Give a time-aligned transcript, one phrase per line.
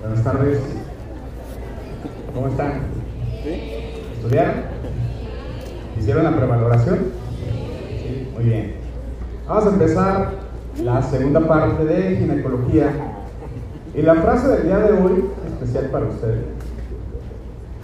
[0.00, 0.60] Buenas tardes.
[2.34, 2.72] ¿Cómo están?
[4.16, 4.54] ¿Estudiaron?
[5.98, 6.98] ¿Hicieron la prevaloración?
[8.02, 8.74] Sí, muy bien.
[9.48, 10.30] Vamos a empezar
[10.84, 12.92] la segunda parte de ginecología.
[13.94, 16.44] Y la frase del día de hoy, especial para ustedes.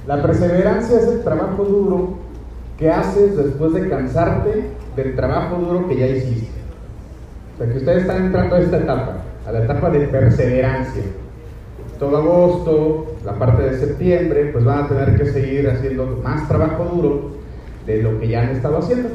[0.06, 2.18] La perseverancia es el trabajo duro
[2.78, 6.55] que haces después de cansarte del trabajo duro que ya hiciste.
[7.56, 9.16] O sea, que ustedes están entrando a esta etapa,
[9.46, 11.02] a la etapa de perseverancia.
[11.98, 16.84] Todo agosto, la parte de septiembre, pues van a tener que seguir haciendo más trabajo
[16.84, 17.30] duro
[17.86, 19.08] de lo que ya han estado haciendo.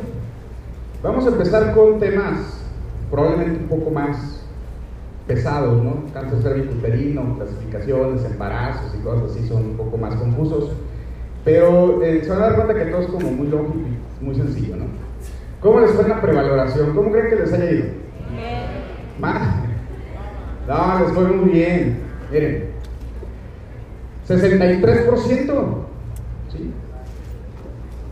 [1.03, 2.63] Vamos a empezar con temas
[3.11, 4.43] probablemente un poco más
[5.27, 6.05] pesados, ¿no?
[6.11, 10.71] Cáncer cervicuterino, clasificaciones, embarazos y cosas así son un poco más confusos.
[11.45, 13.75] Pero eh, se van a dar cuenta que todo es como muy lógico
[14.21, 14.85] y muy sencillo, ¿no?
[15.59, 16.95] ¿Cómo les fue la prevaloración?
[16.95, 18.00] ¿Cómo creen que les haya ido?
[20.67, 21.99] No, les fue muy bien.
[22.31, 22.65] Miren,
[24.27, 25.85] 63%.
[26.51, 26.73] ¿sí?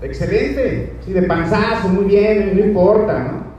[0.02, 0.94] Excelente.
[1.06, 3.50] Sí, de panzazo, muy bien, no importa, ¿no?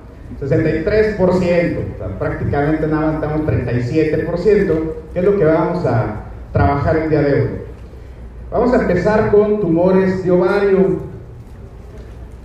[0.41, 7.21] 63%, o prácticamente nada estamos 37%, que es lo que vamos a trabajar el día
[7.21, 7.49] de hoy.
[8.51, 11.01] Vamos a empezar con tumores de ovario.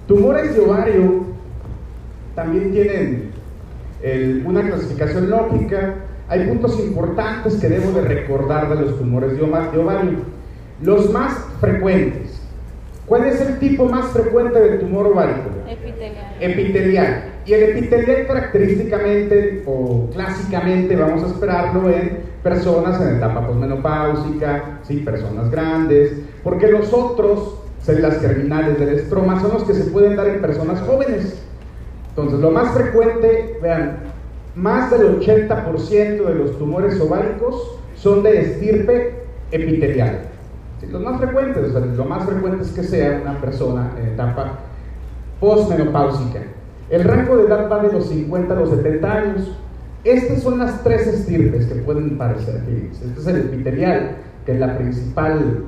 [0.08, 1.26] Tumores de ovario
[2.36, 3.35] también tienen
[4.46, 5.96] una clasificación lógica.
[6.28, 10.20] Hay puntos importantes que debo de recordar de los tumores de ovario.
[10.82, 12.42] Los más frecuentes.
[13.06, 15.50] ¿Cuál es el tipo más frecuente de tumor ovárico?
[15.70, 16.36] Epitelial.
[16.40, 17.24] Epitelial.
[17.46, 24.98] Y el epitelial característicamente o clásicamente vamos a esperarlo en personas en etapa posmenopáusica, ¿sí?
[24.98, 30.28] personas grandes, porque los otros, células germinales del estroma, son los que se pueden dar
[30.28, 31.40] en personas jóvenes.
[32.16, 33.98] Entonces, lo más frecuente, vean,
[34.56, 40.22] más del 80% de los tumores ováricos son de estirpe epitelial.
[40.90, 44.60] Los más frecuentes, lo más frecuente es que sea una persona en etapa
[45.40, 46.42] posmenopáusica.
[46.90, 49.58] El rango de edad va de los 50 a los 70 años.
[50.04, 52.90] Estas son las tres estirpes que pueden parecer aquí.
[52.92, 55.66] Este es el epitelial, que es la principal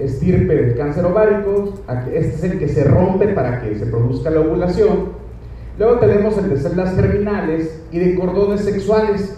[0.00, 1.74] estirpe del cáncer ovárico.
[2.12, 5.25] Este es el que se rompe para que se produzca la ovulación.
[5.78, 9.36] Luego tenemos el de células germinales y de cordones sexuales.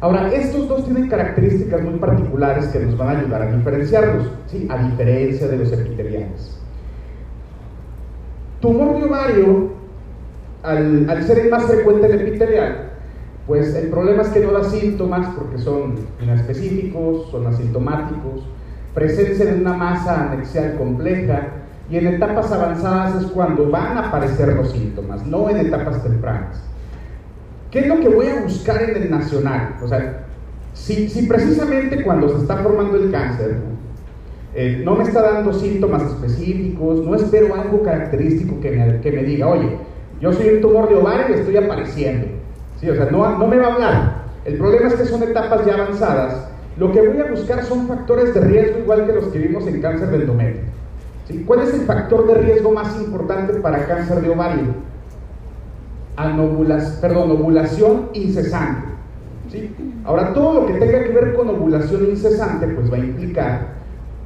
[0.00, 4.66] Ahora, estos dos tienen características muy particulares que nos van a ayudar a diferenciarlos, ¿sí?
[4.70, 6.58] a diferencia de los epiteliales.
[8.60, 9.70] Tumor de ovario,
[10.62, 12.90] al, ser el más frecuente el epitelial,
[13.46, 18.46] pues el problema es que no da síntomas porque son inespecíficos, son asintomáticos,
[18.94, 21.59] presencia de una masa anexial compleja
[21.90, 26.62] y en etapas avanzadas es cuando van a aparecer los síntomas, no en etapas tempranas.
[27.70, 29.76] ¿Qué es lo que voy a buscar en el nacional?
[29.82, 30.24] O sea,
[30.72, 33.56] si, si precisamente cuando se está formando el cáncer
[34.54, 39.22] eh, no me está dando síntomas específicos, no espero algo característico que me, que me
[39.22, 39.76] diga, oye,
[40.20, 42.26] yo soy un tumor de ovario y estoy apareciendo.
[42.80, 42.88] ¿Sí?
[42.88, 44.14] O sea, no, no me va a hablar.
[44.44, 46.48] El problema es que son etapas ya avanzadas.
[46.78, 49.82] Lo que voy a buscar son factores de riesgo igual que los que vimos en
[49.82, 50.79] cáncer del endometrio.
[51.30, 51.44] ¿Sí?
[51.46, 54.90] ¿Cuál es el factor de riesgo más importante para cáncer de ovario?
[57.00, 58.88] perdón, ovulación incesante.
[59.50, 59.74] ¿sí?
[60.04, 63.80] Ahora, todo lo que tenga que ver con ovulación incesante, pues va a implicar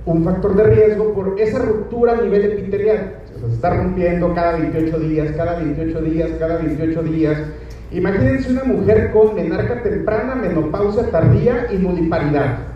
[0.07, 3.15] un factor de riesgo por esa ruptura a nivel epitelial.
[3.41, 7.39] se está rompiendo cada 28 días, cada 28 días, cada 28 días.
[7.91, 12.74] Imagínense una mujer con menarca temprana, menopausia tardía y nuliparidad.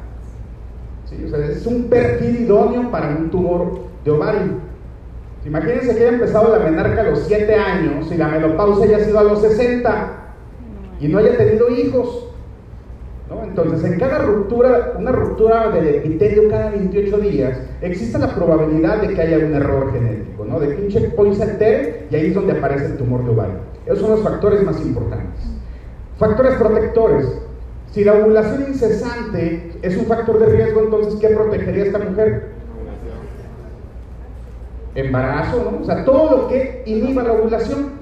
[1.10, 4.68] Es un perfil idóneo para un tumor de ovario.
[5.44, 9.18] Imagínense que haya empezado la menarca a los 7 años y la menopausia haya sido
[9.18, 10.12] a los 60
[11.00, 12.24] y no haya tenido hijos.
[13.42, 19.14] Entonces, en cada ruptura, una ruptura del epitelio cada 28 días, existe la probabilidad de
[19.14, 20.60] que haya un error genético, ¿no?
[20.60, 23.56] de que un checkpoint se y ahí es donde aparece el tumor de ovario.
[23.84, 25.44] Esos son los factores más importantes.
[26.18, 27.26] Factores protectores.
[27.92, 32.48] Si la ovulación incesante es un factor de riesgo, entonces, ¿qué protegería a esta mujer?
[34.94, 35.82] Embarazo, ¿no?
[35.82, 37.98] O sea, todo lo que inhiba la ovulación.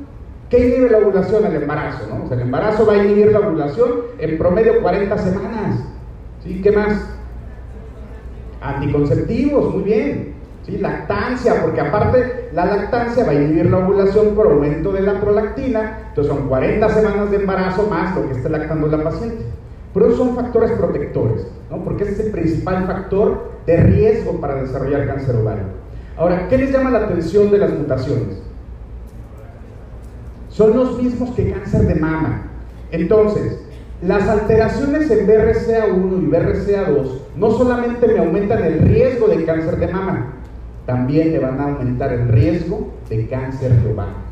[0.51, 1.45] ¿Qué inhibe la ovulación?
[1.45, 2.25] El embarazo, ¿no?
[2.25, 5.81] O sea, el embarazo va a inhibir la ovulación en promedio 40 semanas.
[6.43, 6.61] ¿Sí?
[6.63, 7.09] ¿Qué más?
[8.61, 10.35] Anticonceptivos, muy bien.
[10.63, 10.79] ¿Sí?
[10.79, 16.07] Lactancia, porque aparte la lactancia va a inhibir la ovulación por aumento de la prolactina,
[16.09, 19.45] entonces son 40 semanas de embarazo más lo que esté lactando la paciente.
[19.97, 21.79] Pero son factores protectores, ¿no?
[21.79, 25.65] porque ese es el principal factor de riesgo para desarrollar cáncer ovario.
[26.17, 28.47] Ahora, ¿qué les llama la atención de las mutaciones?
[30.57, 32.45] son los mismos que cáncer de mama.
[32.91, 33.61] Entonces,
[34.03, 39.89] las alteraciones en BRCA1 y BRCA2 no solamente me aumentan el riesgo de cáncer de
[39.89, 40.33] mama,
[40.87, 44.26] también me van a aumentar el riesgo de cáncer de ovario.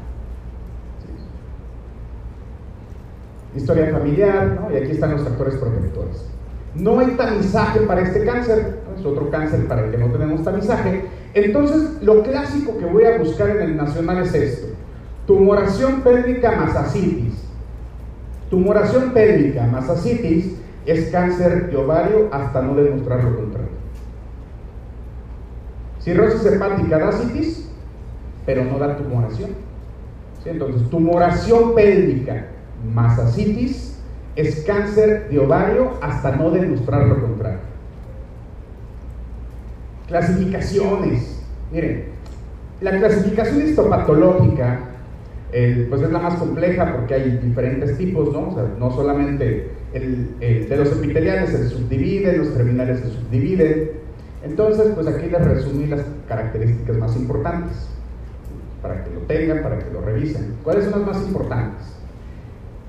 [3.56, 6.26] Historia familiar, y aquí están los factores protectores.
[6.74, 11.04] No hay tamizaje para este cáncer, es otro cáncer para el que no tenemos tamizaje.
[11.34, 14.66] Entonces, lo clásico que voy a buscar en el nacional es esto:
[15.26, 17.44] tumoración pélvica más asitis.
[18.50, 23.70] Tumoración pélvica más asitis es cáncer de ovario hasta no demostrar lo contrario.
[26.00, 27.68] Cirrosis hepática da asitis,
[28.44, 29.50] pero no da tumoración.
[30.44, 32.48] Entonces, tumoración pélvica
[32.92, 33.98] más asitis
[34.36, 37.60] es cáncer de ovario hasta no demostrar lo contrario.
[40.08, 41.42] Clasificaciones.
[41.72, 42.06] Miren,
[42.80, 44.80] la clasificación histopatológica
[45.88, 48.48] pues es la más compleja porque hay diferentes tipos, ¿no?
[48.48, 53.90] O sea, no solamente el, de los epiteliales se subdividen, los terminales se subdividen.
[54.42, 57.88] Entonces, pues aquí les resumí las características más importantes
[58.82, 60.56] para que lo tengan, para que lo revisen.
[60.64, 61.93] ¿Cuáles son las más importantes?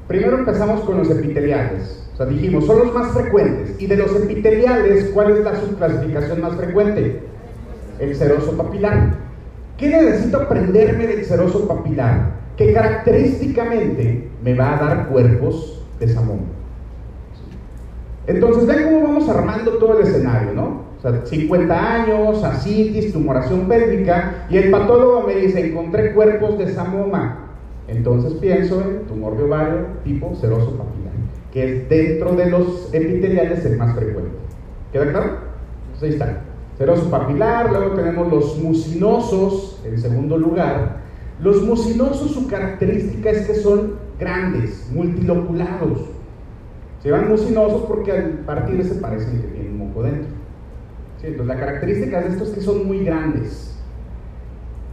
[0.07, 2.07] Primero empezamos con los epiteliales.
[2.13, 3.75] O sea, dijimos, son los más frecuentes.
[3.79, 7.21] Y de los epiteliales, ¿cuál es la subclasificación más frecuente?
[7.99, 9.15] El seroso papilar.
[9.77, 12.35] ¿Qué necesito aprenderme del seroso papilar?
[12.55, 16.41] Que característicamente me va a dar cuerpos de samón.
[18.27, 20.85] Entonces, ven cómo vamos armando todo el escenario, ¿no?
[20.97, 26.73] O sea, 50 años, asitis, tumoración pélvica, y el patólogo me dice, encontré cuerpos de
[26.73, 27.44] samoma.
[27.87, 31.13] Entonces pienso en tumor de ovario tipo seroso papilar,
[31.51, 34.31] que es dentro de los epiteliales el más frecuente.
[34.91, 35.37] ¿Queda claro?
[35.85, 36.41] Entonces ahí está.
[36.77, 40.97] Seroso papilar, luego tenemos los mucinosos en segundo lugar.
[41.39, 45.99] Los mucinosos, su característica es que son grandes, multiloculados.
[47.01, 50.35] Se llaman mucinosos porque al partir se parecen que tienen moco dentro.
[51.21, 53.75] Entonces la característica de estos es que son muy grandes.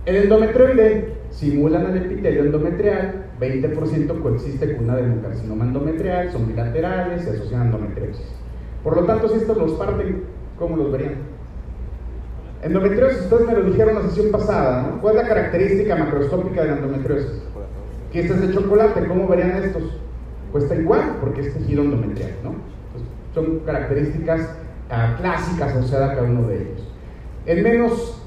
[0.07, 7.31] El endometrioide simulan al epitelio endometrial, 20% coexiste con una adenocarcinoma endometrial, son bilaterales, se
[7.31, 8.27] asocian a endometriosis.
[8.85, 10.23] Por lo tanto, si estos los parten,
[10.59, 11.15] ¿cómo los verían?
[12.63, 15.01] Endometriosis, ustedes me lo dijeron la sesión pasada, ¿no?
[15.01, 17.43] ¿Cuál es la característica macroscópica de la endometriosis?
[18.13, 19.99] Que este es de chocolate, ¿cómo verían estos?
[20.53, 22.73] Pues está igual, porque es tejido endometrial, ¿no?
[23.35, 24.41] son características
[24.91, 26.92] uh, clásicas asociadas a cada uno de ellos.
[27.45, 28.23] En menos,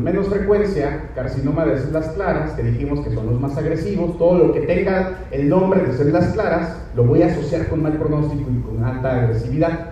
[0.00, 4.52] menos frecuencia, carcinoma de células claras, que dijimos que son los más agresivos, todo lo
[4.52, 8.60] que tenga el nombre de células claras, lo voy a asociar con mal pronóstico y
[8.60, 9.90] con alta agresividad.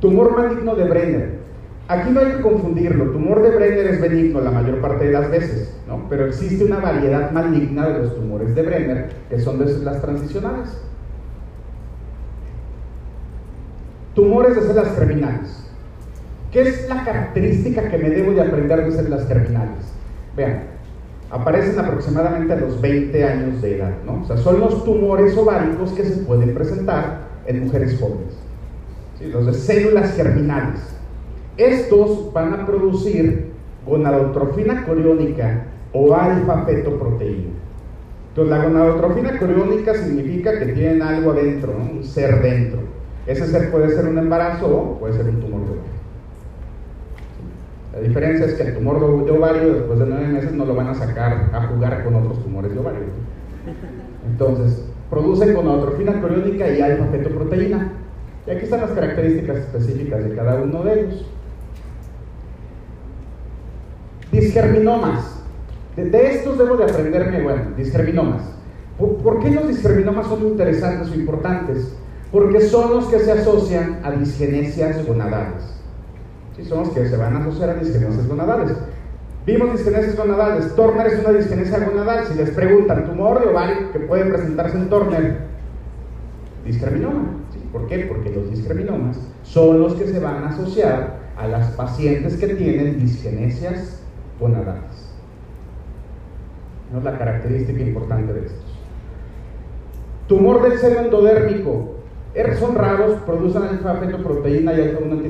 [0.00, 1.42] Tumor maligno de Brenner.
[1.88, 5.28] Aquí no hay que confundirlo, tumor de Brenner es benigno la mayor parte de las
[5.28, 6.06] veces, ¿no?
[6.08, 10.80] pero existe una variedad maligna de los tumores de Brenner que son de células transicionales.
[14.14, 15.61] Tumores de células terminales.
[16.52, 19.90] ¿Qué es la característica que me debo de aprender de células terminales?
[20.36, 20.64] Vean,
[21.30, 24.20] aparecen aproximadamente a los 20 años de edad, ¿no?
[24.20, 28.36] O sea, son los tumores ováricos que se pueden presentar en mujeres jóvenes.
[29.32, 30.80] Los de células germinales.
[31.56, 33.52] Estos van a producir
[33.86, 35.64] gonadotrofina coriónica
[35.94, 37.50] o alfa-fetoproteína.
[38.28, 42.80] Entonces, la gonadotrofina coriónica significa que tienen algo adentro, un ser dentro.
[43.26, 45.62] Ese ser puede ser un embarazo o puede ser un tumor.
[47.92, 50.88] La diferencia es que el tumor de ovario después de nueve meses no lo van
[50.88, 53.00] a sacar a jugar con otros tumores de ovario.
[54.26, 57.92] Entonces, producen gonadotrofina coriónica y alfa-fetoproteína.
[58.46, 61.26] Y aquí están las características específicas de cada uno de ellos.
[64.32, 65.42] Disgerminomas.
[65.94, 68.42] De, estos debo de aprenderme, bueno, disgerminomas.
[68.98, 71.94] ¿Por, ¿Por qué los disgerminomas son interesantes o importantes?
[72.32, 75.81] Porque son los que se asocian a disgenesias gonadales.
[76.56, 76.64] ¿Sí?
[76.64, 78.76] son los que se van a asociar a disgenesias gonadales.
[79.44, 80.74] Vimos disgenesias gonadales.
[80.76, 82.26] Turner es una disgenesia gonadal.
[82.26, 85.38] Si les preguntan tumor de ovario que puede presentarse en Turner,
[86.64, 87.42] discriminoma.
[87.72, 88.00] ¿Por qué?
[88.00, 92.98] Porque los discriminamas son los que se van a asociar a las pacientes que tienen
[92.98, 94.02] disgenesias
[94.38, 95.10] gonadales.
[96.92, 98.78] No es la característica importante de estos.
[100.28, 101.96] Tumor del seno endodérmico.
[102.58, 105.22] Son raros, producen alfa-fetoproteína y alfa-1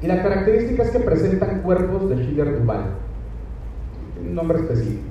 [0.00, 2.84] y la característica es que presentan cuerpos de Schiller-Duval.
[4.20, 5.08] un nombre específico.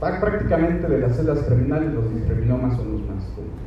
[0.00, 3.62] Prácticamente de las células terminales, los discriminamas son los más comunes.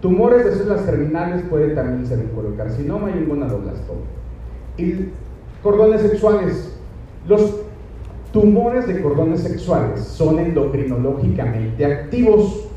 [0.00, 4.00] Tumores de células terminales pueden también ser un colocarcinoma y un gonadoblastoma.
[4.76, 5.10] Y
[5.62, 6.78] cordones sexuales.
[7.26, 7.56] Los
[8.32, 12.68] tumores de cordones sexuales son endocrinológicamente activos.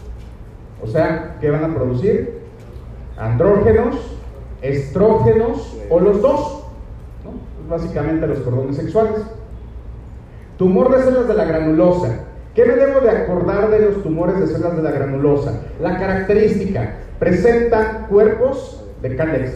[0.82, 2.42] O sea, ¿qué van a producir?
[3.18, 3.98] Andrógenos,
[4.62, 6.61] estrógenos o los dos.
[7.72, 9.22] Básicamente los cordones sexuales.
[10.58, 12.20] Tumor de células de la granulosa.
[12.54, 15.62] ¿Qué me debo de acordar de los tumores de células de la granulosa?
[15.82, 19.54] La característica, presentan cuerpos de cálex.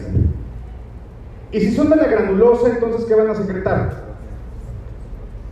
[1.52, 4.06] Y si son de la granulosa, entonces ¿qué van a secretar?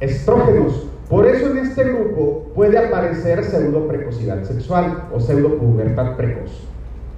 [0.01, 0.89] Estrógenos.
[1.09, 6.67] Por eso en este grupo puede aparecer pseudoprecocidad sexual o pseudopubertad precoz.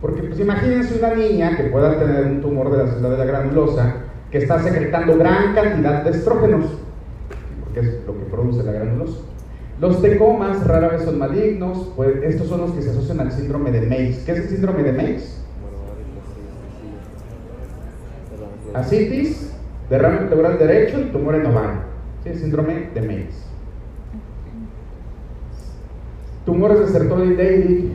[0.02, 3.24] Porque pues imagínense una niña que pueda tener un tumor de la célula de la
[3.24, 3.94] granulosa
[4.36, 6.66] que está secretando gran cantidad de estrógenos,
[7.64, 9.20] porque es lo que produce la granulosa.
[9.80, 13.70] Los tecomas rara vez son malignos, pues estos son los que se asocian al síndrome
[13.70, 14.18] de Meigs.
[14.24, 15.42] ¿Qué es el síndrome de Meigs?
[18.74, 19.54] Asitis,
[19.88, 21.80] derrame pleural derecho y tumor en ovario.
[22.22, 22.34] ¿Sí?
[22.34, 23.36] Síndrome de Meigs.
[26.44, 27.92] Tumores de Sertoli Leydig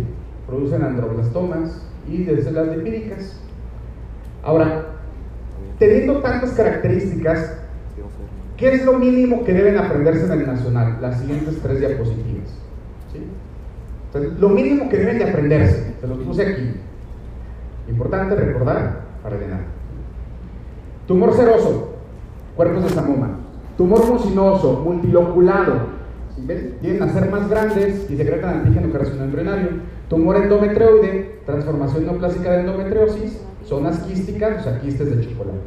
[0.47, 3.39] producen androblastomas y de células lipídicas.
[4.43, 4.91] Ahora,
[5.81, 7.53] teniendo tantas características,
[8.55, 10.99] ¿qué es lo mínimo que deben aprenderse en el nacional?
[11.01, 12.49] Las siguientes tres diapositivas.
[14.37, 16.75] lo mínimo que deben de aprenderse, se los puse aquí.
[17.89, 19.61] Importante recordar para llenar.
[21.07, 21.95] Tumor seroso,
[22.55, 23.39] cuerpos de samoma.
[23.75, 26.01] Tumor mucinoso, multiloculado,
[26.79, 29.69] Tienen a ser más grandes y secretan antígeno embrionario.
[30.09, 35.59] Tumor endometrioide, transformación neoplásica de endometriosis, zonas quísticas, o sea, quistes de chocolate.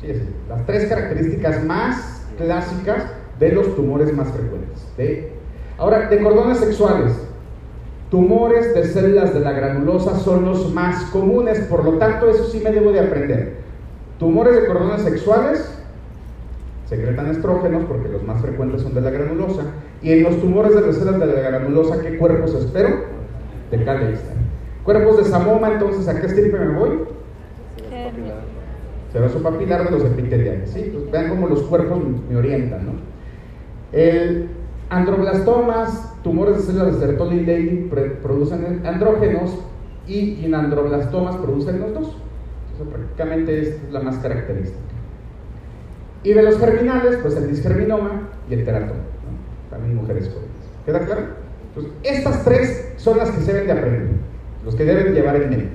[0.00, 3.04] Sí, es las tres características más clásicas
[3.38, 4.86] de los tumores más frecuentes.
[5.78, 7.12] Ahora, de cordones sexuales.
[8.10, 12.60] Tumores de células de la granulosa son los más comunes, por lo tanto, eso sí
[12.64, 13.58] me debo de aprender.
[14.18, 15.70] Tumores de cordones sexuales
[16.86, 19.62] secretan estrógenos porque los más frecuentes son de la granulosa.
[20.00, 23.18] Y en los tumores de las células de la granulosa, ¿qué cuerpos espero?
[23.70, 24.32] de Calixta.
[24.84, 27.00] Cuerpos de Samoma, entonces, ¿a qué estirpe me voy?
[29.32, 30.70] Su papilar de los epiteliales.
[30.70, 30.90] ¿sí?
[30.92, 31.98] Pues vean cómo los cuerpos
[32.28, 32.86] me orientan.
[32.86, 32.92] ¿no?
[33.92, 34.48] El
[34.90, 37.90] androblastomas, tumores de células de Sertoli Leydig
[38.22, 39.58] producen andrógenos
[40.06, 42.16] y inandroblastomas producen los dos.
[42.72, 44.78] Entonces, prácticamente es la más característica.
[46.22, 49.00] Y de los germinales, pues el disgerminoma y el teratoma.
[49.70, 50.48] También mujeres jóvenes.
[50.86, 51.38] ¿Queda claro?
[52.02, 54.08] estas tres son las que se deben de aprender,
[54.64, 55.68] los que deben llevar en mente.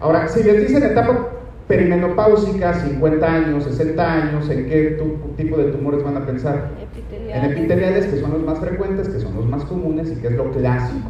[0.00, 1.28] Ahora, si les dicen etapa
[1.70, 5.00] perimenopáusica, 50 años, 60 años, ¿en qué
[5.36, 6.70] tipo de tumores van a pensar?
[7.12, 10.32] En epiteliales, que son los más frecuentes, que son los más comunes y que es
[10.34, 11.08] lo clásico.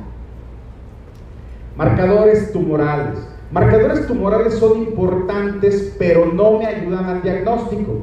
[1.79, 3.19] Marcadores tumorales.
[3.50, 8.02] Marcadores tumorales son importantes, pero no me ayudan al diagnóstico.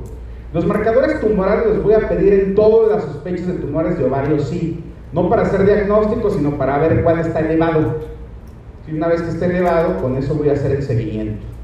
[0.52, 4.40] Los marcadores tumorales los voy a pedir en todas las sospechas de tumores de ovario,
[4.40, 4.84] sí.
[5.14, 7.98] No para hacer diagnóstico, sino para ver cuál está elevado.
[8.88, 11.57] Y una vez que esté elevado, con eso voy a hacer el seguimiento.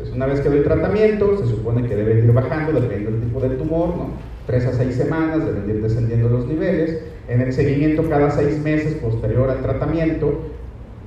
[0.00, 3.40] Entonces, una vez que doy tratamiento, se supone que debe ir bajando dependiendo del tipo
[3.40, 4.10] de tumor, ¿no?
[4.46, 7.02] Tres a seis semanas deben ir descendiendo los niveles.
[7.28, 10.40] En el seguimiento cada seis meses posterior al tratamiento,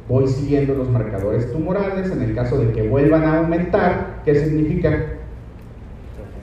[0.08, 2.12] voy siguiendo los marcadores tumorales.
[2.12, 5.16] En el caso de que vuelvan a aumentar, ¿qué significa?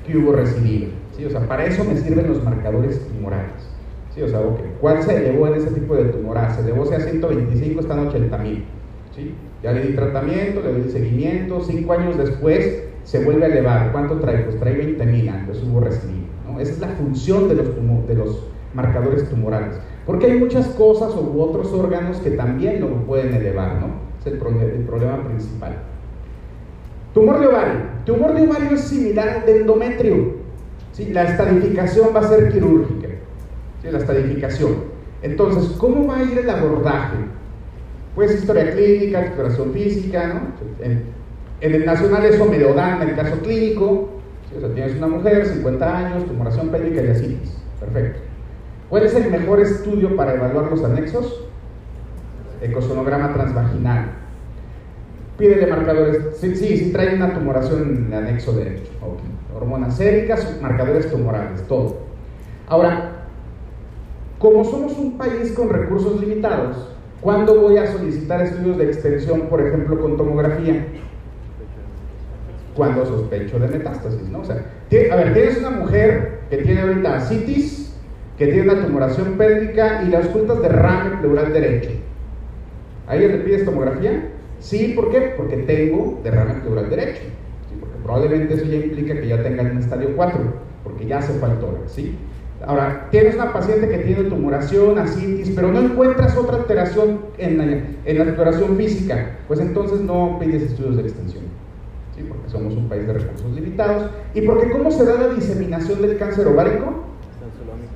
[0.05, 0.89] Que hubo recidiva.
[1.17, 1.25] ¿sí?
[1.25, 3.71] O sea, para eso me sirven los marcadores tumorales.
[4.13, 4.41] Sí, o sea,
[4.81, 6.37] ¿cuál se elevó en ese tipo de tumor?
[6.53, 8.65] Se elevó a 125, están 80 mil.
[9.15, 9.35] ¿sí?
[9.63, 13.93] Ya le di tratamiento, le di seguimiento, cinco años después se vuelve a elevar.
[13.93, 14.45] ¿Cuánto trae?
[14.45, 16.27] Pues trae 20 mil, entonces hubo recidivo.
[16.47, 16.61] ¿no?
[16.61, 17.69] Esa es la función de los,
[18.07, 19.79] de los marcadores tumorales.
[20.07, 23.89] Porque hay muchas cosas u otros órganos que también lo pueden elevar, ¿no?
[24.21, 25.77] Es el, problema principal.
[27.15, 27.81] Tumor de ovario.
[28.05, 30.35] Tumor de ovario es similar al de endometrio.
[30.93, 31.13] ¿sí?
[31.13, 33.01] La estadificación va a ser quirúrgica
[33.85, 34.77] la estadificación.
[35.23, 37.17] Entonces, ¿cómo va a ir el abordaje?
[38.15, 40.85] Pues historia clínica, exploración física, ¿no?
[40.85, 41.21] En,
[41.61, 44.09] el nacional eso me lo dan en el caso clínico,
[44.57, 47.39] o sea, tienes una mujer, 50 años, tumoración pélvica y así.
[47.79, 48.21] Perfecto.
[48.89, 51.45] ¿Cuál es el mejor estudio para evaluar los anexos?
[52.61, 54.07] Ecosonograma transvaginal.
[55.39, 56.37] Pídele marcadores.
[56.39, 58.91] Sí, sí, sí trae una tumoración en el anexo derecho.
[59.55, 61.99] Hormonas séricas, marcadores tumorales, todo.
[62.67, 63.27] Ahora,
[64.39, 66.89] como somos un país con recursos limitados,
[67.21, 70.87] ¿cuándo voy a solicitar estudios de extensión, por ejemplo, con tomografía?
[72.75, 74.41] Cuando sospecho de metástasis, ¿no?
[74.41, 77.95] O sea, a ver, tienes una mujer que tiene ahorita citis,
[78.39, 81.91] que tiene una tumoración pélvica y le ocultas derrame pleural derecho.
[83.07, 84.31] ¿A ella le pides tomografía?
[84.61, 85.35] Sí, ¿por qué?
[85.37, 87.23] Porque tengo derrame pleural derecho.
[87.79, 90.41] porque probablemente eso ya implica que ya tenga un estadio 4,
[90.85, 92.17] porque ya se fue al tórax, ¿sí?
[92.67, 97.65] Ahora, tienes una paciente que tiene tumoración, asitis, pero no encuentras otra alteración en la,
[97.65, 101.45] en la exploración física, pues entonces no pides estudios de extensión,
[102.15, 102.23] ¿sí?
[102.29, 104.11] porque somos un país de recursos limitados.
[104.35, 107.05] ¿Y porque cómo se da la diseminación del cáncer ovárico?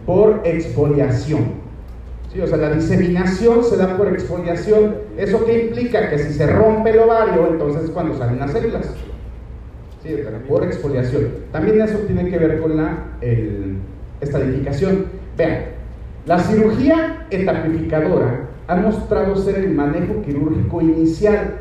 [0.07, 1.65] Por exfoliación.
[2.33, 2.41] ¿Sí?
[2.41, 4.97] O sea, la diseminación se da por exfoliación.
[5.19, 6.09] ¿Eso qué implica?
[6.09, 8.87] Que si se rompe el ovario, entonces es cuando salen las células.
[10.03, 10.17] ¿Sí?
[10.49, 11.29] Por exfoliación.
[11.53, 13.17] También eso tiene que ver con la...
[13.21, 13.77] El,
[14.21, 15.07] estadificación.
[15.37, 15.65] Vean,
[16.27, 21.57] la cirugía etapificadora ha mostrado ser el manejo quirúrgico inicial.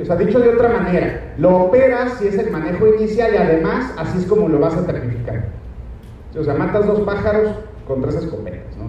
[0.00, 3.92] O sea, dicho de otra manera, lo operas si es el manejo inicial y además
[3.96, 5.48] así es como lo vas a etapificar.
[6.38, 7.50] O sea, matas dos pájaros
[7.86, 8.86] con tres escopetas, ¿no?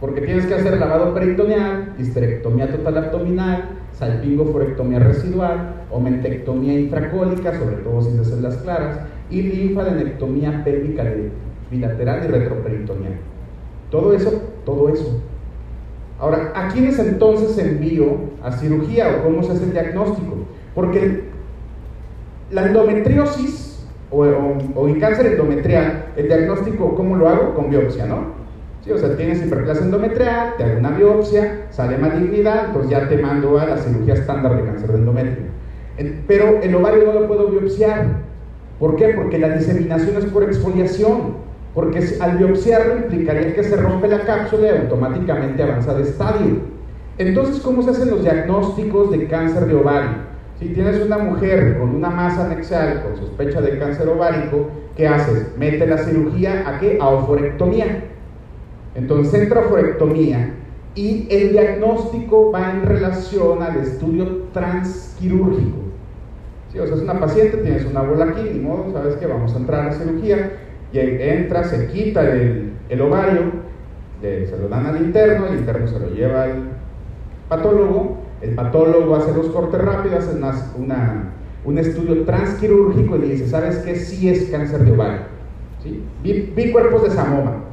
[0.00, 7.76] Porque tienes que hacer lavado peritoneal, histerectomía total abdominal, salpingoforectomía residual, o mentectomía infracólica, sobre
[7.76, 9.00] todo si es las claras,
[9.30, 11.30] y linfadenectomía pélvica de
[11.70, 13.14] bilateral y retroperitoneal.
[13.90, 15.22] Todo eso, todo eso.
[16.18, 20.36] Ahora, ¿a quiénes entonces envío a cirugía o cómo se hace el diagnóstico?
[20.74, 21.24] Porque
[22.50, 24.24] la endometriosis o,
[24.74, 27.54] o, el cáncer endometrial, el diagnóstico, ¿cómo lo hago?
[27.54, 28.38] Con biopsia, ¿no?
[28.84, 33.18] Sí, o sea, tienes hiperplasia endometrial, te hago una biopsia, sale malignidad, entonces ya te
[33.18, 35.46] mando a la cirugía estándar de cáncer de endometrio.
[36.26, 38.06] Pero el ovario no lo puedo biopsiar.
[38.78, 39.08] ¿Por qué?
[39.08, 41.47] Porque la diseminación es por exfoliación
[41.78, 46.56] porque al biopsiarlo implicaría que se rompe la cápsula y automáticamente avanza de estadio.
[47.18, 50.10] Entonces, ¿cómo se hacen los diagnósticos de cáncer de ovario?
[50.58, 55.52] Si tienes una mujer con una masa anexial con sospecha de cáncer ovárico, ¿qué haces?
[55.56, 56.98] Mete la cirugía a qué?
[57.00, 58.06] A oforectomía.
[58.96, 60.54] Entonces entra oforectomía
[60.96, 65.78] y el diagnóstico va en relación al estudio transquirúrgico.
[66.72, 69.54] Si o sea, es una paciente, tienes una bola aquí, ni modo, sabes que vamos
[69.54, 73.52] a entrar a la cirugía, y entra, se quita el, ovario,
[74.22, 76.70] se lo dan al interno, el interno se lo lleva al
[77.48, 81.32] patólogo, el patólogo hace los cortes rápidos, hace una,
[81.64, 83.96] un estudio transquirúrgico y dice, ¿sabes qué?
[83.96, 85.20] Sí es cáncer de ovario.
[85.82, 86.02] ¿sí?
[86.22, 87.64] Vi, cuerpos de samoma,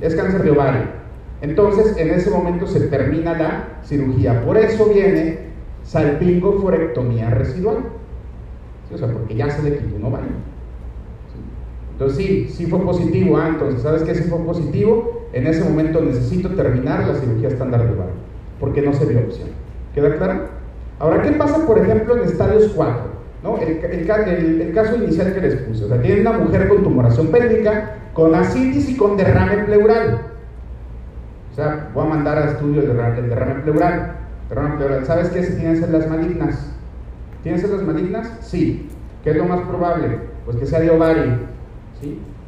[0.00, 1.04] es cáncer de ovario.
[1.40, 4.42] Entonces, en ese momento se termina la cirugía.
[4.44, 5.40] Por eso viene
[5.82, 7.78] salpingoforectomía residual.
[8.92, 10.53] O sea, porque ya se le quitó un ovario.
[11.94, 13.38] Entonces sí, sí fue positivo.
[13.38, 14.14] Ah, entonces, ¿sabes qué?
[14.14, 18.14] Si fue positivo, en ese momento necesito terminar la cirugía estándar de ovario,
[18.60, 19.48] porque no se dio opción.
[19.94, 20.48] ¿Queda claro?
[20.98, 23.14] Ahora, ¿qué pasa, por ejemplo, en estadios 4?
[23.44, 23.58] ¿no?
[23.58, 24.06] El,
[24.74, 25.84] caso inicial que les puse.
[25.84, 30.20] O sea, tiene una mujer con tumoración pélvica, con asitis y con derrame pleural.
[31.52, 32.88] O sea, voy a mandar a estudio el
[33.28, 34.16] derrame, pleural.
[34.48, 35.04] Derrame pleural.
[35.04, 35.44] ¿Sabes qué?
[35.44, 36.72] Si tienen las malignas.
[37.42, 38.38] ¿Tienen las malignas?
[38.40, 38.88] Sí.
[39.22, 40.18] ¿Qué es lo más probable?
[40.44, 41.53] Pues que sea de ovario.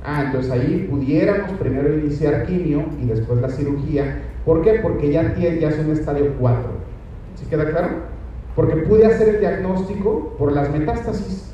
[0.04, 4.22] Ah, entonces ahí pudiéramos primero iniciar quimio y después la cirugía.
[4.44, 4.74] ¿Por qué?
[4.82, 6.62] Porque ya, tiene, ya es un estadio 4.
[7.34, 7.88] ¿Sí queda claro?
[8.54, 11.52] Porque pude hacer el diagnóstico por las metástasis.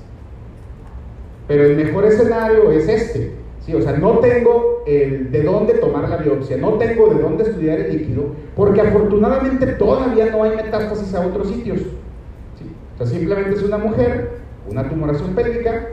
[1.48, 3.32] Pero el mejor escenario es este.
[3.64, 3.74] ¿sí?
[3.74, 7.96] O sea, no tengo de dónde tomar la biopsia, no tengo de dónde estudiar el
[7.96, 8.26] líquido,
[8.56, 11.80] porque afortunadamente todavía no hay metástasis a otros sitios.
[12.58, 12.66] ¿sí?
[12.94, 14.30] O sea, simplemente es una mujer,
[14.68, 15.88] una tumoración pélvica,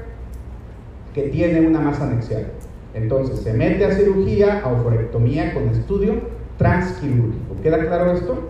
[1.13, 2.47] que tiene una masa anexial.
[2.93, 6.15] Entonces se mete a cirugía, a oforectomía con estudio
[6.57, 7.55] transquirúrgico.
[7.61, 8.49] ¿Queda claro esto?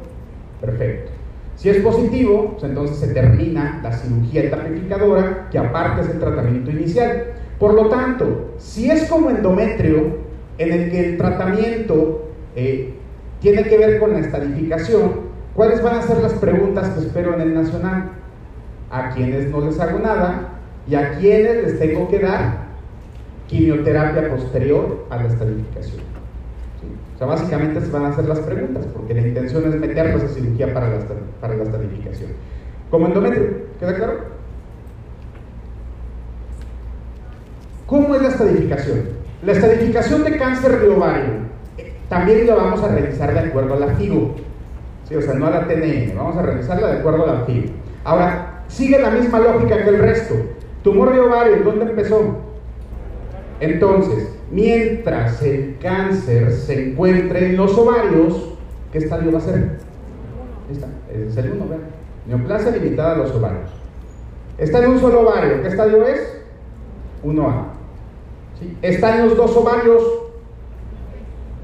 [0.62, 1.12] Perfecto.
[1.56, 6.72] Si es positivo, pues entonces se termina la cirugía etapificadora, que aparte es el tratamiento
[6.72, 7.34] inicial.
[7.60, 12.93] Por lo tanto, si es como endometrio, en el que el tratamiento eh,
[13.41, 15.12] tiene que ver con la estadificación,
[15.54, 18.12] ¿cuáles van a ser las preguntas que espero en el nacional?
[18.89, 20.59] A quienes no les hago nada,
[20.89, 22.69] y a quienes les tengo que dar
[23.47, 26.02] quimioterapia posterior a la estabilificación.
[27.15, 30.28] O sea, básicamente se van a hacer las preguntas, porque la intención es meterlos a
[30.30, 30.99] cirugía para la,
[31.41, 32.32] para la estabilificación.
[32.89, 33.49] Como endometrio,
[33.80, 34.13] ¿queda claro?
[37.86, 39.02] ¿Cómo es la estadificación?
[39.43, 41.49] La estadificación de cáncer de ovario
[42.08, 44.36] también la vamos a realizar de acuerdo a la FIGO.
[45.08, 45.15] ¿sí?
[45.15, 47.67] O sea, no a la TNM, vamos a realizarla de acuerdo a la FIGO.
[48.04, 50.36] Ahora, sigue la misma lógica que el resto.
[50.83, 52.37] Tumor de ovario, ¿dónde empezó?
[53.59, 58.53] Entonces, mientras el cáncer se encuentre en los ovarios,
[58.91, 59.77] ¿qué estadio va a ser?
[60.71, 61.85] Está, es el 1, ¿verdad?
[62.27, 63.71] Neoplasia limitada a los ovarios.
[64.57, 66.41] Está en un solo ovario, ¿qué estadio es?
[67.23, 67.63] 1A.
[68.59, 68.77] ¿Sí?
[68.81, 70.03] Está en los dos ovarios,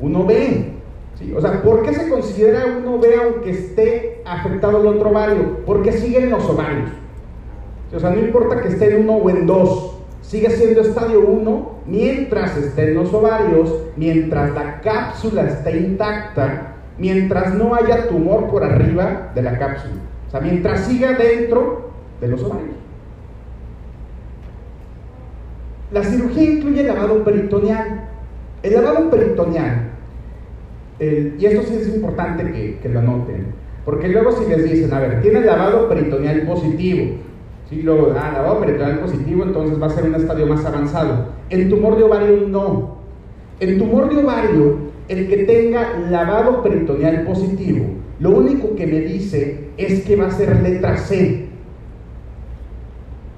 [0.02, 0.72] 1B.
[1.18, 1.34] ¿Sí?
[1.34, 5.64] O sea, ¿por qué se considera 1B aunque esté afectado el otro ovario?
[5.66, 6.90] Porque siguen los ovarios.
[7.94, 11.76] O sea, no importa que esté en uno o en dos, sigue siendo estadio 1
[11.86, 19.32] mientras estén los ovarios, mientras la cápsula esté intacta, mientras no haya tumor por arriba
[19.36, 19.96] de la cápsula.
[20.28, 22.76] O sea, mientras siga dentro de los ovarios.
[25.92, 28.10] La cirugía incluye lavado peritoneal.
[28.64, 29.92] El lavado peritoneal,
[31.00, 35.00] y esto sí es importante que, que lo anoten, porque luego si les dicen, a
[35.00, 37.18] ver, tiene lavado peritoneal positivo,
[37.70, 41.30] si luego, ah, lavado peritoneal positivo, entonces va a ser un estadio más avanzado.
[41.50, 42.98] En tumor de ovario no.
[43.60, 47.86] En tumor de ovario, el que tenga lavado peritoneal positivo,
[48.20, 51.48] lo único que me dice es que va a ser letra C.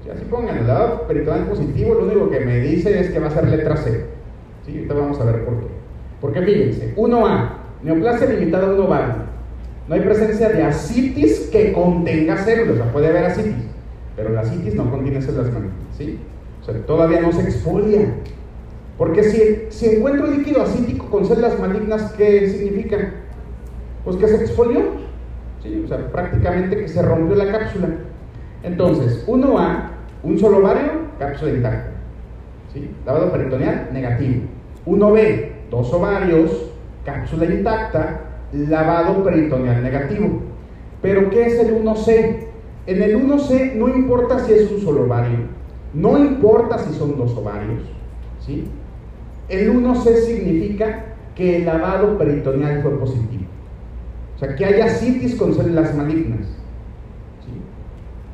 [0.04, 3.28] Si así pongan el lavado peritoneal positivo, lo único que me dice es que va
[3.28, 4.04] a ser letra C.
[4.66, 4.72] ¿Sí?
[4.72, 5.66] Ahorita vamos a ver por qué.
[6.20, 7.48] Porque fíjense, 1A,
[7.82, 9.14] neoplasia limitada a un ovario.
[9.88, 13.54] No hay presencia de asitis que contenga células, o sea, puede haber asitis
[14.18, 16.18] pero la citis no contiene células malignas, ¿sí?
[16.60, 18.14] O sea, todavía no se exfolia.
[18.98, 23.14] Porque si, si encuentro líquido acítico con células malignas, ¿qué significa?
[24.04, 24.80] Pues que se exfolió,
[25.62, 25.82] ¿sí?
[25.84, 27.90] O sea, prácticamente que se rompió la cápsula.
[28.64, 29.90] Entonces, 1A,
[30.24, 31.90] un solo ovario, cápsula intacta.
[32.74, 32.90] ¿sí?
[33.06, 34.42] Lavado peritoneal, negativo.
[34.84, 36.72] 1B, dos ovarios,
[37.04, 38.20] cápsula intacta,
[38.52, 40.42] lavado peritoneal negativo.
[41.00, 42.47] Pero ¿qué es el 1C?
[42.88, 45.40] En el 1C no importa si es un solo ovario,
[45.92, 47.82] no importa si son dos ovarios,
[48.40, 48.64] ¿sí?
[49.50, 53.44] El 1C significa que el lavado peritoneal fue positivo.
[54.34, 56.46] O sea, que haya citis con células malignas.
[57.44, 57.60] ¿sí?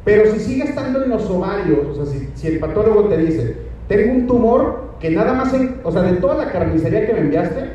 [0.04, 3.56] Pero si sigue estando en los ovarios, o sea, si, el patólogo te dice,
[3.88, 7.72] tengo un tumor que nada más, o sea, de toda la carnicería que me enviaste,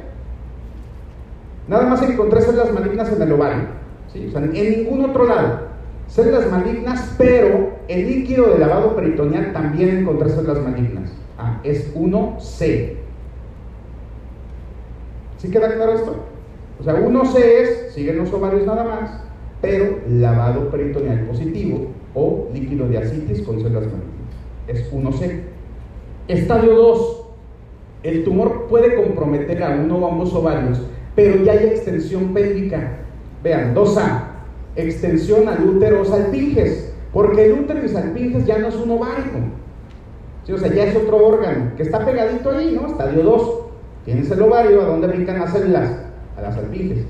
[1.68, 3.64] nada más encontré células malignas en el ovario,
[4.14, 4.28] ¿sí?
[4.28, 5.69] o sea, en ningún otro lado
[6.10, 11.12] células malignas, pero el líquido de lavado peritoneal también encontré células malignas.
[11.38, 12.96] Ah, es 1C.
[15.38, 16.16] ¿Sí queda claro esto?
[16.80, 19.24] O sea, 1C es, siguen los ovarios nada más,
[19.62, 24.10] pero lavado peritoneal positivo o líquido de asitis con células malignas.
[24.68, 25.42] Es 1C.
[26.28, 27.26] Estadio 2.
[28.04, 30.82] El tumor puede comprometer a uno o ambos ovarios,
[31.16, 32.98] pero ya hay extensión pélvica.
[33.44, 34.29] Vean, 2A
[34.84, 39.60] extensión al útero o salpinges, porque el útero y salpinges ya no es un ovario,
[40.54, 42.88] o sea, ya es otro órgano que está pegadito ahí, ¿no?
[42.88, 43.60] Estadio 2.
[44.06, 45.92] Tienes el ovario, ¿a dónde brincan las células?
[46.38, 47.06] A las salpinges.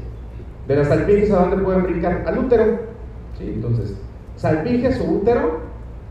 [0.68, 2.24] De las salpinges, ¿a dónde pueden brincar?
[2.26, 2.80] Al útero.
[3.38, 3.52] ¿Sí?
[3.56, 3.96] Entonces,
[4.36, 5.60] salpinges o útero,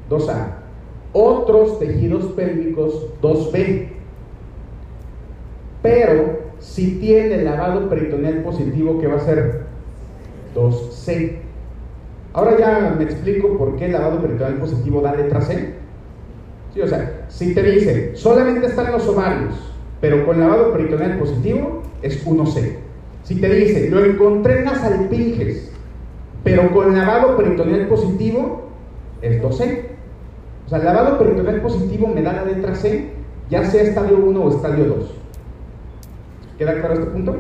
[0.08, 0.54] 2A.
[1.12, 3.88] Otros tejidos pélvicos, 2B.
[5.82, 9.62] Pero si tiene lavado peritoneal positivo, ¿qué va a ser?
[10.54, 11.38] 2C.
[12.38, 15.74] Ahora ya me explico por qué el lavado peritoneal positivo da letra C.
[16.72, 19.54] Sí, o sea, si te dice, solamente están los ovarios,
[20.00, 22.76] pero con lavado peritoneal positivo, es 1C.
[23.24, 25.72] Si te dice, lo encontré en las alpinges,
[26.44, 28.68] pero con lavado peritoneal positivo,
[29.20, 29.80] es 2C.
[30.66, 33.14] O sea, el lavado peritoneal positivo me da la letra C,
[33.50, 35.14] ya sea estadio 1 o estadio 2.
[36.56, 37.36] ¿Queda claro este punto?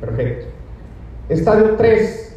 [0.00, 0.46] Perfecto.
[1.28, 2.31] Estadio 3,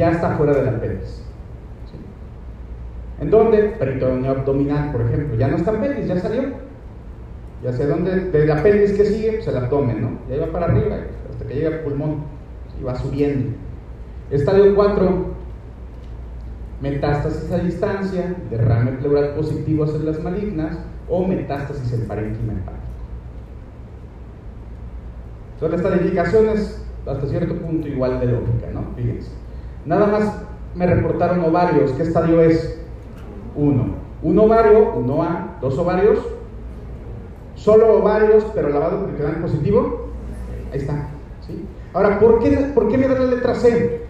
[0.00, 1.22] ya está fuera de la pelvis.
[3.20, 3.58] ¿En dónde?
[3.78, 5.36] Peritoneo abdominal, por ejemplo.
[5.36, 6.44] Ya no está pelvis, ya salió.
[7.62, 10.10] Ya sé dónde, de la pelvis que sigue, pues el abdomen, ¿no?
[10.30, 10.96] Ya va para arriba,
[11.30, 12.24] hasta que llega al pulmón.
[12.80, 13.50] Y va subiendo.
[14.30, 15.34] Estadio 4,
[16.80, 20.78] metástasis a distancia, derrame pleural positivo a células malignas
[21.10, 22.80] o metástasis en parénquima hepático.
[25.58, 28.94] Son las estadificaciones hasta cierto punto igual de lógica, ¿no?
[28.96, 29.49] Fíjense.
[29.84, 30.42] Nada más
[30.74, 31.92] me reportaron ovarios.
[31.92, 32.78] ¿Qué estadio es?
[33.56, 34.00] Uno.
[34.22, 36.18] Un ovario, uno A, dos ovarios.
[37.54, 40.08] Solo ovarios, pero lavado peritoneal positivo.
[40.72, 41.08] Ahí está.
[41.46, 41.64] ¿sí?
[41.92, 44.02] Ahora, ¿por qué, ¿por qué me da la letra C?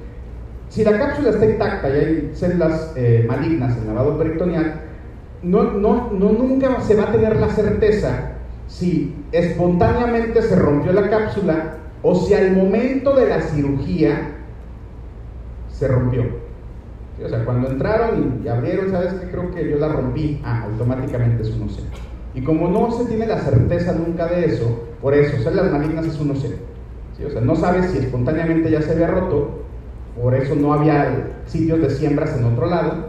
[0.69, 4.83] Si la cápsula está intacta y hay células eh, malignas en lavado peritoneal,
[5.43, 8.33] no, no, no, nunca se va a tener la certeza
[8.69, 14.37] si espontáneamente se rompió la cápsula o si al momento de la cirugía
[15.81, 16.25] se rompió.
[17.25, 19.31] O sea, cuando entraron y, abrieron, ¿sabes qué?
[19.31, 20.41] Creo que yo la rompí.
[20.45, 21.81] Ah, automáticamente es 1-0.
[22.35, 26.21] Y como no se tiene la certeza nunca de eso, por eso, células malignas es
[26.21, 26.37] 1-0.
[27.17, 27.25] ¿sí?
[27.25, 29.63] O sea, no sabes si espontáneamente ya se había roto,
[30.21, 33.07] por eso no había sitios de siembras en otro lado,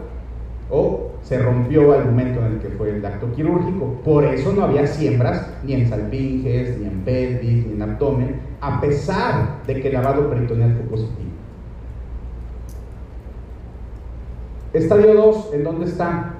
[0.70, 4.00] o se rompió al momento en el que fue el acto quirúrgico.
[4.02, 8.80] Por eso no había siembras ni en salpinges, ni en pelvis, ni en abdomen, a
[8.80, 11.31] pesar de que el lavado peritoneal fue positivo.
[14.72, 16.34] Estadio 2, ¿en dónde está?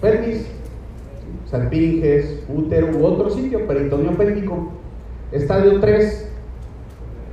[0.00, 0.46] Pelvis,
[1.50, 4.70] salpinges, útero u otro sitio, peritoneo pélvico.
[5.30, 6.30] Estadio 3,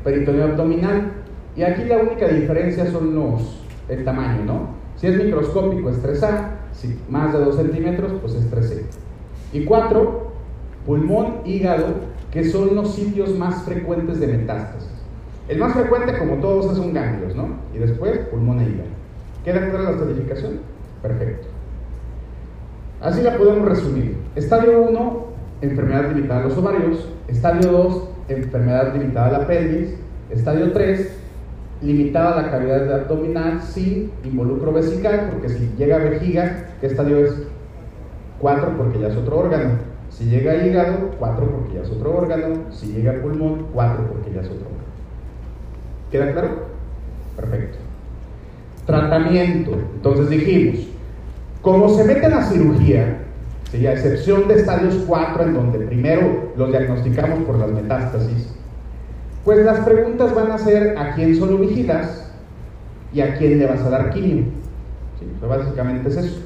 [0.04, 1.13] peritoneo abdominal.
[1.56, 4.82] Y aquí la única diferencia son los, el tamaño, ¿no?
[4.98, 8.82] Si es microscópico es 3A, si más de 2 centímetros, pues es 3C.
[9.54, 10.32] Y 4,
[10.86, 11.88] pulmón, hígado,
[12.32, 14.89] que son los sitios más frecuentes de metástasis.
[15.48, 17.48] El más frecuente, como todos, son ganglios, ¿no?
[17.74, 19.01] Y después, pulmón e hígado.
[19.44, 20.60] ¿Queda clara la estratificación?
[21.02, 21.48] Perfecto.
[23.02, 24.18] Así la podemos resumir.
[24.36, 25.26] Estadio 1,
[25.62, 27.10] enfermedad limitada a los ovarios.
[27.28, 29.96] Estadio 2, enfermedad limitada a la pelvis.
[30.30, 31.18] Estadio 3,
[31.82, 37.26] limitada a la cavidad abdominal sin involucro vesical, porque si llega a vejiga, ¿qué estadio
[37.26, 37.48] es?
[38.40, 39.72] 4 porque ya es otro órgano.
[40.10, 42.72] Si llega a hígado, 4 porque ya es otro órgano.
[42.72, 44.82] Si llega a pulmón, 4 porque ya es otro órgano.
[46.12, 46.50] ¿Queda claro?
[47.36, 47.78] Perfecto.
[48.86, 49.72] Tratamiento.
[49.96, 50.88] Entonces dijimos,
[51.62, 53.17] como se mete en la cirugía,
[53.74, 58.54] a excepción de estadios 4 en donde primero los diagnosticamos por las metástasis,
[59.46, 62.32] pues las preguntas van a ser a quién solo vigilas
[63.13, 64.46] y a quién le vas a dar quimio.
[65.48, 66.41] básicamente es eso.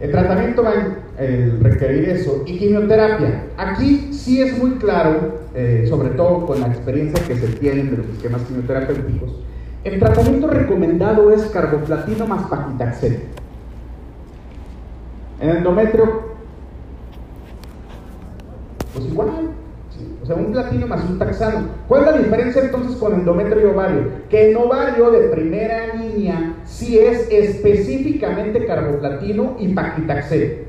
[0.00, 3.46] El tratamiento va a requerir eso y quimioterapia.
[3.56, 7.96] Aquí sí es muy claro, eh, sobre todo con la experiencia que se tienen de
[7.98, 9.40] los esquemas quimioterapéuticos,
[9.88, 13.22] el tratamiento recomendado es carboplatino más paclitaxel.
[15.40, 16.28] En endometrio,
[18.92, 19.50] pues igual,
[20.22, 21.68] o sea, un platino más un taxano.
[21.86, 24.02] ¿Cuál es la diferencia entonces con endometrio y ovario?
[24.28, 30.66] Que en ovario de primera línea sí es específicamente carboplatino y paclitaxel.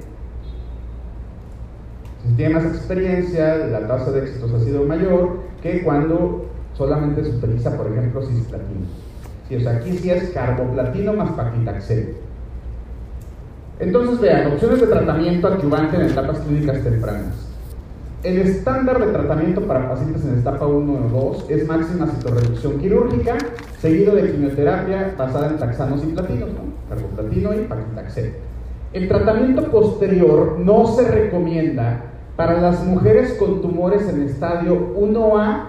[2.25, 7.31] Si tiene más experiencia, la tasa de éxitos ha sido mayor que cuando solamente se
[7.31, 9.08] utiliza, por ejemplo, cisplatino.
[9.49, 12.15] Sí, o sea, aquí sí es carboplatino más paclitaxel.
[13.79, 17.49] Entonces, vean, opciones de tratamiento adyuvante en etapas clínicas tempranas.
[18.21, 23.37] El estándar de tratamiento para pacientes en etapa 1 o 2 es máxima citorreducción quirúrgica,
[23.79, 26.69] seguido de quimioterapia basada en taxanos y platinos, ¿no?
[26.89, 28.33] carboplatino y paclitaxel.
[28.91, 32.01] El tratamiento posterior no se recomienda
[32.35, 35.63] para las mujeres con tumores en estadio 1A,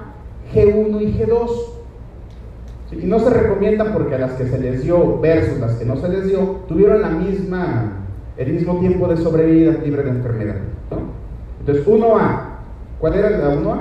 [0.53, 1.51] G1 y G2.
[2.93, 5.97] Y no se recomienda porque a las que se les dio versus las que no
[5.97, 7.93] se les dio tuvieron la misma,
[8.37, 10.57] el mismo tiempo de sobrevida libre de enfermedad.
[11.61, 12.41] Entonces, 1A,
[12.99, 13.81] ¿cuál era la 1A?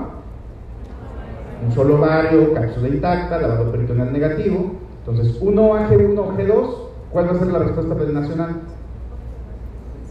[1.66, 4.74] Un solo ovario, cápsula intacta, lavado peritoneal negativo.
[5.00, 6.76] Entonces, 1A, G1, G2,
[7.12, 8.62] ¿cuál va a ser la respuesta del nacional?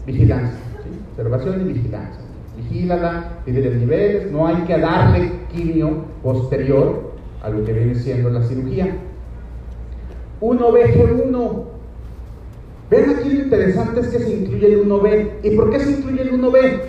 [0.05, 0.59] Vigilancia,
[1.11, 2.21] observación y vigilancia.
[2.57, 5.89] Vigílala, pide niveles, no hay que darle quimio
[6.21, 7.08] posterior
[7.41, 8.97] a lo que viene siendo la cirugía.
[10.41, 11.63] 1B, G1.
[12.89, 15.29] Ven aquí lo interesante es que se incluye el 1B.
[15.43, 16.81] ¿Y por qué se incluye el 1B?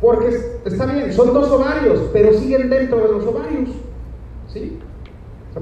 [0.00, 3.70] Porque está bien, son dos ovarios, pero siguen dentro de los ovarios.
[4.48, 4.78] ¿Sí?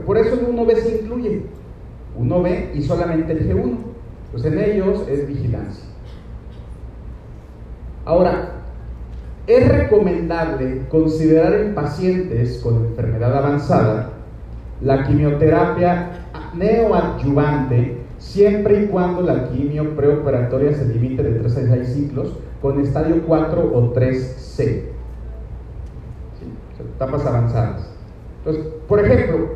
[0.07, 1.43] por eso el 1B se incluye.
[2.19, 3.77] 1B y solamente el G1.
[4.33, 5.85] Pues en ellos es vigilancia.
[8.05, 8.60] Ahora,
[9.57, 14.11] es recomendable considerar en pacientes con enfermedad avanzada
[14.81, 21.89] la quimioterapia neoadyuvante siempre y cuando la quimio preoperatoria se limite de 3 a 6
[21.89, 24.83] ciclos con estadio 4 o 3C.
[26.95, 27.93] etapas avanzadas.
[28.39, 29.49] Entonces, por ejemplo,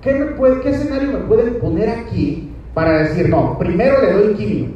[0.00, 4.34] ¿qué, me puede, ¿qué escenario me pueden poner aquí para decir, no, primero le doy
[4.34, 4.68] quimio?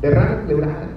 [0.00, 0.87] Derrame pleural.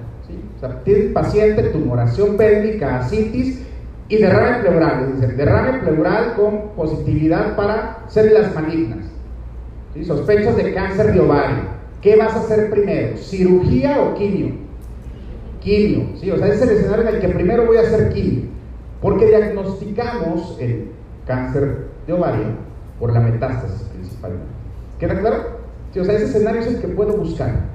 [0.62, 0.76] ¿Sí?
[0.84, 3.62] Tiene paciente tumoración pélvica, asitis
[4.08, 5.36] y derrame pleural.
[5.36, 9.06] Derrame pleural con positividad para células malignas.
[10.06, 11.64] Sospechas de cáncer de ovario.
[12.00, 13.16] ¿Qué vas a hacer primero?
[13.16, 14.54] ¿Cirugía o quimio?
[15.60, 16.30] Quimio, ¿sí?
[16.30, 18.50] O sea, es el escenario en el que primero voy a hacer quimio.
[19.00, 20.90] Porque diagnosticamos el
[21.26, 22.46] cáncer de ovario
[22.98, 24.46] por la metástasis principalmente.
[24.98, 25.62] ¿Queda claro?
[25.92, 27.71] Sí, o sea, ese escenario es el que puedo buscar.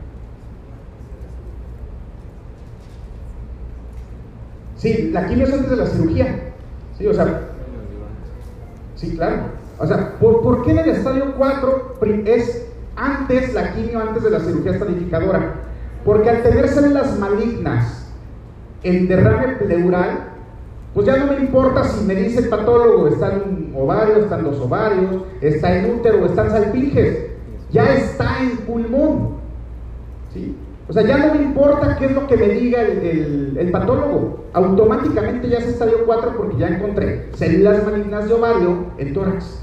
[4.77, 6.53] Sí, la quimio es antes de la cirugía.
[6.97, 7.41] Sí, o sea.
[8.95, 9.35] Sí, claro.
[9.79, 14.31] O sea, ¿por, ¿por qué en el estadio 4 es antes la quimio, antes de
[14.31, 15.53] la cirugía estadificadora.
[16.03, 18.11] Porque al tener células malignas
[18.83, 20.29] en derrame pleural,
[20.93, 24.59] pues ya no me importa si me dice el patólogo, está en ovario, están los
[24.59, 27.27] ovarios, está en útero, están salpinges,
[27.71, 29.37] ya está en pulmón.
[30.33, 30.55] ¿sí?
[30.89, 34.45] O sea, ya no me importa qué es lo que me diga el, el patólogo,
[34.53, 39.61] automáticamente ya es estadio 4 porque ya encontré células malignas de ovario en tórax.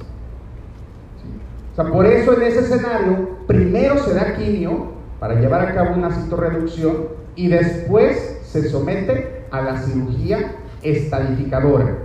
[1.72, 5.94] O sea, por eso en ese escenario, primero se da quimio para llevar a cabo
[5.94, 11.96] una citorreducción y después se somete a la cirugía estadificadora.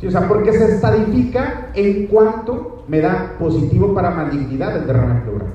[0.00, 0.06] ¿Sí?
[0.06, 5.48] O sea, porque se estadifica en cuanto me da positivo para malignidad del derrame pleural.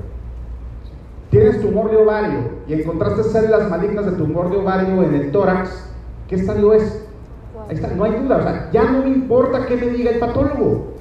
[1.30, 5.90] Tienes tumor de ovario y encontraste células malignas de tumor de ovario en el tórax,
[6.26, 7.06] ¿qué estadio es?
[7.68, 10.18] Ahí está, no hay duda, o sea, ya no me importa qué me diga el
[10.18, 10.94] patólogo,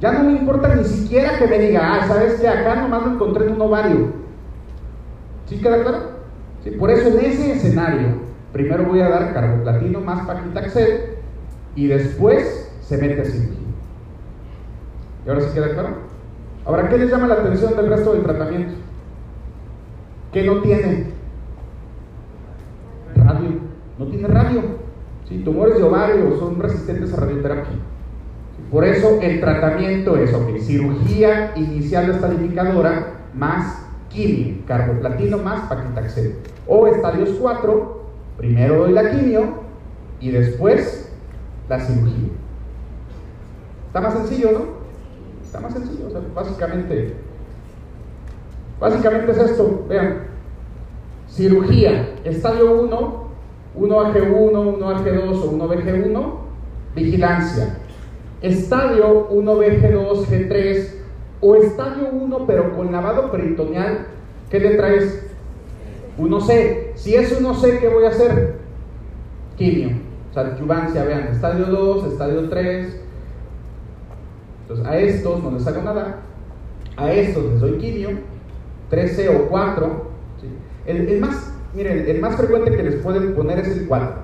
[0.00, 3.12] ya no me importa ni siquiera que me diga, ah, sabes que acá nomás lo
[3.12, 4.12] encontré en un ovario.
[5.46, 5.98] ¿Sí queda claro?
[6.62, 8.08] Sí, por eso en ese escenario,
[8.52, 11.16] primero voy a dar carboplatino más paquitaxel
[11.74, 13.56] y después se mete a cirugía.
[15.24, 15.88] ¿Y ahora sí queda claro?
[16.66, 18.74] Ahora, ¿qué les llama la atención del resto del tratamiento?
[20.32, 21.06] ¿Qué no tiene?
[23.16, 23.50] Radio.
[23.98, 24.62] No tiene radio.
[25.28, 25.38] ¿Sí?
[25.44, 27.76] Tumores de ovario son resistentes a radioterapia.
[28.70, 30.30] Por eso el tratamiento es
[30.64, 36.36] cirugía inicial estadificadora más quimio, carboplatino más paquitaxel.
[36.68, 38.04] O estadios 4,
[38.36, 39.60] primero doy la quimio
[40.20, 41.12] y después
[41.68, 42.30] la cirugía.
[43.88, 44.64] Está más sencillo, ¿no?
[45.44, 47.16] Está más sencillo, o sea, básicamente
[48.80, 50.22] Básicamente es esto, vean.
[51.28, 53.24] Cirugía, estadio 1,
[53.78, 56.34] 1AG1, 1AG2 o 1BG1,
[56.96, 57.78] vigilancia.
[58.40, 60.88] Estadio 1BG2, G3
[61.42, 64.06] o estadio 1 pero con lavado peritoneal,
[64.50, 65.26] ¿qué le traes?
[66.18, 66.94] 1C.
[66.94, 68.60] Si es 1C, ¿qué voy a hacer?
[69.56, 69.90] Quimio.
[70.30, 73.00] O sea, adyuvancia, vean, estadio 2, estadio 3.
[74.62, 76.20] Entonces, a estos no les hago nada.
[76.96, 78.39] A estos les doy quimio
[78.90, 80.10] 13 o 4.
[80.86, 84.14] El, más, miren, el más frecuente que les pueden poner es el 4.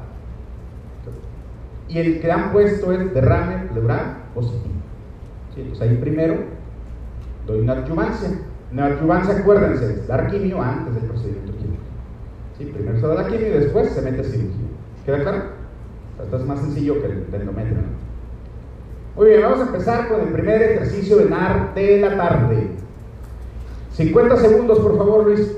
[1.89, 4.75] Y el que han puesto es derrame pleural positivo.
[5.55, 5.61] ¿Sí?
[5.61, 6.37] Entonces ahí primero
[7.47, 8.31] doy una adyuvancia.
[8.73, 11.83] Una adyuvancia, acuérdense, dar quimio antes del procedimiento químico.
[12.59, 12.65] ¿Sí?
[12.65, 14.67] Primero se da la quimio y después se mete a cirugía.
[15.05, 15.43] ¿Queda claro?
[16.21, 17.79] Esto es más sencillo que el endometrio.
[19.15, 22.71] Muy bien, vamos a empezar con el primer ejercicio de NAR de la tarde.
[23.97, 25.57] 50 segundos, por favor, Luis.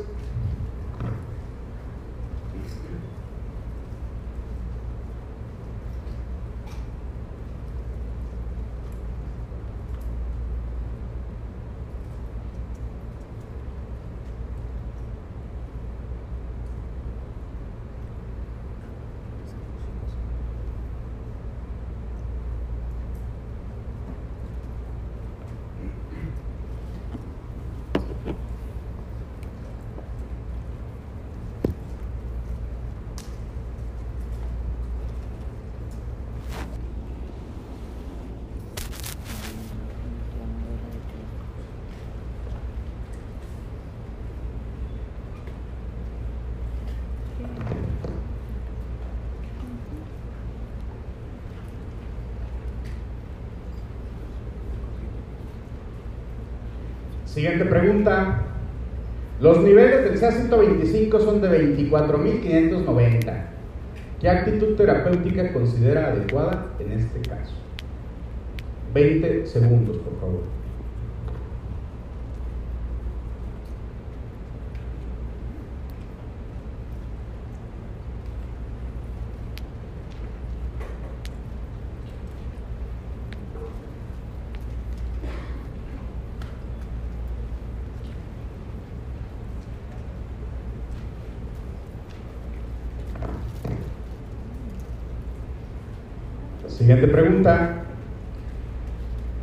[57.39, 58.43] Siguiente pregunta.
[59.41, 63.45] Los niveles del CA125 son de 24.590.
[64.21, 67.55] ¿Qué actitud terapéutica considera adecuada en este caso?
[68.93, 70.41] 20 segundos, por favor.
[97.39, 97.85] Siguiente pregunta.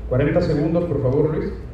[0.10, 1.66] 40 segundos, por favor, Luis.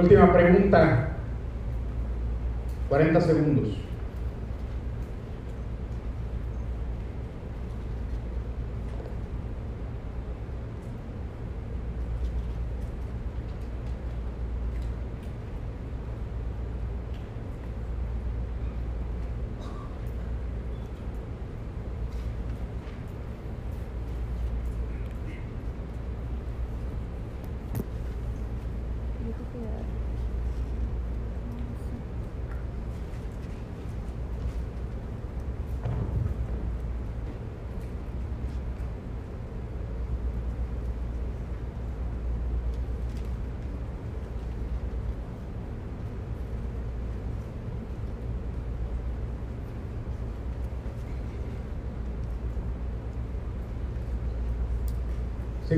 [0.00, 1.08] Última pregunta.
[2.88, 3.89] 40 segundos.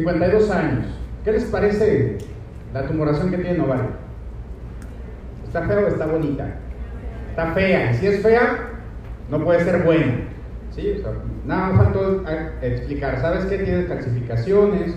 [0.02, 0.86] 52 años.
[1.24, 2.18] ¿Qué les parece
[2.74, 3.90] la tumoración que tiene ovario?
[5.46, 6.56] ¿Está fea o está bonita?
[7.30, 7.94] Está fea.
[7.94, 8.70] Si es fea,
[9.30, 10.14] no puede ser buena.
[10.74, 11.02] ¿Sí?
[11.44, 12.24] nada más faltó
[12.62, 13.20] explicar.
[13.20, 13.58] ¿Sabes qué?
[13.58, 14.94] Tiene calcificaciones,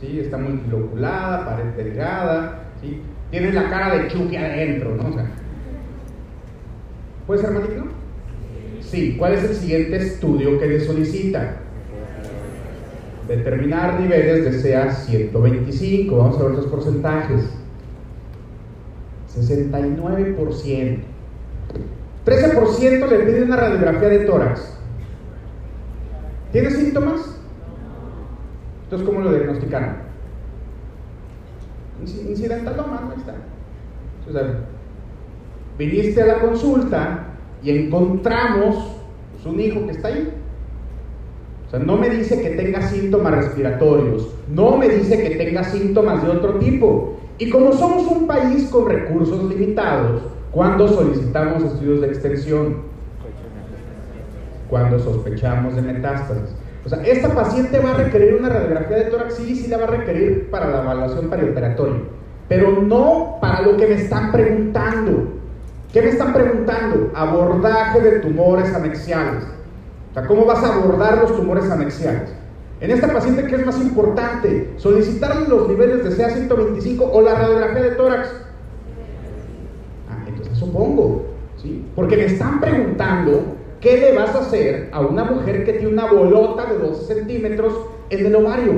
[0.00, 0.20] ¿sí?
[0.20, 3.02] está multiloculada, pared delgada, ¿sí?
[3.32, 5.16] tiene la cara de Chucky adentro, ¿no?
[7.26, 7.86] ¿Puede ser maligno?
[8.80, 9.16] Sí.
[9.18, 11.56] ¿Cuál es el siguiente estudio que le solicita?
[13.28, 16.16] Determinar niveles de CA 125.
[16.16, 17.44] Vamos a ver los porcentajes.
[19.36, 20.98] 69%.
[22.24, 24.76] 13% le pide una radiografía de tórax.
[26.52, 27.38] ¿Tiene síntomas?
[28.84, 29.96] Entonces, ¿cómo lo diagnosticaron?
[32.02, 33.34] Incidentaloma, no está.
[35.78, 37.26] Viniste a la consulta
[37.62, 38.96] y encontramos
[39.32, 40.32] pues, un hijo que está ahí.
[41.66, 46.22] O sea, no me dice que tenga síntomas respiratorios, no me dice que tenga síntomas
[46.22, 47.16] de otro tipo.
[47.38, 52.76] Y como somos un país con recursos limitados, cuando solicitamos estudios de extensión?
[54.70, 56.54] Cuando sospechamos de metástasis.
[56.84, 59.84] O sea, esta paciente va a requerir una radiografía de tórax, sí, sí la va
[59.84, 62.00] a requerir para la evaluación perioperatoria,
[62.48, 65.32] pero no para lo que me están preguntando.
[65.92, 67.10] ¿Qué me están preguntando?
[67.14, 69.44] Abordaje de tumores anexiales.
[70.16, 72.30] Sea, ¿cómo vas a abordar los tumores anexiales?
[72.80, 74.72] En esta paciente, ¿qué es más importante?
[74.78, 78.28] ¿Solicitarle los niveles de CA125 o la radiografía de tórax?
[80.08, 81.26] Ah, entonces supongo,
[81.58, 81.84] ¿sí?
[81.94, 83.42] Porque me están preguntando
[83.82, 87.74] qué le vas a hacer a una mujer que tiene una bolota de 12 centímetros
[88.08, 88.72] en el ovario.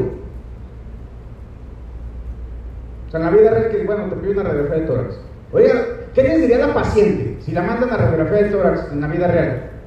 [3.07, 5.21] O sea, en la vida real que, bueno, te pide una radiografía de tórax.
[5.53, 5.85] Oiga,
[6.15, 9.29] ¿Qué les diría la paciente si la mandan a radiografía de tórax en la vida
[9.29, 9.78] real?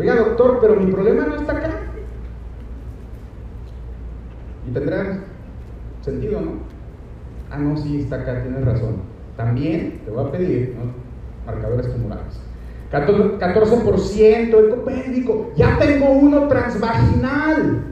[0.00, 1.68] Oiga, doctor, pero mi problema no está acá.
[4.66, 5.24] Y tendrá
[6.00, 6.52] sentido, ¿no?
[7.50, 9.02] Ah, no, sí, está acá, tienes razón.
[9.36, 10.92] También te voy a pedir ¿no?
[11.44, 12.40] marcadores tumorales.
[12.90, 15.52] 14% ecopédico.
[15.54, 17.84] Ya tengo uno transvaginal.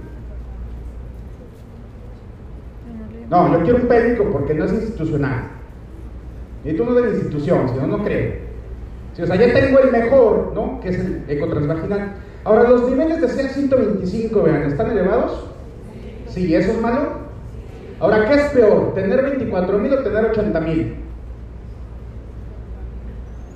[3.28, 5.42] No, yo quiero un pédico porque no es institucional.
[6.64, 8.47] Y tú no de la institución, si no, no creo.
[9.18, 10.78] Si, o sea, ya tengo el mejor, ¿no?
[10.80, 12.12] Que es el ecotransvaginal.
[12.44, 15.44] Ahora, los niveles de CA 125, vean, ¿están elevados?
[16.28, 17.00] Sí, ¿eso es malo?
[17.98, 18.94] Ahora, ¿qué es peor?
[18.94, 20.94] ¿Tener 24 mil o tener 80 mil?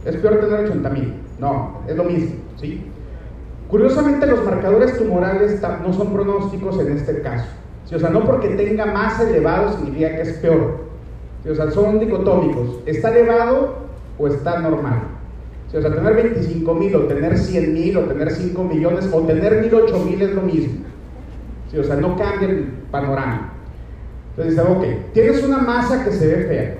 [0.05, 1.15] Es peor tener 80 mil.
[1.39, 2.85] No, es lo mismo, ¿sí?
[3.69, 7.47] Curiosamente, los marcadores tumorales no son pronósticos en este caso.
[7.95, 10.87] O sea, no porque tenga más elevado significa que es peor.
[11.49, 12.81] O sea, son dicotómicos.
[12.85, 13.77] ¿Está elevado
[14.19, 15.22] o está normal?
[15.75, 19.63] O sea, tener 25 mil o tener 100 mil o tener 5 millones o tener
[19.63, 20.85] 1000, 8 mil es lo mismo.
[21.79, 23.55] O sea, no cambia el panorama.
[24.31, 26.75] Entonces dice, ok, tienes una masa que se ve fea,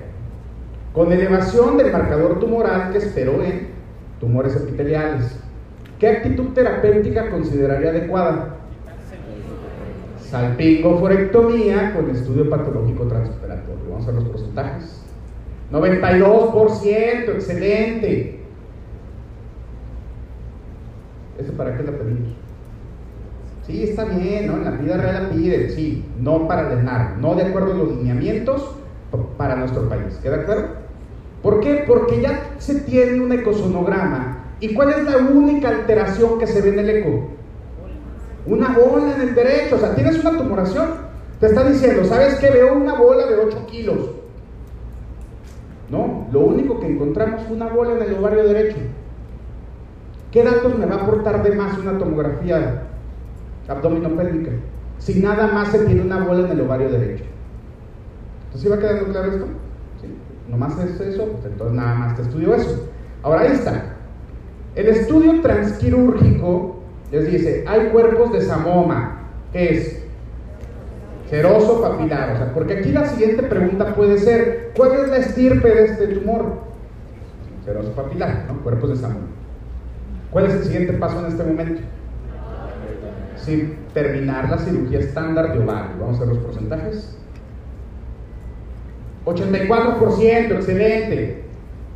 [0.93, 3.69] con elevación del marcador tumoral que esperó en
[4.19, 5.39] tumores epiteliales.
[5.99, 8.57] ¿Qué actitud terapéutica consideraría adecuada?
[10.19, 13.83] Salpingoforectomía con estudio patológico transoperatorio.
[13.89, 15.01] Vamos a los porcentajes.
[15.71, 18.39] 92%, excelente.
[21.37, 22.33] ¿Ese para qué la pedimos?
[23.65, 24.57] Sí, está bien, ¿no?
[24.57, 27.95] En la vida real la piden, sí, no para llenar, no de acuerdo a los
[27.95, 28.75] lineamientos
[29.37, 30.19] para nuestro país.
[30.21, 30.67] ¿Queda claro?
[31.41, 31.83] ¿Por qué?
[31.87, 34.39] Porque ya se tiene un ecosonograma.
[34.59, 37.29] ¿Y cuál es la única alteración que se ve en el eco?
[38.45, 40.89] Una bola en el derecho, o sea, tienes una tumoración.
[41.39, 42.49] Te está diciendo, ¿sabes qué?
[42.49, 44.11] Veo una bola de 8 kilos.
[45.89, 48.77] No, lo único que encontramos fue una bola en el ovario derecho.
[50.33, 52.87] ¿Qué datos me va a aportar de más una tomografía
[53.67, 54.49] abdominopélvica?
[54.97, 57.23] Si nada más se tiene una bola en el ovario derecho.
[58.45, 59.45] ¿Entonces va quedando claro esto?
[60.01, 60.07] ¿Sí?
[60.49, 62.89] Nomás es eso, pues entonces nada más te estudio eso.
[63.21, 63.93] Ahora ahí está.
[64.73, 66.79] El estudio transquirúrgico
[67.11, 70.03] les dice, hay cuerpos de samoma, ¿qué es?
[71.29, 75.69] Seroso papilar, o sea, porque aquí la siguiente pregunta puede ser, ¿cuál es la estirpe
[75.69, 76.55] de este tumor?
[77.63, 78.63] Seroso papilar, ¿no?
[78.63, 79.32] Cuerpos de samoma.
[80.33, 81.81] ¿Cuál es el siguiente paso en este momento?
[83.37, 85.91] Sí, terminar la cirugía estándar de ovario.
[85.99, 87.17] Vamos a ver los porcentajes.
[89.25, 91.43] 84%, excelente.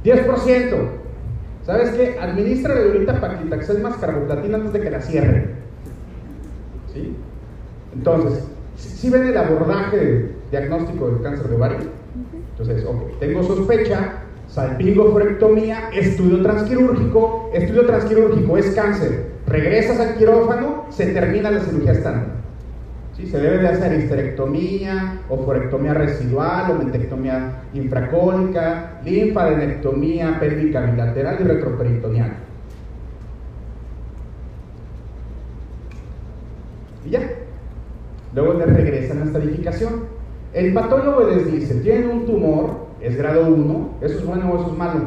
[0.03, 0.87] 10%,
[1.67, 2.17] ¿Sabes qué?
[2.17, 5.55] Administra ahorita paclitaxel más carboplatina antes de que la cierren.
[6.93, 7.13] ¿Sí?
[7.93, 11.79] Entonces, si ven el abordaje diagnóstico del cáncer de ovario,
[12.51, 14.13] entonces, ok, tengo sospecha,
[14.57, 22.37] salpingofrectomía, estudio transquirúrgico, estudio transquirúrgico es cáncer, regresas al quirófano, se termina la cirugía estándar.
[23.13, 32.33] Se debe de hacer histerectomía, oforectomía residual, o mentectomía infracónica, linfadenectomía pélvica bilateral y retroperitoneal.
[37.05, 37.21] Y ya.
[38.35, 40.05] Luego le regresan a esta edificación.
[40.53, 44.71] El patólogo les dice, tienen un tumor, es grado 1, ¿eso es bueno o eso
[44.71, 45.01] es malo?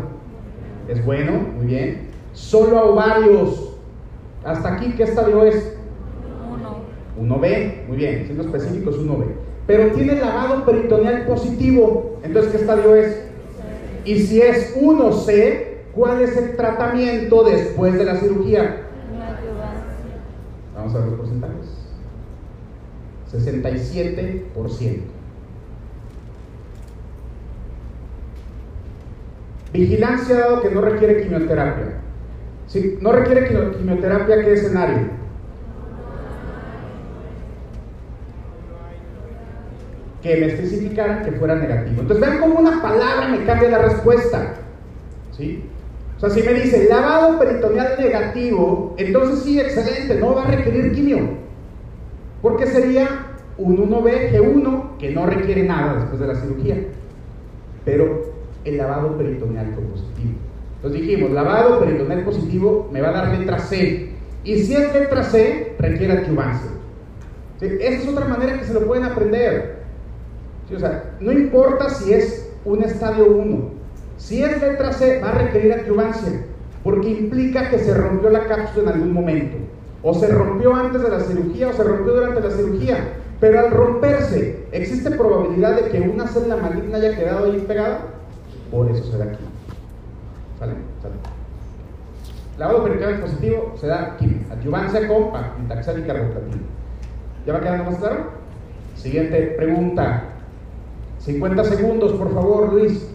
[0.89, 2.09] Es bueno, muy bien.
[2.33, 3.77] Solo a ovarios.
[4.45, 5.77] Hasta aquí, ¿qué estadio es?
[7.19, 7.39] 1.
[7.41, 9.25] 1B, muy bien, siendo específicos 1B.
[9.67, 12.19] Pero tiene lavado peritoneal positivo.
[12.23, 13.23] Entonces, ¿qué estadio es?
[14.05, 15.65] Y si es 1C,
[15.95, 18.87] ¿cuál es el tratamiento después de la cirugía?
[20.75, 21.81] Vamos a ver los porcentajes.
[23.33, 25.20] 67%.
[29.73, 32.01] Vigilancia dado que no requiere quimioterapia.
[32.67, 34.99] Si no requiere quimioterapia, ¿qué escenario?
[40.23, 42.03] Que me especificaran que fuera negativo.
[42.03, 44.55] Entonces vean cómo una palabra me cambia la respuesta.
[45.37, 45.65] ¿Sí?
[46.17, 50.93] O sea, si me dice lavado peritoneal negativo, entonces sí, excelente, no va a requerir
[50.93, 51.19] quimio.
[52.43, 56.77] Porque sería un 1B G1 que no requiere nada después de la cirugía.
[57.85, 60.35] Pero el lavado peritoneal positivo.
[60.77, 64.11] Entonces dijimos, lavado peritoneal positivo me va a dar letra C.
[64.45, 66.71] Y si es letra C, requiere adyuvancia.
[67.61, 69.81] Esa es otra manera que se lo pueden aprender.
[70.75, 73.71] O sea, no importa si es un estadio 1.
[74.17, 76.45] Si es letra C, va a requerir adyuvancia.
[76.83, 79.57] Porque implica que se rompió la cápsula en algún momento.
[80.03, 83.09] O se rompió antes de la cirugía o se rompió durante la cirugía.
[83.39, 88.01] Pero al romperse, ¿existe probabilidad de que una célula maligna haya quedado ahí pegada?
[88.71, 89.45] Por eso se da aquí.
[90.59, 90.75] ¿Sale?
[91.03, 91.15] ¿Sale?
[92.59, 94.47] Lavado peritoneal positivo se da aquí.
[94.51, 95.31] Adyuvancia con
[96.07, 96.63] carboplatina.
[97.47, 98.31] ¿Ya va quedando más claro?
[98.97, 100.25] Siguiente pregunta.
[101.21, 103.11] 50 segundos, por favor, Luis.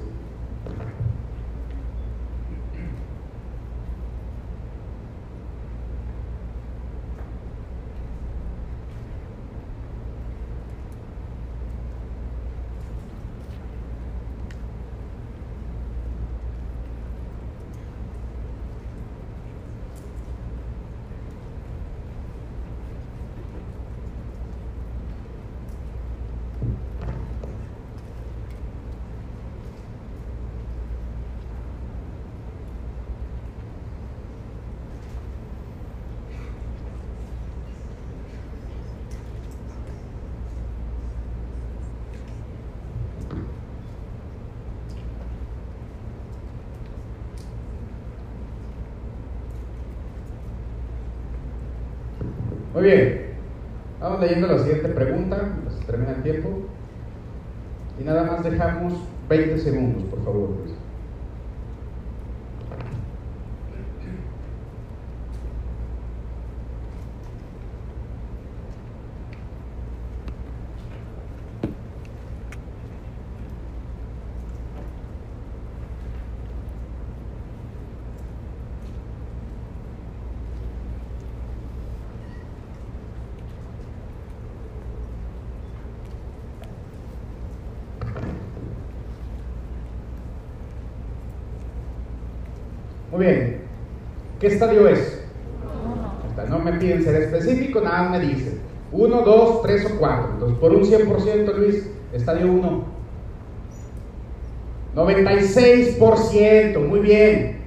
[52.75, 53.21] Muy bien.
[54.01, 55.37] Vamos leyendo la siguiente pregunta,
[55.79, 56.49] se termina el tiempo.
[57.97, 58.95] Y nada más dejamos
[59.27, 60.75] 20 segundos, por favor, Luis.
[93.15, 93.61] Muy bien.
[94.41, 95.23] ¿Qué estadio es?
[96.49, 98.59] No me piden ser específico, nada me dicen.
[98.91, 100.29] 1, 2, 3 o 4.
[100.33, 102.83] Entonces, por un 100%, Luis, estadio 1.
[104.95, 107.59] 96%, muy bien.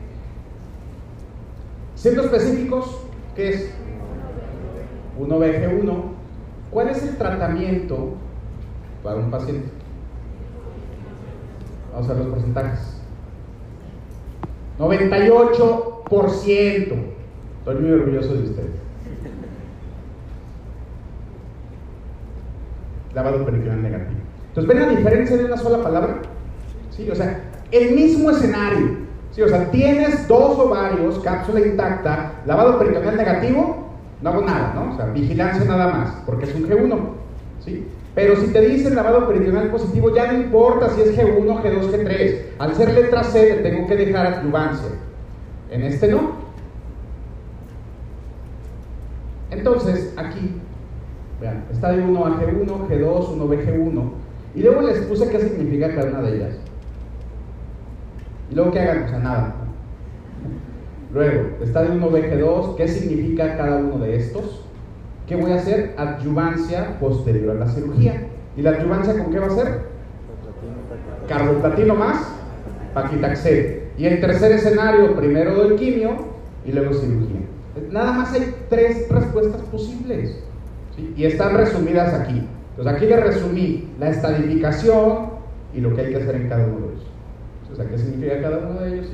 [1.95, 2.99] Siendo específicos,
[3.37, 3.71] ¿qué es?
[5.17, 6.03] 1BG1.
[6.73, 8.15] ¿Cuál es el tratamiento
[9.05, 9.69] para un paciente?
[11.93, 13.01] Vamos a ver los porcentajes.
[14.81, 16.95] 98%.
[17.61, 18.68] Estoy muy orgulloso de ustedes.
[23.33, 24.21] Peritoneal negativo.
[24.49, 26.23] Entonces, ¿ven la diferencia de una sola palabra?
[26.91, 29.09] Sí, o sea, el mismo escenario.
[29.31, 33.89] Sí, o sea, tienes dos ovarios, cápsula intacta, lavado peritoneal negativo,
[34.21, 34.95] no hago nada, ¿no?
[34.95, 36.99] O sea, vigilancia nada más, porque es un G1.
[37.65, 37.87] ¿Sí?
[38.15, 42.37] Pero si te dicen lavado peritoneal positivo, ya no importa si es G1, G2, G3.
[42.59, 44.89] Al ser letra C, le tengo que dejar adyuvancia.
[45.71, 46.33] En este no.
[49.51, 50.28] Entonces, aquí,
[51.81, 54.11] vean, está de 1 a G1, G2, 1B, G1.
[54.55, 56.55] Y luego les puse qué significa cada una de ellas.
[58.51, 59.55] Y luego que hagan, o sea, nada.
[61.13, 64.65] Luego, está de 1B, G2, ¿qué significa cada uno de estos?
[65.29, 65.95] ¿qué voy a hacer?
[65.99, 68.27] Adyuvancia posterior a la cirugía.
[68.57, 69.81] ¿Y la adyuvancia con qué va a ser?
[71.29, 72.27] Carboplatino más
[72.95, 73.83] paquitaxel.
[73.99, 76.17] Y el tercer escenario, primero doy quimio
[76.65, 77.41] y luego cirugía.
[77.91, 80.43] Nada más hay tres respuestas posibles.
[81.17, 82.43] Y están resumidas aquí.
[82.71, 85.31] Entonces aquí le resumí la estadificación
[85.75, 87.07] y lo que hay que hacer en cada uno de ellos.
[87.63, 89.07] Entonces, ¿qué significa cada uno de ellos?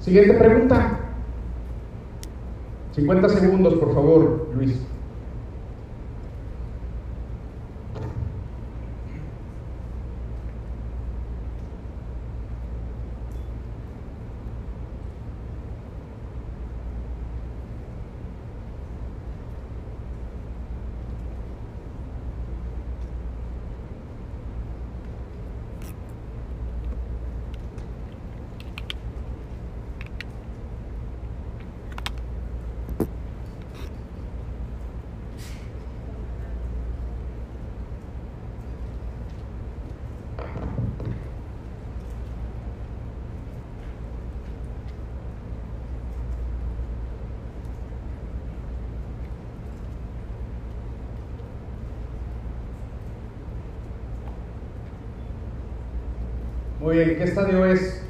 [0.00, 1.00] Siguiente pregunta.
[2.94, 4.80] 50 segundos, por favor, Luis.
[56.96, 58.00] Bien, ¿qué estadio es?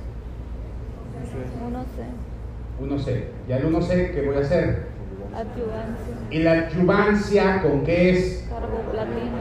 [2.78, 2.88] 1C.
[2.88, 3.24] 1C.
[3.48, 4.86] ¿Ya el 1C qué voy a hacer?
[5.34, 6.14] Adyuvancia.
[6.30, 8.48] ¿Y la adyuvancia con qué es?
[8.48, 9.38] Carboplatino.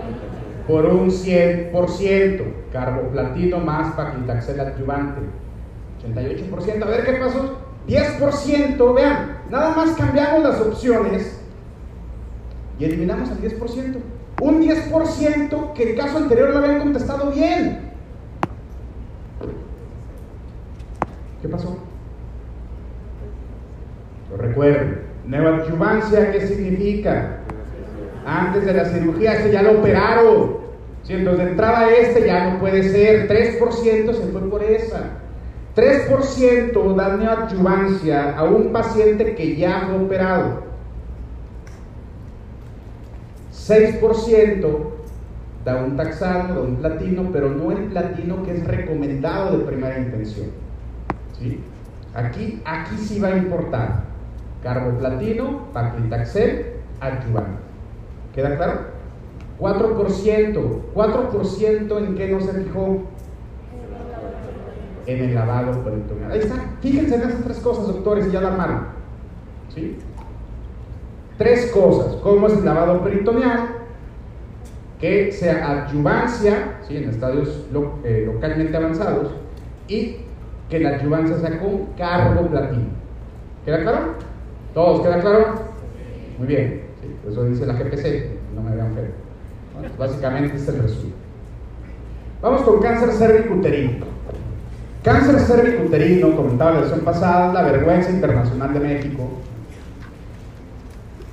[0.68, 2.44] Por un 100%.
[2.74, 5.22] Carboplatino más paquitaxel adyuvante.
[6.04, 6.82] 88%.
[6.82, 7.60] A ver qué pasó.
[7.88, 8.96] 10%.
[8.96, 11.40] Vean, nada más cambiamos las opciones
[12.80, 13.98] y eliminamos el 10%.
[14.42, 17.86] Un 10% que el caso anterior lo habían contestado bien.
[21.46, 21.78] ¿Qué pasó?
[24.32, 24.98] Lo recuerdo.
[26.12, 27.40] ¿Qué significa?
[28.26, 30.58] Antes de la cirugía, este ya lo operaron.
[31.04, 33.28] Si entonces de entrada este ya no puede ser.
[33.28, 35.04] 3% se fue por esa.
[35.76, 40.64] 3% da neoadyuvancia a un paciente que ya fue operado.
[43.52, 44.68] 6%
[45.64, 50.00] da un taxano, da un platino, pero no el platino que es recomendado de primera
[50.00, 50.48] intención.
[52.14, 54.15] Aquí, aquí sí va a importar
[54.66, 56.66] carboplatino, paclitaxel,
[57.00, 57.60] adyuvante.
[58.34, 58.80] ¿Queda claro?
[59.60, 60.82] 4%.
[60.94, 63.04] ¿4% en qué no se fijó?
[65.06, 66.32] En el lavado peritoneal.
[66.32, 66.56] Ahí está.
[66.82, 68.88] Fíjense en esas tres cosas, doctores, y ya la mano.
[69.74, 70.00] ¿Sí?
[71.38, 72.16] Tres cosas.
[72.24, 73.68] ¿Cómo es el lavado peritoneal?
[75.00, 76.98] Que sea adyuvancia, ¿sí?
[76.98, 77.68] en estadios
[78.04, 79.32] eh, localmente avanzados,
[79.88, 80.18] y
[80.72, 82.90] que la adyuvancia sea con carboplatino.
[83.64, 84.16] ¿Queda claro?
[84.76, 85.56] ¿Todos queda claro?
[86.38, 86.82] Muy bien.
[87.26, 89.90] eso dice la GPC, no me vean feo.
[89.98, 91.14] básicamente es el resumen.
[92.42, 94.06] Vamos con cáncer cervicuterino.
[95.02, 99.30] Cáncer cervicuterino, comentaba la lección pasada, la vergüenza internacional de México.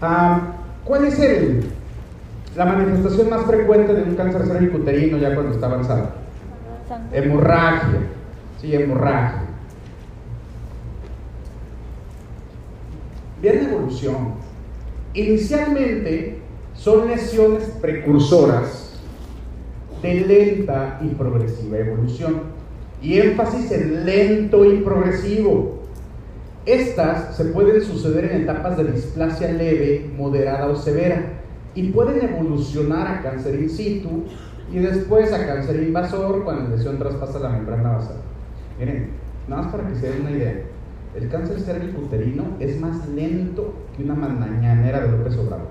[0.01, 0.53] Ah,
[0.85, 1.65] ¿Cuál es el,
[2.55, 6.11] la manifestación más frecuente de un cáncer cervicuterino ya cuando está avanzado?
[7.13, 7.99] Hemorragia.
[8.61, 9.42] Sí, hemorragia.
[13.43, 14.35] Bien la evolución.
[15.15, 16.39] Inicialmente
[16.75, 19.01] son lesiones precursoras
[20.01, 22.43] de lenta y progresiva evolución.
[23.03, 25.81] Y énfasis en lento y progresivo.
[26.67, 31.41] Estas se pueden suceder en etapas de displasia leve, moderada o severa
[31.75, 34.23] y pueden evolucionar a cáncer in situ
[34.73, 38.19] y después a cáncer invasor cuando la lesión traspasa la membrana basal.
[38.79, 39.09] Miren,
[39.49, 40.63] nada más para que se den una idea.
[41.15, 45.69] El cáncer cervicuterino es más lento que una mañanera de López Obrador.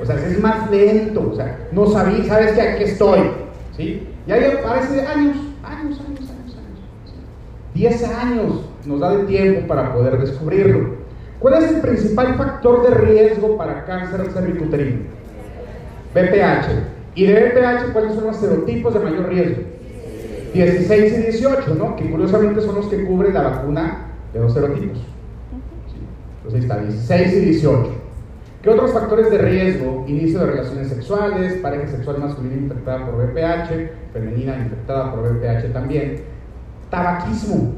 [0.00, 1.30] O sea, es más lento.
[1.32, 3.20] O sea, no sabí, sabes que aquí estoy.
[3.76, 4.06] ¿Sí?
[4.26, 6.56] Y hay a veces años, años, años, años, años.
[7.74, 11.00] Diez años nos da de tiempo para poder descubrirlo.
[11.38, 15.00] ¿Cuál es el principal factor de riesgo para cáncer cervicuterino?
[16.14, 16.68] BPH.
[17.14, 19.62] ¿Y de BPH cuáles son los serotipos de mayor riesgo?
[20.52, 21.96] 16 y 18, ¿no?
[21.96, 24.98] Que curiosamente son los que cubren la vacuna de dos serotipos.
[26.38, 27.90] Entonces ahí está, 16 y 18.
[28.62, 30.04] ¿Qué otros factores de riesgo?
[30.06, 36.22] Inicio de relaciones sexuales, pareja sexual masculina infectada por VPH, femenina infectada por VPH también.
[36.90, 37.72] Tabaquismo.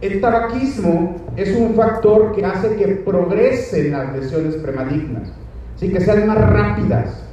[0.00, 5.32] El tabaquismo es un factor que hace que progresen las lesiones premalignas,
[5.76, 5.90] ¿sí?
[5.90, 7.24] que sean más rápidas.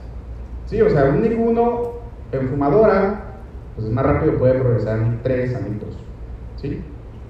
[0.68, 0.82] ¿Sí?
[0.82, 1.92] O sea, un ninguno
[2.32, 3.22] en fumadora
[3.76, 5.70] pues más rápido puede progresar a 3, a 2.
[6.62, 6.82] ¿sí?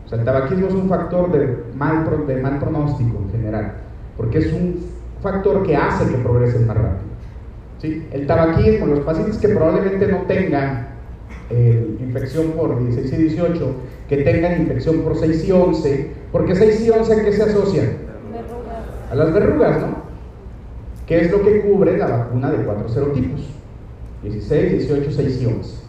[0.06, 3.74] O sea, el tabaquismo es un factor de mal, de mal pronóstico en general,
[4.18, 4.86] porque es un
[5.22, 7.10] factor que hace que progresen más rápido.
[7.82, 8.08] ¿sí?
[8.12, 10.90] El tabaquismo, los pacientes que probablemente no tengan
[11.50, 13.76] eh, infección por 16 y 18,
[14.08, 17.86] que tengan infección por 6 y 11, porque 6 y 11 ¿a qué se asocian?
[18.32, 19.12] Verrugas.
[19.12, 20.06] A las verrugas, ¿no?
[21.08, 23.42] ¿Qué es lo que cubre la vacuna de cuatro serotipos?
[24.24, 25.85] 16, 18, 6 y 11.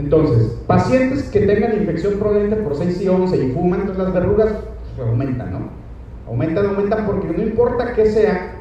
[0.00, 4.48] Entonces, pacientes que tengan infección probablemente por 6 y 11 y fuman, entonces las verrugas
[4.96, 5.58] pues, aumentan, ¿no?
[6.26, 8.52] Aumentan, aumentan porque no importa qué sea,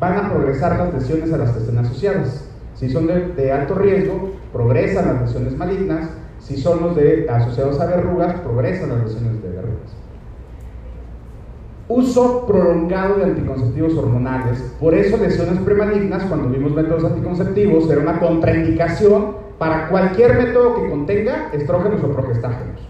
[0.00, 2.50] van a progresar las lesiones a las que estén asociadas.
[2.74, 6.10] Si son de, de alto riesgo, progresan las lesiones malignas.
[6.40, 9.94] Si son los de, asociados a verrugas, progresan las lesiones de verrugas.
[11.86, 14.74] Uso prolongado de anticonceptivos hormonales.
[14.80, 20.88] Por eso lesiones premalignas, cuando vimos métodos anticonceptivos, era una contraindicación para cualquier método que
[20.88, 22.80] contenga estrógenos o progestágenos.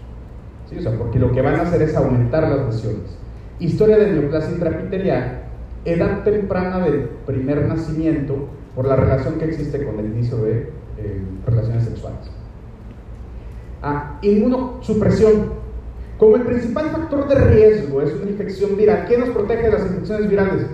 [0.69, 0.77] ¿Sí?
[0.77, 3.17] O sea, porque lo que van a hacer es aumentar las lesiones.
[3.59, 5.43] Historia de neoplasia intraepitelial,
[5.83, 11.21] edad temprana del primer nacimiento por la relación que existe con el inicio de eh,
[11.45, 12.29] relaciones sexuales.
[13.81, 15.59] Ah, inmunosupresión.
[16.17, 19.81] Como el principal factor de riesgo es una infección viral, ¿qué nos protege de las
[19.83, 20.65] infecciones virales?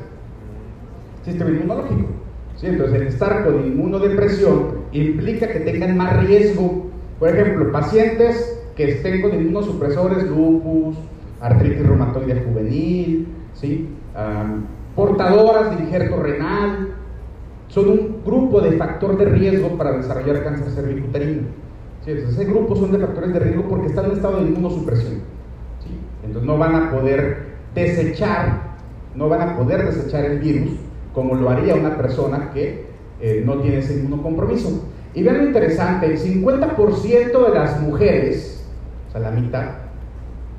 [1.24, 2.14] Sistema inmunológico.
[2.66, 2.72] ¿Sí?
[2.72, 6.86] Entonces, el estar con inmunodepresión implica que tengan más riesgo.
[7.20, 10.97] Por ejemplo, pacientes que estén con inmunosupresores, lupus,
[11.41, 13.89] artritis reumatoide juvenil, ¿sí?
[14.16, 14.63] Um,
[14.95, 16.95] portadoras de injerto renal,
[17.68, 21.43] son un grupo de factor de riesgo para desarrollar cáncer cervicuterino.
[22.03, 22.11] ¿Sí?
[22.11, 25.16] Entonces, ese grupo son de factores de riesgo porque están en estado de inmunosupresión.
[25.84, 25.89] ¿sí?
[26.24, 28.76] Entonces, no van a poder desechar,
[29.13, 30.85] no van a poder desechar el virus
[31.16, 32.86] como lo haría una persona que
[33.22, 34.84] eh, no tiene ese inmunocompromiso.
[35.13, 38.66] Y vean lo interesante, el 50% de las mujeres,
[39.07, 39.66] o sea, la mitad,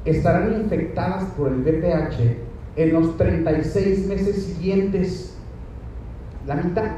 [0.07, 2.39] estarán infectadas por el VPH
[2.77, 5.37] en los 36 meses siguientes.
[6.47, 6.93] La mitad.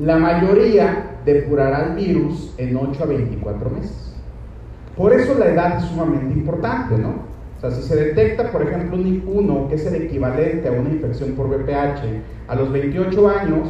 [0.00, 4.14] La mayoría depurará el virus en 8 a 24 meses.
[4.96, 7.27] Por eso la edad es sumamente importante, ¿no?
[7.58, 10.90] O sea, si se detecta, por ejemplo, un I1, que es el equivalente a una
[10.90, 13.68] infección por VPH, a los 28 años,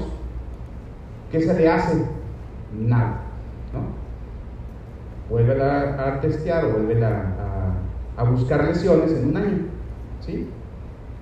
[1.32, 2.05] ¿qué se le hace?
[2.78, 3.22] Nada,
[3.72, 3.80] ¿no?
[5.30, 7.34] Vuelve a, a testear o vuelve a,
[8.18, 9.59] a, buscar lesiones en un año,
[10.20, 10.51] ¿sí?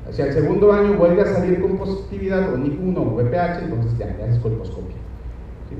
[0.09, 4.17] Hacia el segundo año vuelve a salir con positividad o NIC1 o VPH, entonces ya,
[4.19, 4.97] ya es colposcopia.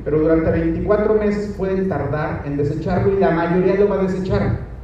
[0.05, 4.76] Pero durante 24 meses pueden tardar en desecharlo y la mayoría lo va a desechar.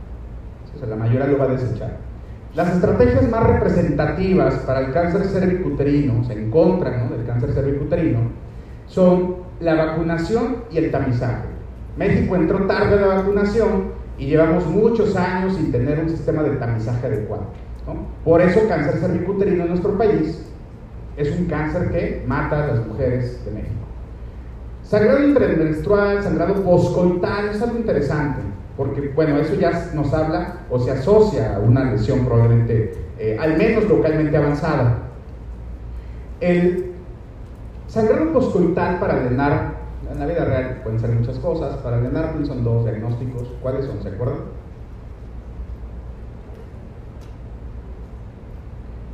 [0.82, 1.96] Sea, la mayoría lo va a desechar.
[2.56, 7.16] Las estrategias más representativas para el cáncer cervicuterino, o sea, en contra ¿no?
[7.16, 8.18] del cáncer cervicuterino,
[8.88, 11.44] son la vacunación y el tamizaje.
[11.96, 16.56] México entró tarde a la vacunación y llevamos muchos años sin tener un sistema de
[16.56, 17.44] tamizaje adecuado.
[17.86, 17.94] ¿no?
[18.24, 20.44] Por eso cáncer cervicuterino en nuestro país
[21.16, 23.72] es un cáncer que mata a las mujeres de México.
[24.82, 28.40] Sangrado intramenstrual, sangrado poscoital, es algo interesante,
[28.82, 33.56] porque bueno, eso ya nos habla o se asocia a una lesión probablemente, eh, al
[33.56, 35.02] menos localmente avanzada.
[36.40, 36.92] El
[37.86, 39.74] sangrado poscoital para drenar,
[40.10, 44.02] en la vida real pueden ser muchas cosas, para drenar son dos diagnósticos, ¿cuáles son?
[44.02, 44.38] ¿Se acuerdan?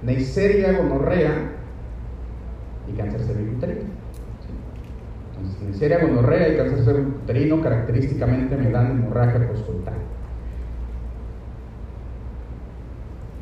[0.03, 1.51] Neisseria, gonorrea
[2.91, 3.81] y cáncer cervicuterino.
[5.33, 9.95] Entonces, Neisseria, gonorrea y cáncer cervicuterino característicamente me dan hemorragia postcoital.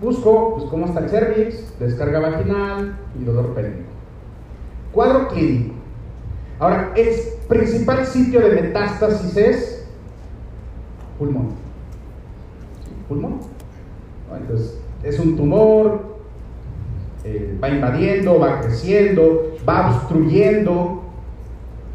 [0.00, 3.90] Busco pues, cómo está el cervix, descarga vaginal y dolor pélvico.
[4.92, 5.74] Cuadro clínico.
[6.58, 7.14] Ahora, el
[7.48, 9.88] principal sitio de metástasis es
[11.18, 11.48] pulmón.
[13.08, 13.40] Pulmón.
[14.38, 16.16] Entonces, es un tumor,
[17.24, 21.05] eh, va invadiendo, va creciendo, va obstruyendo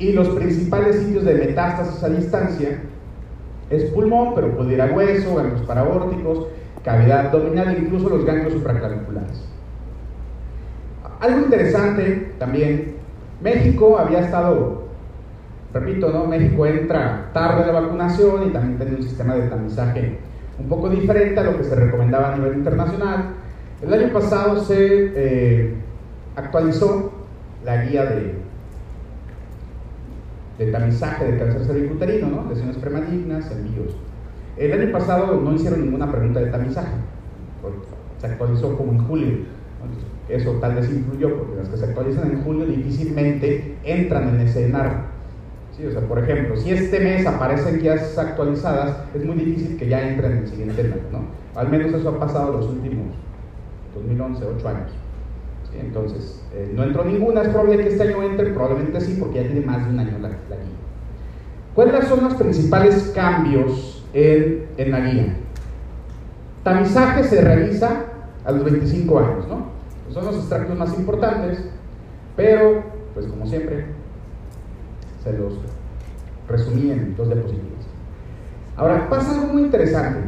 [0.02, 2.82] y los principales sitios de metástasis a distancia
[3.70, 6.48] es pulmón, pero puede ir a hueso, ganglios paraórticos,
[6.84, 9.48] cavidad abdominal e incluso los ganglios supraclaviculares.
[11.20, 12.96] Algo interesante también,
[13.44, 14.86] México había estado,
[15.72, 16.26] repito, ¿no?
[16.26, 20.18] México entra tarde la vacunación y también tiene un sistema de tamizaje
[20.58, 23.36] un poco diferente a lo que se recomendaba a nivel internacional.
[23.84, 25.76] El año pasado se eh,
[26.36, 27.12] actualizó
[27.64, 28.41] la guía de,
[30.66, 32.50] de tamizaje de cáncer cervicuterino, ¿no?
[32.50, 33.96] lesiones premalignas, envíos.
[34.58, 36.94] El año pasado no hicieron ninguna pregunta de tamizaje,
[38.20, 39.38] se actualizó como en julio.
[40.30, 44.66] Eso tal vez influyó, porque las que se actualizan en julio difícilmente entran en ese
[44.68, 45.10] ENAR.
[45.76, 45.86] ¿Sí?
[45.86, 50.08] O sea, por ejemplo, si este mes aparecen guías actualizadas, es muy difícil que ya
[50.08, 51.60] entren en el siguiente ENAR, ¿no?
[51.60, 53.08] Al menos eso ha pasado los últimos
[53.96, 54.92] 2011, 8 años.
[55.80, 59.50] Entonces, eh, no entró ninguna, es probable que este año entre, probablemente sí, porque ya
[59.50, 60.38] tiene más de un año la, guía.
[61.74, 65.36] ¿Cuáles son los principales cambios en, la guía?
[66.64, 68.06] Tamizaje se realiza
[68.44, 69.72] a los 25 años, ¿no?
[70.14, 71.64] Son los extractos más importantes,
[72.36, 73.86] pero, pues como siempre,
[75.24, 75.54] se los
[76.50, 77.86] resumí en dos diapositivas.
[78.76, 80.20] Ahora, pasa algo muy interesante.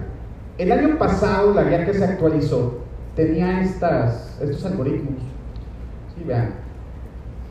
[0.57, 2.83] El año pasado, la guía que se actualizó
[3.15, 5.32] tenía estos algoritmos.
[6.15, 6.53] Sí, vean.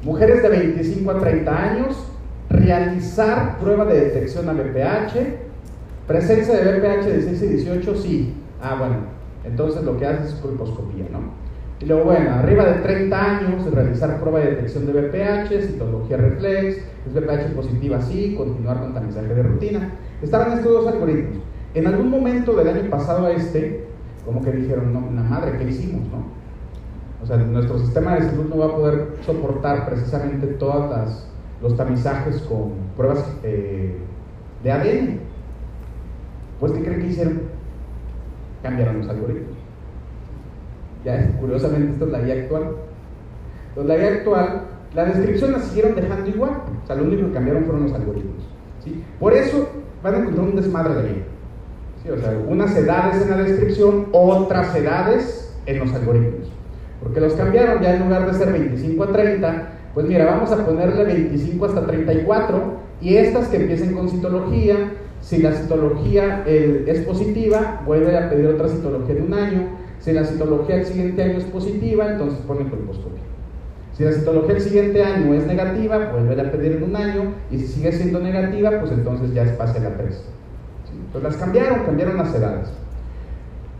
[0.02, 2.06] Mujeres de 25 a 30 años,
[2.50, 5.16] realizar prueba de detección a BPH,
[6.06, 8.34] presencia de BPH de 16 y 18, sí.
[8.60, 8.96] Ah, bueno,
[9.44, 11.42] entonces lo que hace es colposcopía, ¿no?
[11.80, 16.76] Y luego, bueno, arriba de 30 años, realizar prueba de detección de BPH, citología reflex,
[16.76, 19.90] es BPH positiva, sí, continuar con tamizaje de rutina.
[20.22, 21.38] Estaban estos dos algoritmos.
[21.74, 23.84] En algún momento del año pasado a este,
[24.24, 26.41] como que dijeron, no, la madre, ¿qué hicimos, no?
[27.22, 31.24] O sea, nuestro sistema de salud no va a poder soportar precisamente todos
[31.60, 33.96] los tamizajes con pruebas eh,
[34.64, 35.20] de ADN.
[36.58, 37.42] Pues, ¿qué creen que hicieron?
[38.62, 39.56] Cambiaron los algoritmos.
[41.04, 42.62] Ya, curiosamente, esta es la guía actual.
[43.68, 44.62] Entonces, la guía actual,
[44.94, 46.62] la descripción la siguieron dejando igual.
[46.82, 48.44] O sea, lo único que cambiaron fueron los algoritmos.
[48.84, 49.04] ¿sí?
[49.20, 49.68] Por eso
[50.02, 51.24] van a encontrar un desmadre de guía.
[52.02, 52.10] ¿sí?
[52.10, 56.41] O sea, unas edades en la descripción, otras edades en los algoritmos.
[57.02, 60.64] Porque los cambiaron ya en lugar de ser 25 a 30, pues mira, vamos a
[60.64, 62.62] ponerle 25 hasta 34
[63.00, 64.76] y estas que empiecen con citología,
[65.20, 70.24] si la citología es positiva, vuelve a pedir otra citología de un año, si la
[70.24, 73.22] citología el siguiente año es positiva, entonces ponen colposcopia.
[73.96, 77.58] Si la citología el siguiente año es negativa, vuelve a pedir en un año, y
[77.58, 80.14] si sigue siendo negativa, pues entonces ya es pase a la 3.
[80.14, 80.92] ¿Sí?
[81.06, 82.68] Entonces las cambiaron, cambiaron las edades.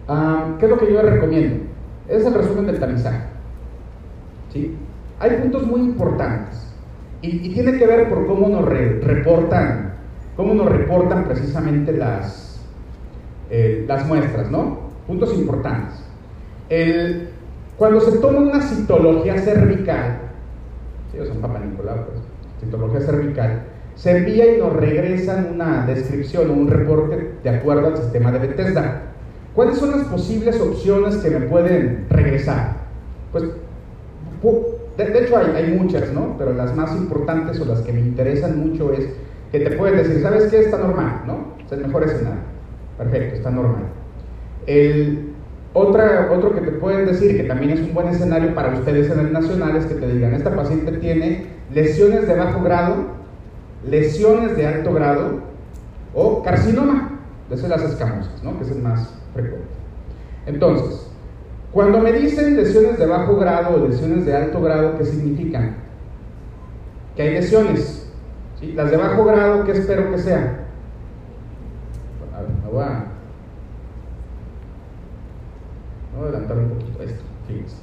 [0.06, 1.71] Ah, ¿Qué es lo que yo les recomiendo?
[2.08, 3.20] Es el resumen del tamizaje.
[4.52, 4.76] ¿Sí?
[5.20, 6.72] Hay puntos muy importantes
[7.22, 9.94] y, tiene que ver por cómo nos re, reportan,
[10.36, 12.60] cómo nos reportan precisamente las,
[13.48, 14.80] eh, las muestras, ¿no?
[15.06, 16.04] Puntos importantes.
[16.68, 17.28] El,
[17.76, 20.18] cuando se toma una citología cervical,
[21.12, 21.20] ¿sí?
[21.20, 22.20] o sea, pues,
[22.60, 23.62] citología cervical,
[23.94, 28.38] se envía y nos regresan una descripción o un reporte de acuerdo al sistema de
[28.40, 29.02] Bethesda.
[29.54, 32.76] ¿Cuáles son las posibles opciones que me pueden regresar?
[33.32, 33.44] Pues,
[34.96, 36.36] de, hecho hay, muchas, ¿no?
[36.38, 39.08] Pero las más importantes o las que me interesan mucho es
[39.50, 40.60] que te pueden decir, ¿sabes qué?
[40.60, 41.54] Está normal, ¿no?
[41.64, 42.40] Es el mejor escenario.
[42.96, 43.84] Perfecto, está normal.
[44.66, 45.32] El,
[45.74, 49.20] otra, otro que te pueden decir, que también es un buen escenario para ustedes en
[49.20, 52.96] el nacional, es que te digan, esta paciente tiene lesiones de bajo grado,
[53.86, 55.40] lesiones de alto grado
[56.14, 57.10] o carcinoma,
[57.50, 58.56] de las escamosas, ¿no?
[58.56, 59.68] Que es el más frecuente.
[60.46, 61.12] Entonces,
[61.72, 65.76] cuando me dicen lesiones de bajo grado o lesiones de alto grado, ¿qué significan?
[67.16, 68.10] Que hay lesiones.
[68.60, 68.72] ¿sí?
[68.72, 70.62] Las de bajo grado, ¿qué espero que sean?
[72.34, 73.06] A ver, me voy a,
[76.20, 77.22] adelantar un poquito esto.
[77.48, 77.76] Fíjense.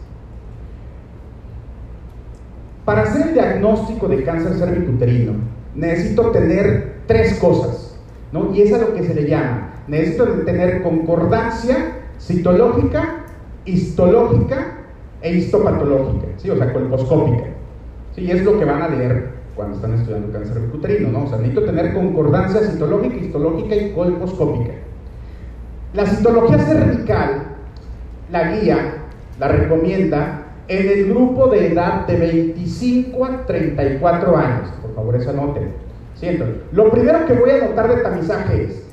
[2.86, 5.34] Para hacer el diagnóstico de cáncer cervicuterino,
[5.76, 8.00] necesito tener tres cosas,
[8.32, 8.54] ¿no?
[8.54, 9.69] Y es a lo que se le llama.
[9.90, 13.26] Necesito tener concordancia citológica,
[13.66, 14.76] histológica
[15.22, 16.50] e histopatológica, ¿sí?
[16.50, 17.46] o sea, colposcópica.
[18.16, 18.30] ¿sí?
[18.30, 21.24] Es lo que van a leer cuando están estudiando cáncer cervicuterino, ¿no?
[21.24, 24.74] O sea, necesito tener concordancia citológica, histológica y colposcópica.
[25.94, 27.44] La citología cervical,
[28.32, 28.78] la guía,
[29.40, 34.70] la recomienda en el grupo de edad de 25 a 34 años.
[34.84, 35.74] Por favor, eso anoten.
[36.16, 36.28] ¿Sí?
[36.28, 38.89] Entonces, lo primero que voy a anotar de tamizaje es,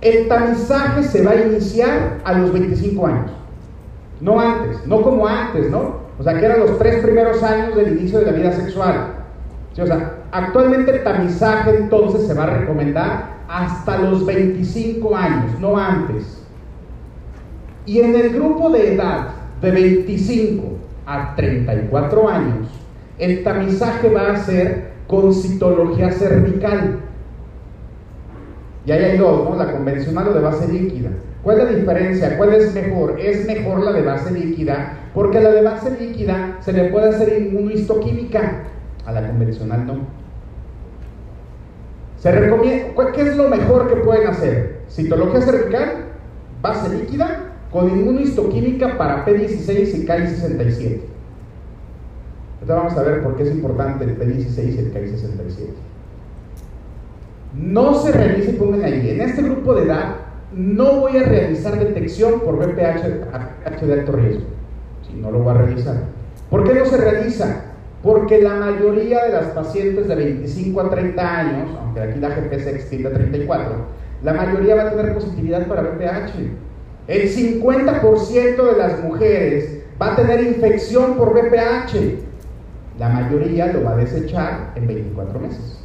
[0.00, 3.30] el tamizaje se va a iniciar a los 25 años.
[4.20, 6.00] No antes, no como antes, ¿no?
[6.18, 9.14] O sea, que eran los tres primeros años del inicio de la vida sexual.
[9.80, 15.76] O sea, actualmente el tamizaje entonces se va a recomendar hasta los 25 años, no
[15.76, 16.42] antes.
[17.86, 19.28] Y en el grupo de edad
[19.60, 20.64] de 25
[21.06, 22.68] a 34 años,
[23.18, 27.00] el tamizaje va a ser con citología cervical.
[28.86, 29.56] Y ahí hay dos, ¿no?
[29.56, 31.10] La convencional o de base líquida.
[31.42, 32.36] ¿Cuál es la diferencia?
[32.36, 33.18] ¿Cuál es mejor?
[33.18, 37.08] Es mejor la de base líquida, porque a la de base líquida se le puede
[37.08, 38.64] hacer inmunohistoquímica,
[39.06, 40.20] a la convencional no.
[42.18, 44.80] Se recomienda, ¿qué es lo mejor que pueden hacer?
[44.88, 46.04] Citología cervical,
[46.60, 51.00] base líquida, con inmunohistoquímica para P16 y K67.
[52.56, 55.89] Ahorita vamos a ver por qué es importante el P16 y el K67.
[57.54, 60.16] No se realice, pongan ahí, en este grupo de edad
[60.52, 64.44] no voy a realizar detección por BPH de alto riesgo.
[65.06, 65.96] Si no lo voy a realizar.
[66.48, 67.62] ¿Por qué no se realiza?
[68.02, 72.52] Porque la mayoría de las pacientes de 25 a 30 años, aunque aquí la GP
[72.58, 73.74] se extiende a 34,
[74.22, 76.34] la mayoría va a tener positividad para VPH.
[77.06, 82.20] El 50% de las mujeres va a tener infección por VPH.
[82.98, 85.79] La mayoría lo va a desechar en 24 meses.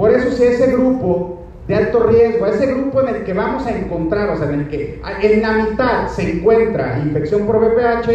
[0.00, 3.76] Por eso si ese grupo de alto riesgo, ese grupo en el que vamos a
[3.76, 8.08] encontrar, o sea, en el que en la mitad se encuentra infección por VPH,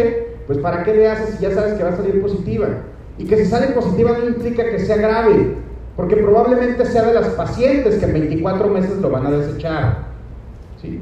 [0.48, 2.66] pues ¿para qué le haces si ya sabes que va a salir positiva?
[3.18, 5.58] Y que si sale positiva no implica que sea grave,
[5.94, 10.06] porque probablemente sea de las pacientes que en 24 meses lo van a desechar.
[10.82, 11.00] ¿sí?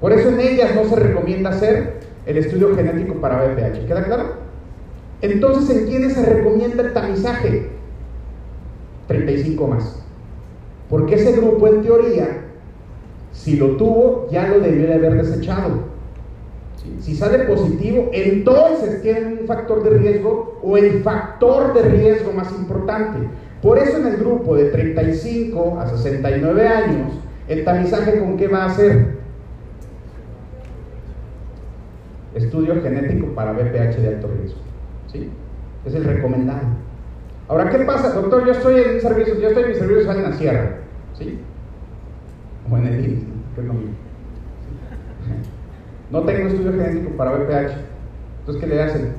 [0.00, 3.86] Por eso en ellas no se recomienda hacer el estudio genético para VPH.
[3.86, 4.24] ¿Queda claro?
[5.22, 7.68] Entonces, ¿en quiénes se recomienda el tamizaje?
[9.06, 10.07] 35 más.
[10.88, 12.44] Porque ese grupo, en teoría,
[13.32, 15.88] si lo tuvo, ya lo debió de haber desechado.
[17.00, 22.50] Si sale positivo, entonces tienen un factor de riesgo o el factor de riesgo más
[22.52, 23.18] importante.
[23.60, 27.12] Por eso en el grupo de 35 a 69 años,
[27.48, 29.18] el tamizaje con qué va a ser?
[32.34, 34.60] Estudio genético para BPH de alto riesgo.
[35.12, 35.28] ¿Sí?
[35.84, 36.87] Es el recomendado.
[37.48, 38.12] Ahora, ¿qué pasa?
[38.12, 40.76] Doctor, yo estoy en un servicio, yo estoy en mi servicio social en la sierra.
[41.14, 41.38] ¿Sí?
[42.70, 43.22] O en el IMSS,
[43.64, 43.72] ¿no?
[43.72, 43.78] es.
[46.10, 47.72] No tengo estudio genético para BPH.
[48.40, 49.12] Entonces, ¿qué le hacen?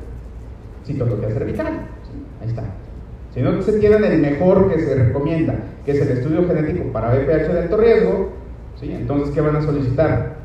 [0.85, 1.67] Citología cervical.
[2.03, 2.23] ¿Sí?
[2.41, 2.63] Ahí está.
[3.33, 5.55] Si no se tienen el mejor que se recomienda,
[5.85, 8.29] que es el estudio genético para BPH de alto riesgo,
[8.79, 8.91] ¿sí?
[8.91, 10.35] entonces, ¿qué van a solicitar?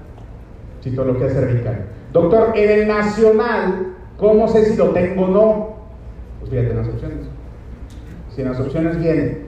[0.83, 1.87] Citología cervical.
[2.15, 5.77] Doctor, en el nacional, ¿cómo sé si lo tengo o no?
[6.41, 7.34] Pues fíjate en las opciones.
[8.35, 9.39] Si en las opciones viene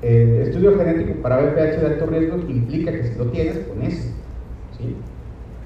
[0.00, 4.12] el estudio genético para BPH de alto riesgo, implica que si lo tienes, con ese.
[4.78, 4.96] ¿sí?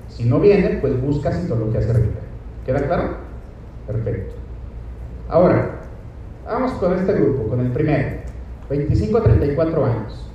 [0.08, 2.22] Si no viene, pues busca citología cervical.
[2.66, 3.16] ¿Queda claro?
[3.86, 4.34] Perfecto.
[5.28, 5.82] Ahora,
[6.44, 8.18] vamos con este grupo, con el primero,
[8.68, 10.30] 25 a 34 años.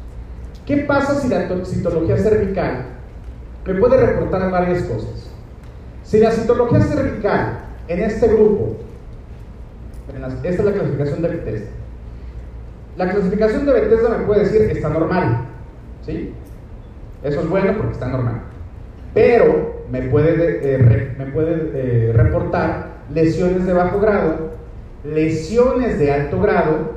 [0.66, 2.86] ¿Qué pasa si la citología cervical
[3.66, 5.30] me puede reportar varias cosas?
[6.04, 8.78] Si la citología cervical en este grupo,
[10.08, 11.70] esta es la clasificación de Bethesda.
[12.98, 15.46] La clasificación de Bethesda me puede decir está normal,
[16.06, 16.34] ¿sí?
[17.24, 18.42] Eso es bueno porque está normal
[19.18, 24.52] pero me puede, eh, me puede eh, reportar lesiones de bajo grado,
[25.04, 26.92] lesiones de alto grado,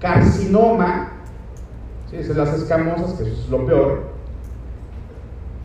[0.00, 1.12] carcinoma,
[2.10, 2.16] ¿sí?
[2.16, 4.02] esas las escamosas, que eso es lo peor,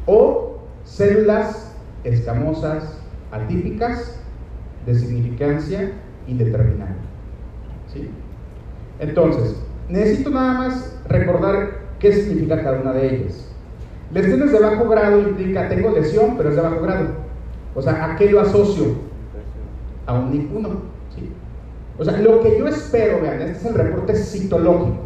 [0.06, 3.00] o células escamosas
[3.32, 4.20] atípicas
[4.86, 5.92] de significancia
[6.28, 6.98] indeterminada.
[7.92, 8.12] ¿sí?
[9.00, 9.56] Entonces,
[9.90, 13.50] necesito nada más recordar qué significa cada una de ellas.
[14.14, 17.08] Lesiones de bajo grado implica, tengo lesión, pero es de bajo grado.
[17.76, 18.86] O sea, ¿a qué lo asocio?
[20.06, 20.70] A un NIC 1.
[21.16, 21.32] ¿sí?
[21.98, 25.04] O sea, lo que yo espero, vean, este es el reporte citológico.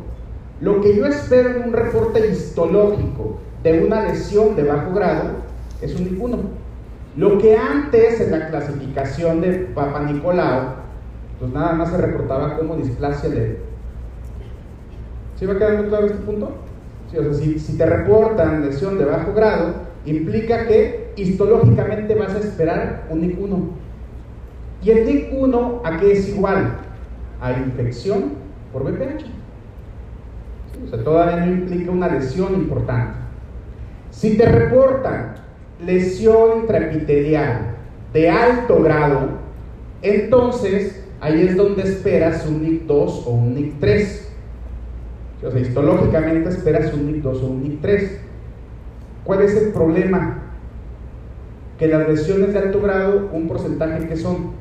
[0.60, 5.30] Lo que yo espero en un reporte histológico de una lesión de bajo grado
[5.82, 6.38] es un NIC 1.
[7.18, 10.76] Lo que antes en la clasificación de Papa Nicolau,
[11.40, 13.67] pues nada más se reportaba como displasia de.
[15.38, 16.52] ¿Sí va quedando claro este punto?
[17.60, 19.76] si, te reportan lesión de bajo grado,
[20.06, 23.70] implica que histológicamente vas a esperar un NIC1.
[24.84, 26.78] ¿Y el NIC1 a qué es igual?
[27.40, 28.34] A infección
[28.74, 29.26] por VPH.
[30.86, 33.18] O sea, todavía no implica una lesión importante.
[34.12, 35.36] Si te reportan
[35.86, 37.76] lesión intraepitelial
[38.14, 39.30] de alto grado,
[40.02, 44.27] entonces ahí es donde esperas un NIC2 o un NIC3.
[45.42, 48.20] Sea, histológicamente esperas un NIC 2 o un NIC 3.
[49.24, 50.40] ¿Cuál es el problema?
[51.78, 54.52] Que las lesiones de alto grado, un porcentaje que son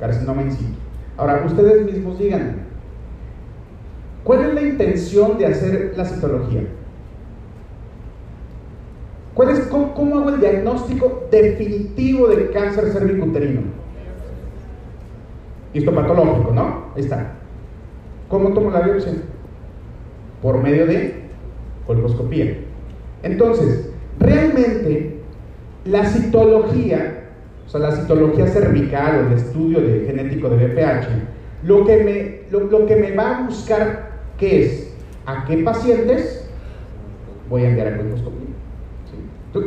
[0.00, 0.78] carcinoma in situ.
[1.16, 2.56] Ahora, ustedes mismos digan,
[4.24, 6.62] ¿cuál es la intención de hacer la citología?
[9.34, 13.62] ¿Cuál es, cómo, cómo, hago el diagnóstico definitivo del cáncer cervicuterino?
[15.72, 16.84] Histopatológico, ¿no?
[16.96, 17.43] Ahí está.
[18.28, 19.12] ¿Cómo tomo la biopsia?
[20.42, 21.24] Por medio de
[21.86, 22.56] colposcopía.
[23.22, 25.20] Entonces, realmente
[25.84, 27.30] la citología,
[27.66, 31.08] o sea, la citología cervical o el estudio de genético de BPH,
[31.64, 34.94] lo que me, lo, que me va a buscar, ¿qué es?
[35.26, 36.48] ¿A qué pacientes
[37.48, 38.44] voy a enviar a colposcopía?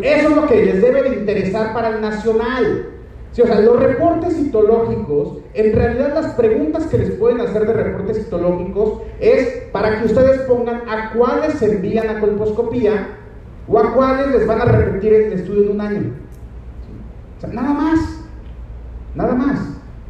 [0.04, 2.97] eso es lo que les debe de interesar para el nacional.
[3.32, 7.74] Sí, o sea, los reportes citológicos, en realidad las preguntas que les pueden hacer de
[7.74, 13.10] reportes citológicos es para que ustedes pongan a cuáles se envían a colposcopía
[13.68, 16.14] o a cuáles les van a repetir el estudio en un año.
[17.38, 18.00] O sea, nada más.
[19.14, 19.60] nada más.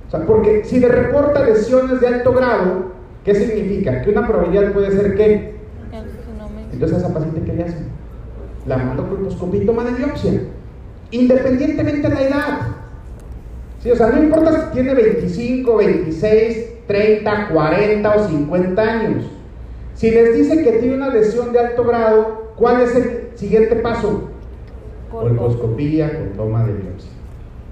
[0.08, 2.94] O sea, porque si le reporta lesiones de alto grado,
[3.26, 4.02] ¿qué significa?
[4.02, 5.18] Que una probabilidad puede ser?
[5.18, 6.62] Carcinoma.
[6.72, 7.88] Entonces a esa paciente, ¿qué le hacen?
[8.66, 10.42] La mando colposcopía y toma de biopsia,
[11.12, 12.77] independientemente de la edad.
[13.80, 19.26] Sí, o sea, no importa si tiene 25, 26, 30, 40 o 50 años.
[19.94, 24.30] Si les dice que tiene una lesión de alto grado, ¿cuál es el siguiente paso?
[25.12, 27.12] Colposcopía con toma de biopsia.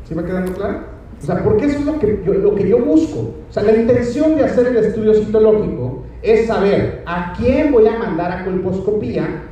[0.07, 0.79] ¿Sí me queda muy claro?
[1.21, 3.19] O sea, porque eso es lo que, yo, lo que yo busco.
[3.49, 7.97] O sea, la intención de hacer el estudio citológico es saber a quién voy a
[7.97, 9.43] mandar a colposcopía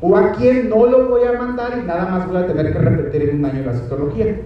[0.00, 2.78] o a quién no lo voy a mandar y nada más voy a tener que
[2.78, 4.36] repetir en un año la citología.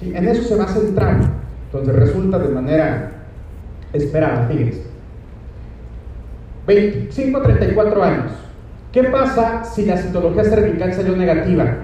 [0.00, 0.12] ¿Sí?
[0.14, 1.20] En eso se va a centrar.
[1.66, 3.12] Entonces resulta de manera
[3.92, 4.82] esperada, fíjense.
[6.66, 8.32] 25 a 34 años.
[8.92, 11.76] ¿Qué pasa si la citología cervical salió negativa?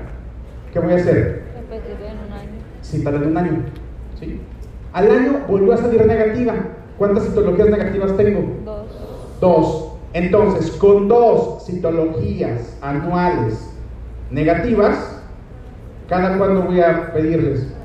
[0.72, 1.44] ¿Qué voy a hacer?
[1.54, 3.22] Repetirlo en un año.
[3.22, 3.64] En un año.
[4.18, 4.40] ¿sí?
[4.92, 6.54] Al año volvió a salir negativa.
[6.98, 8.56] ¿Cuántas citologías negativas tengo?
[8.64, 8.86] Dos.
[9.40, 9.92] Dos.
[10.14, 13.70] Entonces, con dos citologías anuales
[14.30, 15.22] negativas,
[16.08, 17.75] ¿cada cuándo voy a pedirles?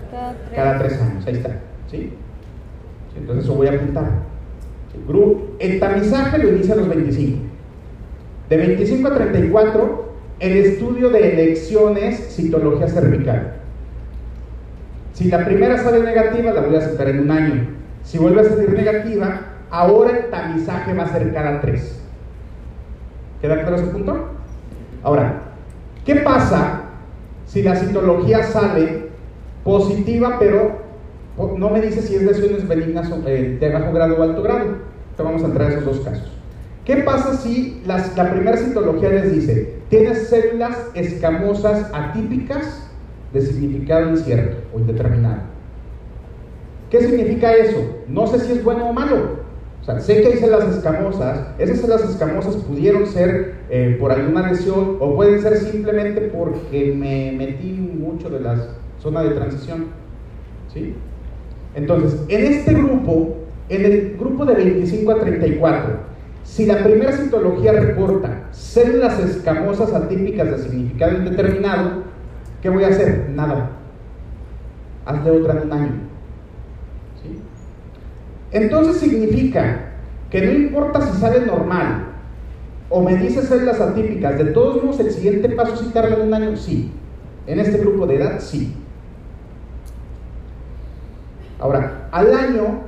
[0.56, 1.02] Cada tres.
[1.02, 1.26] Años.
[1.26, 1.60] Ahí está.
[1.90, 2.14] ¿Sí?
[3.18, 4.32] Entonces, eso voy a apuntar.
[5.60, 7.38] El tamizaje lo inicia a los 25.
[8.50, 13.54] De 25 a 34, el estudio de elecciones citología cervical.
[15.14, 17.68] Si la primera sale negativa, la voy a citar en un año.
[18.04, 22.02] Si vuelve a salir negativa, ahora el tamizaje va a ser cada tres.
[23.42, 24.30] ¿Queda claro ese punto?
[25.04, 25.42] Ahora,
[26.06, 26.82] ¿qué pasa
[27.46, 29.01] si la citología sale
[29.64, 30.80] positiva, pero
[31.58, 34.66] no me dice si es lesiones benignas eh, de bajo grado o alto grado?
[35.16, 36.38] Te vamos a entrar a esos dos casos.
[36.86, 42.88] ¿Qué pasa si las- la primera citología les dice, tienes células escamosas atípicas
[43.34, 45.42] de significado incierto o indeterminado?
[46.90, 47.80] ¿Qué significa eso?
[48.08, 49.42] No sé si es bueno o malo.
[49.82, 54.50] O sea, sé que hay células escamosas, esas células escamosas pudieron ser eh, por alguna
[54.52, 58.56] lesión o pueden ser simplemente porque me metí mucho de la
[59.02, 59.88] zona de transición.
[60.74, 60.96] ¿Sí?
[61.76, 63.38] Entonces, en este grupo,
[63.70, 66.12] en el grupo de 25 a 34,
[66.44, 72.04] si la primera citología reporta células escamosas atípicas de significado indeterminado,
[72.62, 73.30] ¿qué voy a hacer?
[73.30, 73.72] Nada.
[75.06, 75.92] Hazle otra en un año.
[77.22, 77.40] ¿Sí?
[78.52, 79.92] Entonces significa
[80.30, 82.08] que no importa si sale normal
[82.90, 86.34] o me dice células atípicas, de todos modos el siguiente paso es citarla en un
[86.34, 86.92] año, sí.
[87.48, 88.76] En este grupo de edad, sí.
[91.62, 92.82] Ahora, al año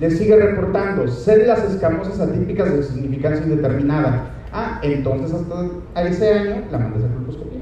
[0.00, 4.30] le sigue reportando células escamosas atípicas de significancia indeterminada.
[4.52, 7.60] Ah, entonces hasta a ese año la mandas a colposcopía.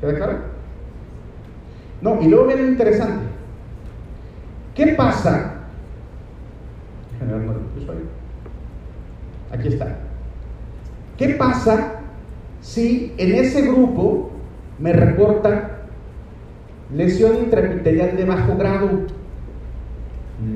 [0.00, 0.38] ¿Queda claro?
[2.00, 3.26] No, y luego viene lo interesante.
[4.74, 5.56] ¿Qué pasa?
[9.52, 9.98] Aquí está.
[11.18, 12.00] ¿Qué pasa
[12.62, 14.30] si en ese grupo
[14.78, 15.79] me reporta
[16.94, 18.88] lesión intraepitelial de bajo grado?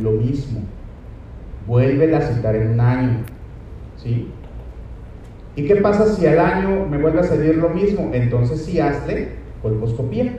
[0.00, 0.60] Lo mismo.
[1.66, 3.18] Vuelve a citar en un año.
[3.96, 4.28] ¿Sí?
[5.56, 8.10] ¿Y qué pasa si al año me vuelve a salir lo mismo?
[8.12, 9.28] Entonces sí hazle
[9.62, 10.38] colposcopía.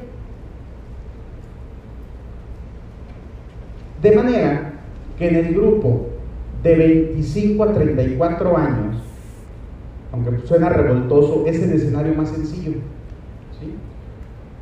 [4.02, 4.74] De manera
[5.18, 6.08] que en el grupo
[6.62, 8.98] de 25 a 34 años,
[10.12, 12.74] aunque suena revoltoso, es el escenario más sencillo.
[13.60, 13.74] ¿sí?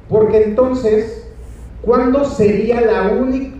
[0.07, 1.22] Porque entonces,
[1.83, 2.85] ¿cuándo serían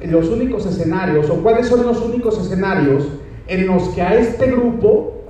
[0.06, 3.06] los únicos escenarios o cuáles son los únicos escenarios
[3.48, 5.26] en los que a este grupo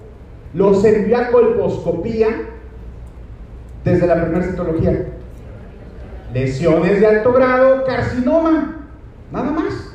[0.54, 2.30] los envía a colposcopía
[3.84, 5.08] desde la primera citología?
[6.34, 8.88] Lesiones de alto grado, carcinoma,
[9.32, 9.94] nada más.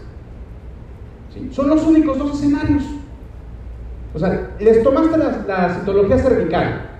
[1.52, 2.82] Son los únicos dos escenarios.
[4.14, 6.90] O sea, les tomaste la, la, citología cervical.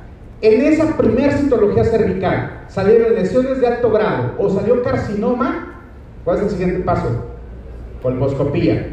[0.40, 5.77] En esa primera citología cervical salieron lesiones de alto grado o salió carcinoma.
[6.28, 7.08] ¿Cuál es el siguiente paso?
[8.02, 8.86] Colposcopía.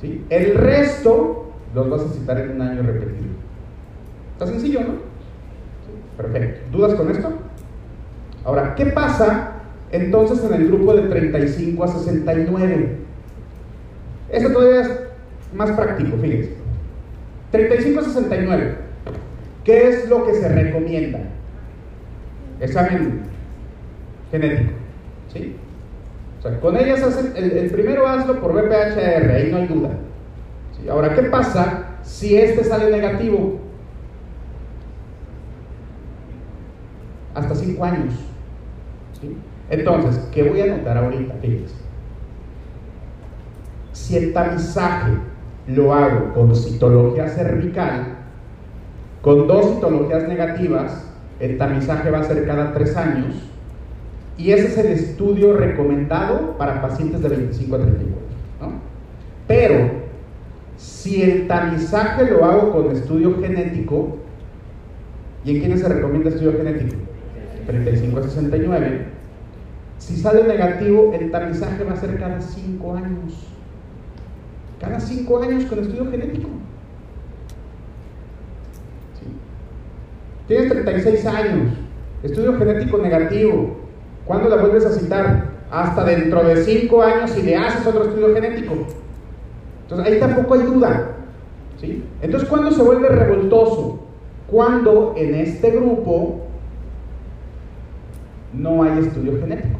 [0.00, 0.24] ¿Sí?
[0.30, 3.28] El resto los vas a citar en un año repetido.
[4.32, 4.94] Está sencillo, ¿no?
[6.16, 6.76] Perfecto.
[6.76, 7.32] ¿Dudas con esto?
[8.44, 9.60] Ahora, ¿qué pasa
[9.92, 12.96] entonces en el grupo de 35 a 69?
[14.30, 14.90] Esto todavía es
[15.54, 16.50] más práctico, fíjense.
[17.52, 18.74] 35 a 69.
[19.62, 21.20] ¿Qué es lo que se recomienda?
[22.58, 23.20] Examen
[24.32, 24.72] genético.
[25.32, 25.54] ¿Sí?
[26.38, 29.90] O sea, con ellas hacen, el, primero hazlo por BPHR, ahí no hay duda.
[30.88, 33.58] Ahora, ¿qué pasa si este sale negativo?
[37.34, 38.14] Hasta 5 años.
[39.68, 41.34] Entonces, ¿qué voy a notar ahorita?
[41.42, 41.74] Fíjense.
[43.92, 45.12] Si el tamizaje
[45.66, 48.16] lo hago con citología cervical,
[49.22, 51.04] con dos citologías negativas,
[51.40, 53.47] el tamizaje va a ser cada tres años
[54.38, 58.16] y ese es el estudio recomendado para pacientes de 25 a 34.
[58.60, 58.72] ¿no?
[59.48, 59.90] Pero
[60.76, 64.18] si el tamizaje lo hago con estudio genético,
[65.44, 66.94] ¿y en quiénes se recomienda estudio genético?
[67.66, 69.06] 35 a 69.
[69.98, 73.48] Si sale negativo, el tamizaje va a ser cada 5 años.
[74.80, 76.48] Cada 5 años con estudio genético.
[80.46, 81.72] Tienes 36 años,
[82.22, 83.87] estudio genético negativo.
[84.28, 85.48] ¿Cuándo la vuelves a citar?
[85.70, 88.74] Hasta dentro de 5 años si le haces otro estudio genético.
[89.82, 91.12] Entonces ahí tampoco hay duda.
[91.80, 92.04] ¿sí?
[92.20, 94.00] Entonces, ¿cuándo se vuelve revoltoso?
[94.50, 96.40] Cuando en este grupo
[98.52, 99.78] no hay estudio genético.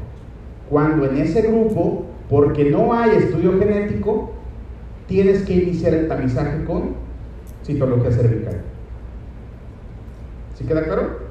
[0.70, 4.32] Cuando en ese grupo, porque no hay estudio genético,
[5.06, 6.94] tienes que iniciar el tamizaje con
[7.64, 8.62] citología cervical.
[10.54, 11.27] ¿Sí queda claro?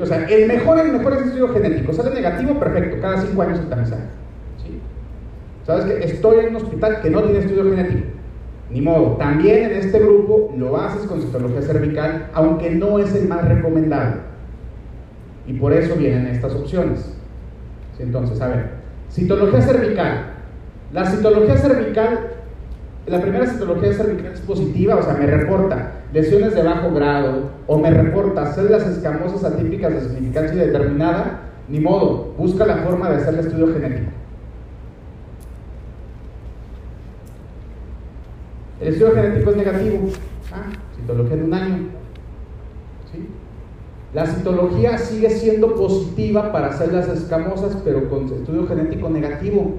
[0.00, 1.92] O sea, el mejor, el mejor estudio genético.
[1.92, 4.02] Sale negativo, perfecto, cada cinco años tamizaje.
[4.62, 4.80] ¿Sí?
[5.66, 8.06] ¿Sabes que Estoy en un hospital que no tiene estudio genético.
[8.70, 9.16] Ni modo.
[9.16, 14.16] También en este grupo lo haces con citología cervical, aunque no es el más recomendado.
[15.46, 17.14] Y por eso vienen estas opciones.
[17.98, 18.70] Entonces, a ver,
[19.10, 20.34] citología cervical.
[20.92, 22.30] La citología cervical,
[23.06, 27.78] la primera citología cervical es positiva, o sea, me reporta lesiones de bajo grado o
[27.78, 33.34] me reporta células escamosas atípicas de significancia determinada, ni modo, busca la forma de hacer
[33.34, 34.10] el estudio genético.
[38.80, 40.08] El estudio genético es negativo.
[40.52, 41.88] Ah, citología de un año.
[44.14, 49.74] La citología sigue siendo positiva para células escamosas, pero con estudio genético negativo.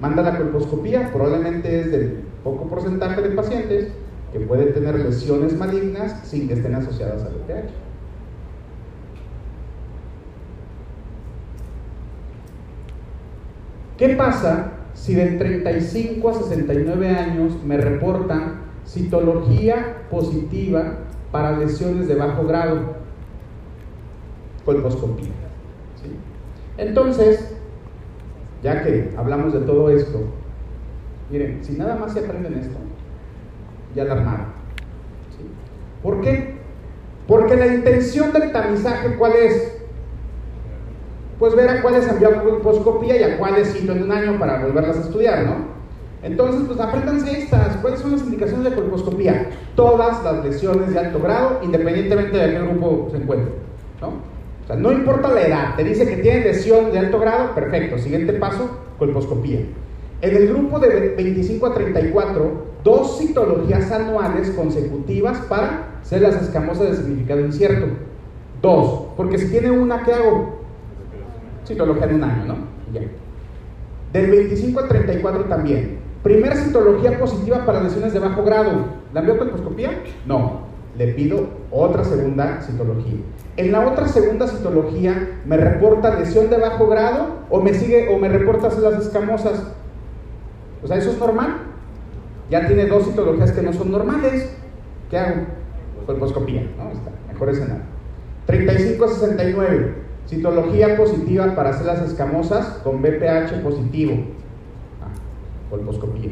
[0.00, 3.88] Manda la colposcopía, probablemente es del poco porcentaje de pacientes
[4.38, 7.70] que pueden tener lesiones malignas sin que estén asociadas al VPH.
[13.96, 20.98] ¿Qué pasa si de 35 a 69 años me reportan citología positiva
[21.32, 22.96] para lesiones de bajo grado?
[24.64, 25.32] Colposcopía.
[26.76, 27.56] Entonces,
[28.62, 30.24] ya que hablamos de todo esto,
[31.30, 32.76] miren, si nada más se aprenden esto,
[33.96, 34.46] ya la armaron.
[36.02, 36.54] ¿Por qué?
[37.26, 39.76] Porque la intención del tamizaje, ¿cuál es?
[41.38, 44.98] Pues ver a cuáles envió colposcopía y a cuáles cito en un año para volverlas
[44.98, 45.76] a estudiar, ¿no?
[46.22, 47.76] Entonces, pues apréndanse estas.
[47.78, 49.50] ¿Cuáles son las indicaciones de colposcopía?
[49.74, 53.52] Todas las lesiones de alto grado, independientemente de qué grupo se encuentre,
[54.00, 54.08] ¿no?
[54.08, 57.98] O sea, no importa la edad, te dice que tiene lesión de alto grado, perfecto.
[57.98, 58.68] Siguiente paso,
[58.98, 59.60] colposcopía.
[60.22, 66.96] En el grupo de 25 a 34, dos citologías anuales consecutivas para células escamosas de
[66.96, 67.86] significado incierto.
[68.62, 70.60] Dos, porque si tiene una, ¿qué hago?
[71.66, 72.54] Citología en un año, ¿no?
[72.94, 73.00] Ya.
[74.12, 75.98] Del 25 al 34 también.
[76.22, 78.70] Primera citología positiva para lesiones de bajo grado.
[79.12, 79.90] ¿La envió colposcopía?
[80.24, 80.60] No.
[80.96, 83.16] Le pido otra segunda citología.
[83.56, 88.18] En la otra segunda citología me reporta lesión de bajo grado o me sigue o
[88.18, 89.72] me reporta células escamosas.
[90.84, 91.66] O sea, eso es normal
[92.50, 94.50] ya tiene dos citologías que no son normales.
[95.10, 95.42] ¿Qué hago?
[96.06, 96.90] Colposcopía, ¿no?
[96.90, 97.84] Está, mejor escenario.
[98.46, 99.94] 3569,
[100.26, 104.14] citología positiva para células escamosas con BPH positivo.
[105.02, 105.10] Ah,
[105.70, 106.30] colposcopía.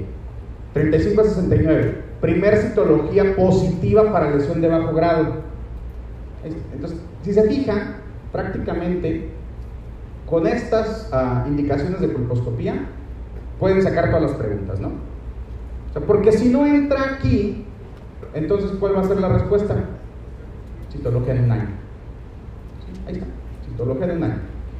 [0.74, 5.44] 3569, primer citología positiva para lesión de bajo grado.
[6.72, 7.96] Entonces, si se fijan,
[8.32, 9.30] prácticamente
[10.28, 12.86] con estas ah, indicaciones de colposcopía
[13.58, 15.13] pueden sacar todas las preguntas, ¿no?
[16.02, 17.64] Porque si no entra aquí,
[18.34, 19.76] entonces ¿cuál va a ser la respuesta?
[20.90, 21.68] Citología en un año.
[23.06, 23.26] Ahí está,
[23.64, 24.38] citología en un año.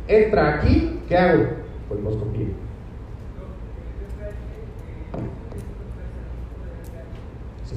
[0.08, 1.44] Entra aquí, ¿qué hago?
[1.88, 2.46] Pues colposcopía.
[7.64, 7.76] Sí.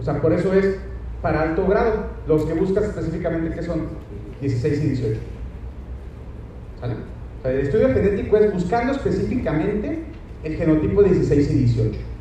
[0.00, 0.78] O sea, por eso es
[1.22, 2.14] para alto grado.
[2.28, 3.88] Los que buscas específicamente, ¿qué son?
[4.40, 5.20] 16 y 18.
[6.80, 6.94] ¿Sale?
[6.94, 10.02] O sea, el estudio genético es buscando específicamente
[10.42, 12.13] el genotipo 16 y 18.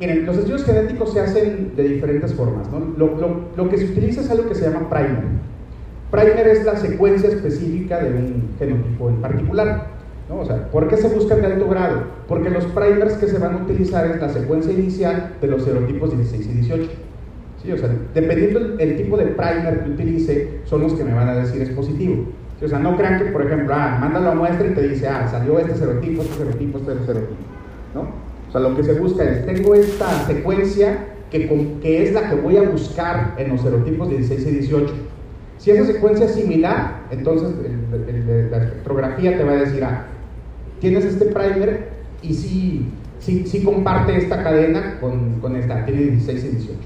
[0.00, 2.66] Miren, los estudios genéticos se hacen de diferentes formas.
[2.96, 5.24] Lo, que se utiliza es algo que se llama primer.
[6.10, 9.94] Primer es la secuencia específica de un genotipo en particular.
[10.30, 12.02] O sea, ¿por qué se buscan de alto grado?
[12.26, 16.10] Porque los primers que se van a utilizar es la secuencia inicial de los serotipos
[16.16, 16.90] 16 y 18.
[17.62, 17.72] ¿Sí?
[17.72, 21.36] O sea, dependiendo del tipo de primer que utilice, son los que me van a
[21.36, 22.26] decir es positivo.
[22.62, 25.28] O sea, no crean que, por ejemplo, ah, mándalo a muestra y te dice, ah,
[25.30, 27.53] salió este serotipo, este serotipo, este serotipo.
[27.94, 28.02] ¿No?
[28.48, 31.48] O sea, lo que se busca es, tengo esta secuencia que,
[31.80, 34.94] que es la que voy a buscar en los serotipos 16 y 18.
[35.58, 37.50] Si esa secuencia es similar, entonces
[38.50, 40.06] la espectrografía te va a decir, ah,
[40.80, 41.88] tienes este primer
[42.22, 46.78] y sí, sí, sí comparte esta cadena con, con esta, tiene 16 y 18.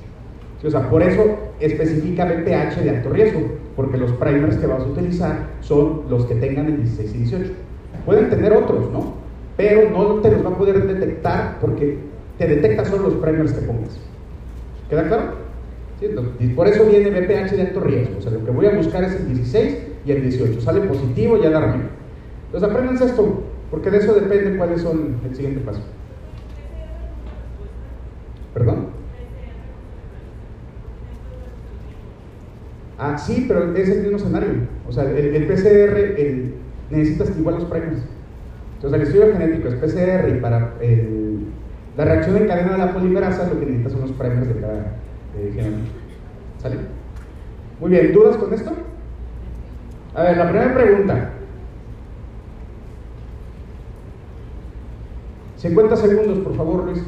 [0.64, 3.40] o sea, por eso especifica BPH de alto riesgo,
[3.74, 7.50] porque los primers que vas a utilizar son los que tengan el 16 y 18.
[8.06, 9.14] Pueden tener otros, ¿no?
[9.58, 11.98] Pero no te los va a poder detectar porque
[12.38, 13.98] te detecta solo los primers que pongas.
[14.88, 15.48] ¿Queda claro?
[16.38, 18.18] Y por eso viene BPH de alto riesgo.
[18.18, 20.60] O sea, lo que voy a buscar es el 16 y el 18.
[20.60, 21.82] Sale positivo y alarme.
[22.46, 25.80] Entonces aprendan esto, porque de eso depende cuáles son el siguiente paso.
[28.54, 28.86] ¿Perdón?
[32.96, 34.50] Ah, sí, pero es el mismo escenario.
[34.88, 38.02] O sea, el, PCR necesitas igual los primers.
[38.78, 40.74] Entonces, el estudio genético es PCR y para
[41.96, 44.96] la reacción en cadena de la polimerasa lo que necesitas son los primers de cada
[45.52, 45.78] genoma.
[46.62, 46.76] ¿Sale?
[47.80, 48.70] Muy bien, ¿dudas con esto?
[50.14, 51.30] A ver, la primera pregunta.
[55.56, 57.02] 50 segundos, por favor, Luis.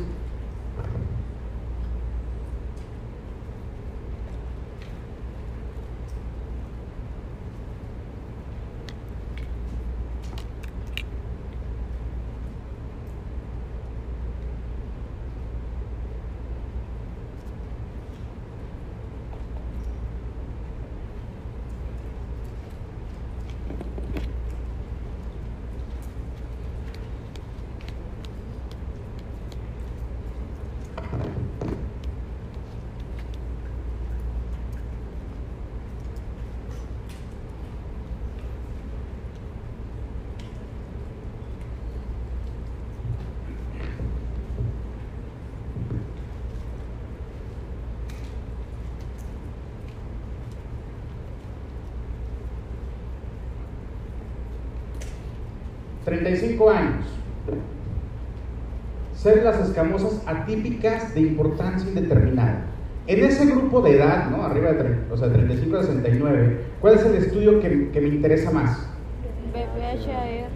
[56.11, 57.05] 35 años.
[59.15, 62.65] Células escamosas atípicas de importancia indeterminada.
[63.07, 64.45] En ese grupo de edad, ¿no?
[64.45, 68.51] Arriba de o sea, 35 a 69, ¿cuál es el estudio que, que me interesa
[68.51, 68.89] más?
[69.53, 70.49] BPHR.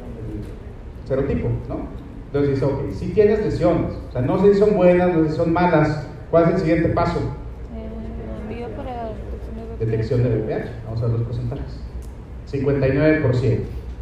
[1.07, 1.87] Serotipo, ¿no?
[2.27, 5.31] Entonces dice, ok, si tienes lesiones, o sea, no sé si son buenas, no sé
[5.31, 7.21] si son malas, ¿cuál es el siguiente paso?
[8.77, 9.11] para
[9.79, 10.85] detección de BPH.
[10.87, 11.81] Vamos a ver los porcentajes.
[12.51, 13.59] 59%.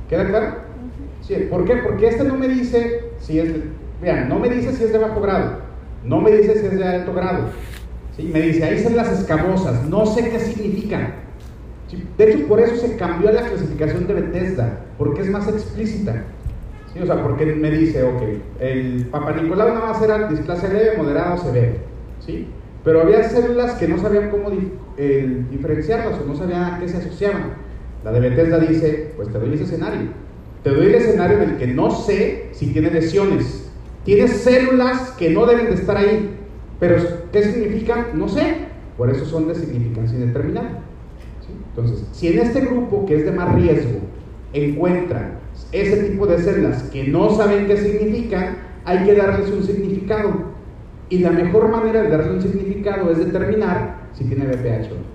[0.09, 0.62] ¿Queda claro?
[1.23, 1.77] Sí, ¿Por qué?
[1.77, 3.53] Porque este no me dice si es,
[4.01, 5.59] vean, no me dice si es de bajo grado,
[6.05, 7.45] no me dice si es de alto grado.
[8.17, 8.29] ¿sí?
[8.33, 11.23] Me dice, ahí son las escamosas, no sé qué significan.
[12.19, 16.25] De hecho, por eso se cambió la clasificación de Bethesda, porque es más explícita.
[16.93, 16.99] ¿sí?
[17.01, 18.23] O sea, porque me dice, ok,
[18.59, 21.75] el Papa Nicolau nada más era displasia leve, moderada o severa.
[22.19, 22.49] ¿sí?
[22.83, 24.51] Pero había células que no sabían cómo
[24.97, 27.55] diferenciarlas o no sabían a qué se asociaban.
[28.03, 30.09] La de Bethesda dice, pues te doy ese escenario
[30.63, 33.71] te doy el escenario en el que no sé si tiene lesiones.
[34.05, 36.37] Tiene células que no deben de estar ahí.
[36.79, 36.97] Pero
[37.33, 38.07] ¿qué significan?
[38.15, 38.57] No sé.
[38.97, 40.83] Por eso son de significancia indeterminada.
[41.71, 44.01] Entonces, si en este grupo que es de más riesgo
[44.53, 45.39] encuentran
[45.73, 50.53] ese tipo de células que no saben qué significan, hay que darles un significado.
[51.09, 55.13] Y la mejor manera de darle un significado es determinar si tiene BPH o no.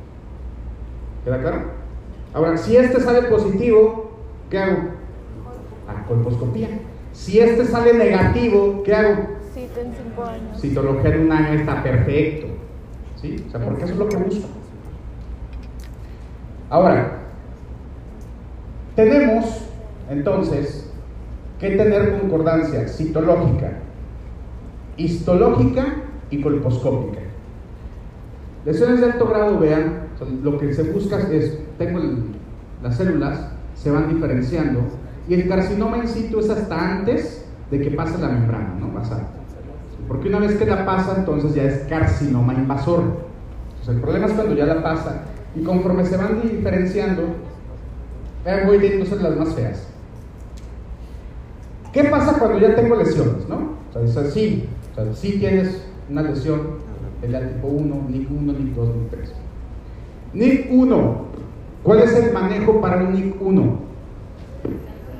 [1.23, 1.61] ¿Queda claro?
[2.33, 4.11] Ahora, si este sale positivo,
[4.49, 4.96] ¿qué hago?
[6.07, 6.69] Colposcopía.
[7.13, 9.27] Si este sale negativo, ¿qué hago?
[9.53, 10.61] Cito en 5 años.
[10.61, 12.47] Citología en un año está perfecto.
[13.15, 13.43] ¿Sí?
[13.47, 14.47] O sea, porque eso es lo que busco.
[16.69, 17.19] Ahora,
[18.95, 19.45] tenemos
[20.09, 20.91] entonces
[21.59, 23.79] que tener concordancia citológica,
[24.97, 27.21] histológica y colposcópica.
[28.65, 30.07] Lesiones de alto grado, vean,
[30.43, 31.99] lo que se busca es, tengo
[32.83, 34.81] las células, se van diferenciando
[35.27, 38.93] y el carcinoma in situ es hasta antes de que pase la membrana, ¿no?
[38.93, 39.27] Pasa.
[40.07, 43.01] Porque una vez que la pasa, entonces ya es carcinoma invasor.
[43.71, 45.23] Entonces el problema es cuando ya la pasa
[45.55, 47.23] y conforme se van diferenciando,
[48.65, 49.87] voy ser las más feas.
[51.91, 53.77] ¿Qué pasa cuando ya tengo lesiones, no?
[53.93, 56.61] O sea, sí, o sea, sí tienes una lesión,
[57.21, 59.33] el tipo 1, NIC 1, NIC 2, NIC 3.
[60.33, 61.21] NIC 1,
[61.83, 63.86] ¿cuál es el manejo para un NIC 1?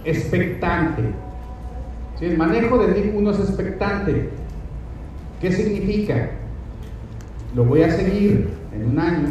[0.08, 1.04] Expectante.
[2.18, 4.30] si El manejo de NIC 1 es expectante.
[5.42, 6.32] ¿Qué significa?
[7.56, 9.30] Lo voy a seguir en un año,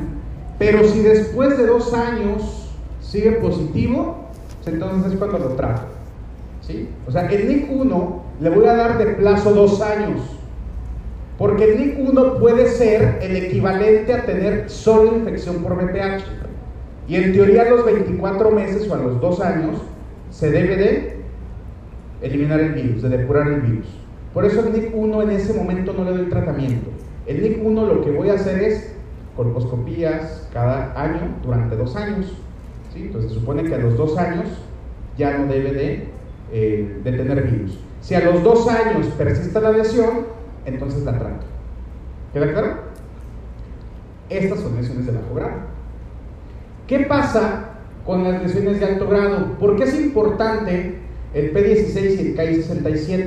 [0.59, 2.71] pero si después de dos años
[3.01, 4.29] sigue positivo,
[4.67, 5.83] entonces es cuando lo trato.
[6.61, 6.89] ¿sí?
[7.07, 10.21] O sea, el NIC 1 le voy a dar de plazo dos años.
[11.39, 16.25] Porque el NIC 1 puede ser el equivalente a tener solo infección por VPH.
[17.09, 19.81] Y en teoría a los 24 meses o a los dos años
[20.37, 21.17] se debe de
[22.21, 23.87] eliminar el virus, de depurar el virus.
[24.35, 26.91] Por eso el NIC 1 en ese momento no le doy tratamiento.
[27.27, 28.93] El NIC 1 lo que voy a hacer es
[29.35, 32.27] colposcopías cada año durante dos años.
[32.93, 33.05] ¿sí?
[33.05, 34.47] Entonces se supone que a los dos años
[35.17, 36.09] ya no debe de,
[36.53, 37.79] eh, tener virus.
[38.03, 40.27] Si a los dos años persiste la lesión,
[40.67, 41.47] entonces la trato.
[42.35, 42.77] ¿Queda claro?
[44.29, 45.61] Estas son lesiones de bajo grado.
[46.87, 47.66] ¿Qué pasa
[48.07, 49.59] con las lesiones de alto grado?
[49.59, 50.95] ¿Por qué es importante
[51.35, 53.27] el P16 y el Ki67?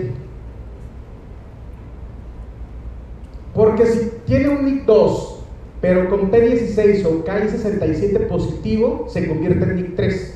[3.53, 5.35] Porque si tiene un NIC2,
[5.81, 10.31] pero con P16 o Ki67 positivo, se convierte en NIC3.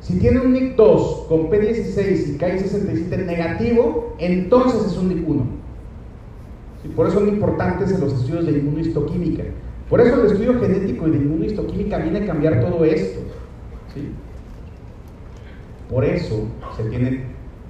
[0.00, 5.42] Si tiene un NIC2 con P16 y Ki67 negativo, entonces es un NIC1.
[6.84, 9.44] Y por eso son importantes los estudios de inmunohistoquímica.
[9.92, 13.20] Por eso el estudio genético y de inmunohistoquímica viene a cambiar todo esto.
[15.90, 17.24] Por eso se tiene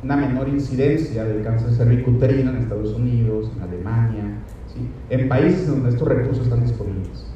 [0.05, 4.39] una menor incidencia del cáncer cervicuterino en Estados Unidos, en Alemania,
[5.11, 7.27] en países donde estos recursos están disponibles.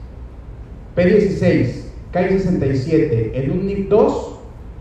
[0.94, 4.12] P16, Ki67 en un NIC2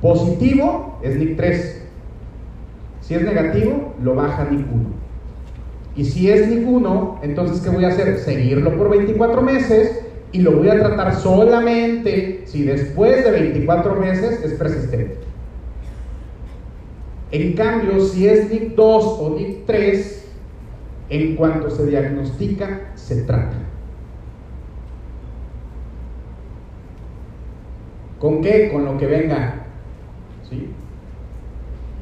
[0.04, 1.78] positivo es NIC3.
[3.02, 5.05] Si es negativo, lo baja NIC1.
[5.96, 8.18] Y si es NIC1, entonces ¿qué voy a hacer?
[8.18, 10.02] Seguirlo por 24 meses
[10.32, 15.18] y lo voy a tratar solamente si después de 24 meses es persistente.
[17.32, 20.16] En cambio, si es NIC2 o NIC3,
[21.10, 23.58] en cuanto se diagnostica, se trata.
[28.20, 28.70] ¿Con qué?
[28.72, 29.66] Con lo que venga.
[30.50, 30.70] ¿Sí?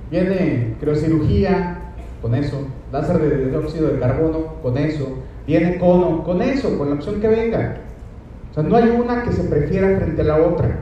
[0.09, 2.67] Viene criocirugía, con eso.
[2.93, 5.17] Láser de dióxido de carbono, con eso.
[5.47, 7.77] Viene cono, con eso, con la opción que venga.
[8.51, 10.79] O sea, no hay una que se prefiera frente a la otra.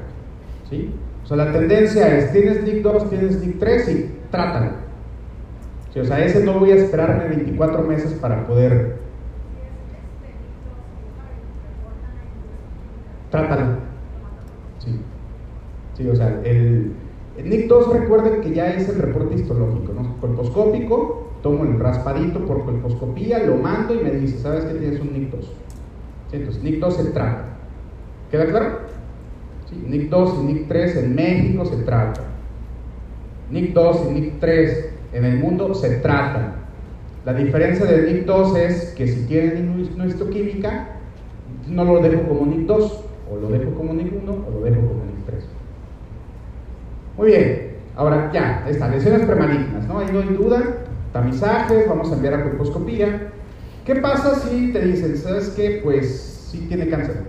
[0.69, 0.93] ¿Sí?
[1.23, 4.71] O sea, la tendencia es, tienes NIC 2, tienes NIC 3 y trátalo.
[5.95, 8.97] o sea, ese no voy a esperarme 24 meses para poder...
[13.29, 13.77] Trátalo.
[14.79, 14.99] Sí.
[15.95, 16.91] Sí, o sea, el,
[17.37, 20.17] el NIC 2 recuerden que ya es el reporte histológico, ¿no?
[20.19, 25.13] Colposcópico, tomo el raspadito por colposcopía, lo mando y me dice, ¿sabes que tienes un
[25.13, 25.45] NIC 2?
[26.29, 27.45] Sí, entonces, NIC 2 se trata.
[28.29, 28.79] ¿Queda claro?
[29.69, 32.21] Sí, NIC 2 y NIC 3 en México se trata.
[33.51, 36.55] NIC 2 y NIC 3 en el mundo se tratan.
[37.25, 40.87] La diferencia del NIC 2 es que si tiene histoquímica,
[41.67, 44.81] no lo dejo como NIC 2, o lo dejo como NIC 1, o lo dejo
[44.81, 45.45] como NIC 3.
[47.17, 49.99] Muy bien, ahora ya, está, lesiones premalignas, ¿no?
[49.99, 50.63] Ahí no hay duda,
[51.13, 53.31] tamizajes, vamos a enviar a colposcopía.
[53.85, 55.81] ¿Qué pasa si te dicen, sabes qué?
[55.83, 57.23] Pues sí tiene cáncer.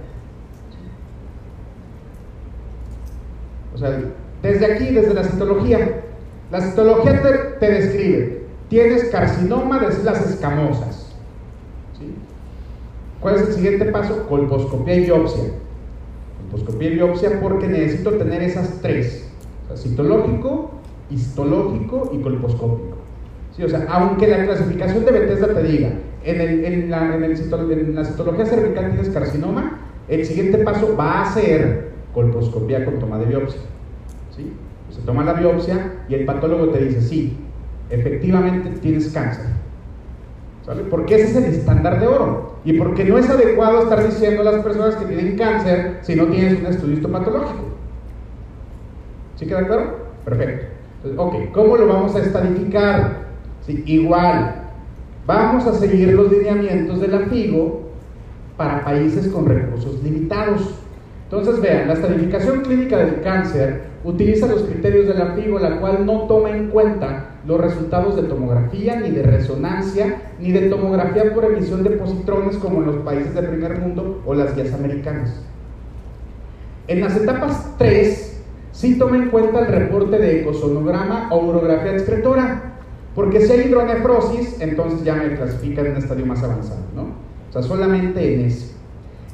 [3.74, 3.98] O sea,
[4.42, 6.02] desde aquí, desde la citología,
[6.50, 7.22] la citología
[7.59, 11.14] te, describe, tienes carcinoma de células escamosas.
[13.20, 14.26] ¿Cuál es el siguiente paso?
[14.28, 15.44] Colposcopía y biopsia.
[16.40, 19.30] Colposcopía y biopsia porque necesito tener esas tres.
[19.76, 20.72] citológico,
[21.09, 23.01] histológico y colposcópico.
[23.56, 23.62] ¿Sí?
[23.62, 25.90] O sea, aunque la clasificación de Bethesda te diga,
[26.24, 26.44] en, la,
[27.16, 32.98] en, en la citología cervical tienes carcinoma, el siguiente paso va a ser colposcopía con
[32.98, 33.60] toma de biopsia.
[34.36, 34.52] ¿Sí?
[34.90, 37.38] Se toma la biopsia y el patólogo te dice, sí,
[37.90, 39.46] efectivamente tienes cáncer.
[40.64, 40.82] ¿Sale?
[40.84, 42.56] Porque ese es el estándar de oro.
[42.64, 46.26] Y porque no es adecuado estar diciendo a las personas que tienen cáncer si no
[46.26, 47.64] tienes un estudio histopatológico.
[49.36, 49.96] ¿Sí queda claro?
[50.24, 50.66] Perfecto.
[51.16, 53.31] ok, ¿cómo lo vamos a estadificar?
[53.68, 54.55] Igual,
[55.26, 57.82] vamos a seguir los lineamientos de la FIGO
[58.56, 60.74] para países con recursos limitados.
[61.24, 66.05] Entonces, vean, la estadificación clínica del cáncer utiliza los criterios de la FIGO, la cual
[66.05, 71.44] no toma en cuenta los resultados de tomografía, ni de resonancia, ni de tomografía por
[71.44, 75.40] emisión de positrones como en los países del primer mundo o las guías americanas.
[76.89, 82.72] En las etapas 3, sí toma en cuenta el reporte de ecosonograma o urografía excretora,
[83.14, 87.02] porque si hay hidronefrosis, entonces ya me clasifican en un estadio más avanzado, ¿no?
[87.48, 88.72] O sea, solamente en ese.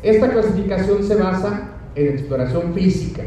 [0.03, 3.23] Esta clasificación se basa en exploración física,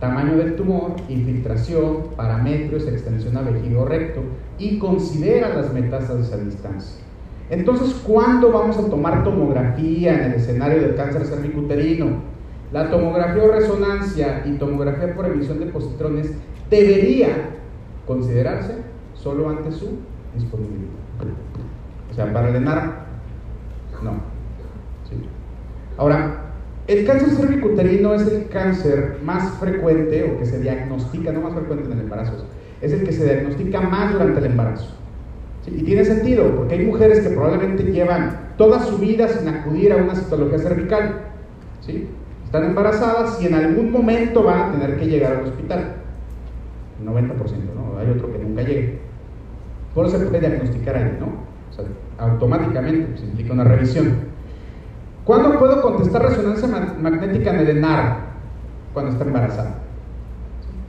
[0.00, 4.20] tamaño del tumor, infiltración, parámetros, extensión a vejigo recto
[4.58, 7.02] y considera las metástasis a distancia.
[7.50, 12.34] Entonces, ¿cuándo vamos a tomar tomografía en el escenario del cáncer cervicuterino?
[12.74, 16.32] la tomografía o resonancia y tomografía por emisión de positrones
[16.68, 17.50] debería
[18.04, 18.74] considerarse
[19.24, 19.98] solo ante su
[20.36, 20.90] disponibilidad.
[22.10, 23.06] O sea, para el ENAR,
[24.02, 24.12] no.
[25.96, 26.42] Ahora,
[26.86, 31.86] el cáncer cervicuterino es el cáncer más frecuente o que se diagnostica, no más frecuente
[31.86, 32.44] en el embarazo,
[32.82, 34.94] es el que se diagnostica más durante el embarazo.
[35.66, 39.96] Y tiene sentido, porque hay mujeres que probablemente llevan toda su vida sin acudir a
[39.96, 41.22] una citología cervical.
[41.80, 42.08] ¿sí?
[42.44, 45.94] Están embarazadas y en algún momento van a tener que llegar al hospital.
[47.02, 47.34] 90%,
[47.74, 47.98] ¿no?
[47.98, 49.03] Hay otro que nunca llegue.
[49.96, 51.26] Eso se puede diagnosticar ahí, ¿no?
[51.26, 51.84] O sea,
[52.18, 54.34] automáticamente se implica una revisión.
[55.24, 56.68] ¿Cuándo puedo contestar resonancia
[57.00, 58.16] magnética en el ENAR?
[58.92, 59.74] Cuando está embarazada.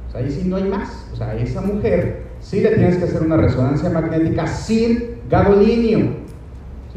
[0.08, 1.10] O sea, ahí sí no hay más.
[1.14, 6.26] O sea, a esa mujer sí le tienes que hacer una resonancia magnética sin gadolinio.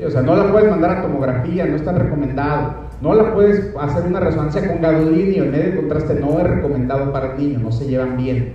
[0.05, 2.89] O sea, no la puedes mandar a tomografía, no está recomendado.
[3.01, 7.13] No la puedes hacer una resonancia con gadolinio, en medio de contraste no es recomendado
[7.13, 8.55] para el niño, no se llevan bien.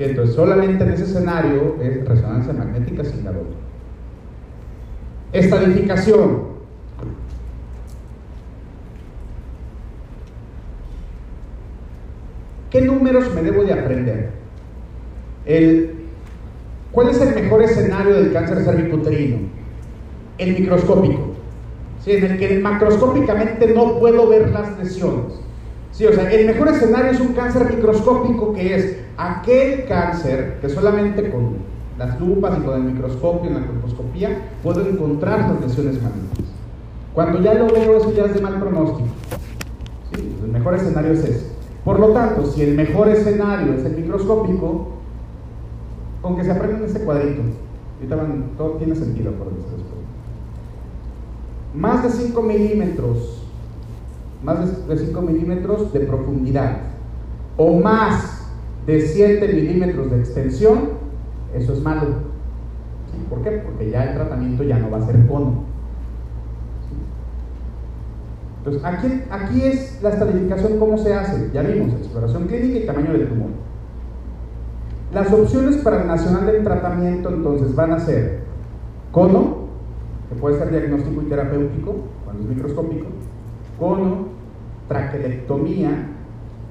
[0.00, 3.58] Entonces, solamente en ese escenario es resonancia magnética sin gadolinio.
[5.32, 6.50] Estadificación.
[12.70, 14.30] ¿Qué números me debo de aprender?
[15.44, 16.06] El,
[16.92, 19.38] ¿Cuál es el mejor escenario del cáncer cervicuterino?
[20.38, 21.34] El microscópico,
[22.02, 22.12] ¿sí?
[22.12, 25.49] en el que macroscópicamente no puedo ver las lesiones.
[26.00, 30.70] Sí, o sea, el mejor escenario es un cáncer microscópico que es aquel cáncer que
[30.70, 31.56] solamente con
[31.98, 36.38] las lupas y con el microscopio, en la colposcopía, puedo encontrar las lesiones malignas.
[37.12, 39.10] Cuando ya lo veo, eso ya es de mal pronóstico.
[40.14, 40.36] ¿Sí?
[40.42, 41.46] El mejor escenario es ese.
[41.84, 44.88] Por lo tanto, si el mejor escenario es el microscópico,
[46.22, 47.42] con que se aprendan este cuadrito,
[48.56, 49.82] todo tiene sentido por después.
[51.74, 53.39] Más de 5 milímetros,
[54.42, 56.78] más de 5 milímetros de profundidad,
[57.56, 58.46] o más
[58.86, 60.78] de 7 milímetros de extensión,
[61.54, 62.30] eso es malo.
[63.28, 63.50] ¿Por qué?
[63.64, 65.64] Porque ya el tratamiento ya no va a ser cono.
[68.58, 71.50] Entonces, aquí, aquí es la estadificación, ¿cómo se hace?
[71.52, 73.48] Ya vimos, exploración clínica y tamaño del tumor.
[75.14, 78.40] Las opciones para el nacional del tratamiento entonces van a ser
[79.12, 79.68] cono,
[80.28, 83.06] que puede ser diagnóstico y terapéutico, cuando es microscópico,
[83.78, 84.28] cono,
[84.90, 86.08] traquelectomía,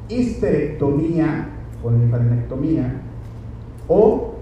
[0.10, 1.48] histerectomía
[1.82, 3.02] con linfadenectomía
[3.88, 4.34] o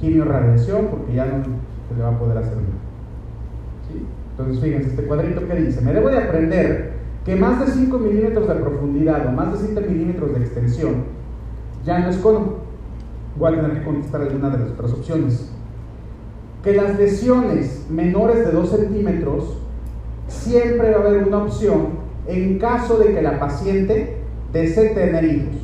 [0.00, 1.44] quimiorradiación, porque ya no
[1.88, 2.66] se le va a poder hacer nada.
[4.32, 6.94] Entonces, fíjense, este cuadrito que dice, me debo de aprender
[7.24, 11.04] que más de 5 milímetros de profundidad o más de 7 milímetros de extensión
[11.84, 12.54] ya no es cono.
[13.38, 15.52] Voy a tener que contestar alguna de las otras opciones.
[16.64, 19.58] Que las lesiones menores de 2 centímetros
[20.26, 24.16] siempre va a haber una opción en caso de que la paciente
[24.52, 25.54] desee tener hijos.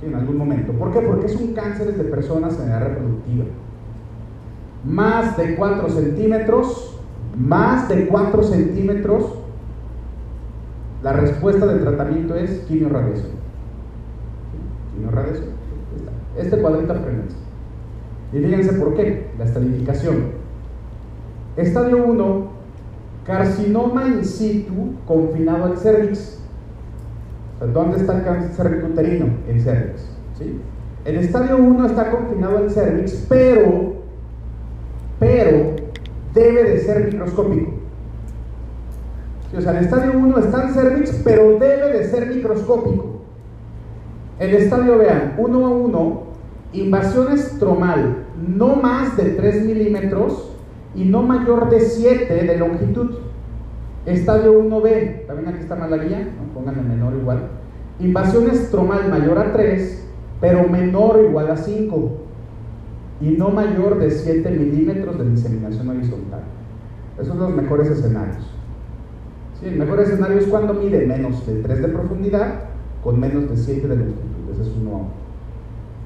[0.00, 0.06] ¿Sí?
[0.06, 0.72] En algún momento.
[0.72, 1.00] ¿Por qué?
[1.00, 3.44] Porque es un cáncer de personas en edad reproductiva.
[4.84, 6.90] Más de 4 centímetros
[7.36, 9.34] más de 4 centímetros,
[11.02, 13.32] la respuesta del tratamiento es quimiorradiación.
[14.94, 15.50] Quimiorradiación.
[16.36, 17.34] Este cuadrito aprendes.
[18.32, 20.40] Y fíjense por qué, la estadificación.
[21.56, 22.49] Estadio 1,
[23.24, 26.38] carcinoma in situ confinado al cervix.
[27.72, 29.26] ¿Dónde está el cáncer cervicuterino?
[29.48, 30.00] El cervix.
[30.38, 30.58] ¿sí?
[31.04, 33.94] El estadio 1 está confinado al cervix, pero,
[35.18, 35.76] pero
[36.34, 37.72] debe de ser microscópico.
[39.56, 43.20] o sea, el estadio 1 está en cervix, pero debe de ser microscópico.
[44.38, 46.22] El estadio, vean, 1 a 1,
[46.72, 48.24] invasión estromal,
[48.56, 50.50] no más de 3 milímetros
[50.94, 53.10] y no mayor de 7 de longitud.
[54.06, 56.52] Estadio 1B, también aquí está mal la guía, ¿no?
[56.54, 57.48] pónganle menor igual.
[58.00, 60.08] Invasión estromal mayor a 3,
[60.40, 62.10] pero menor o igual a 5
[63.20, 66.40] y no mayor de 7 milímetros de diseminación horizontal.
[67.16, 68.50] Esos son los mejores escenarios.
[69.60, 72.54] Sí, el mejor escenario es cuando mide menos de 3 de profundidad
[73.04, 74.50] con menos de 7 de longitud.
[74.52, 75.08] Ese es 1 a 1.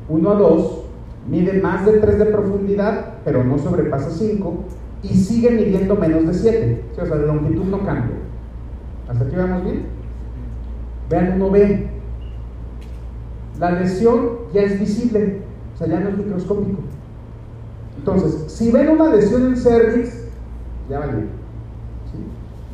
[0.08, 0.83] 1 a 2
[1.28, 4.64] mide más de 3 de profundidad, pero no sobrepasa 5
[5.02, 6.84] y sigue midiendo menos de 7.
[6.92, 8.16] o sea, la longitud no cambia.
[9.08, 9.86] ¿Hasta aquí vamos bien?
[11.10, 11.86] Vean 1B.
[13.58, 15.42] La lesión ya es visible,
[15.74, 16.80] o sea, ya no es microscópico.
[17.98, 20.26] Entonces, si ven una lesión en cervix,
[20.90, 21.20] ya valió.
[21.20, 22.18] ¿Sí?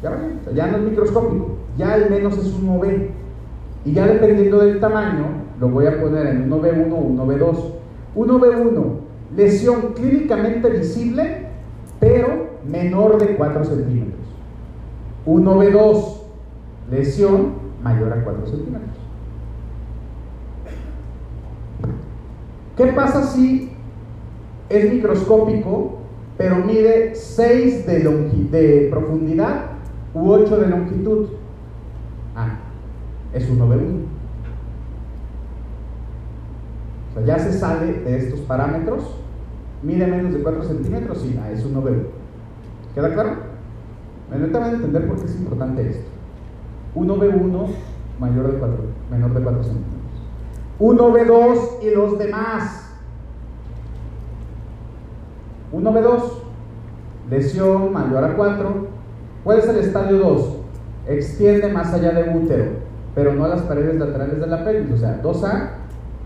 [0.02, 0.28] Ya valió.
[0.54, 3.08] ya no es microscópico, ya al menos es un 1B.
[3.84, 5.26] Y ya dependiendo del tamaño,
[5.58, 7.79] lo voy a poner en 1B1 o 1B2.
[8.14, 8.84] 1B1,
[9.36, 11.46] lesión clínicamente visible,
[11.98, 14.20] pero menor de 4 centímetros.
[15.26, 16.16] 1B2,
[16.90, 18.90] lesión mayor a 4 centímetros.
[22.76, 23.70] ¿Qué pasa si
[24.68, 25.98] es microscópico,
[26.38, 29.66] pero mide 6 de, profundidad
[30.14, 31.26] u 8 de longitud?
[32.34, 32.58] Ah,
[33.34, 34.19] es 1B1.
[37.10, 39.16] O sea, ya se sale de estos parámetros.
[39.82, 42.02] Mide menos de 4 centímetros, sí, ah, es 1B1.
[42.94, 43.30] ¿Queda claro?
[44.30, 46.08] Me van a entender por qué es importante esto.
[46.94, 47.66] 1B1
[48.18, 48.76] mayor de 4,
[49.10, 50.00] menor de 4 centímetros.
[50.78, 52.90] 1B2 y los demás.
[55.72, 56.22] 1B2,
[57.30, 58.88] lesión mayor a 4.
[59.44, 60.56] ¿Cuál es el estadio 2?
[61.08, 62.64] Extiende más allá de útero,
[63.14, 64.94] pero no a las paredes laterales de la pelvis.
[64.94, 65.79] O sea, 2A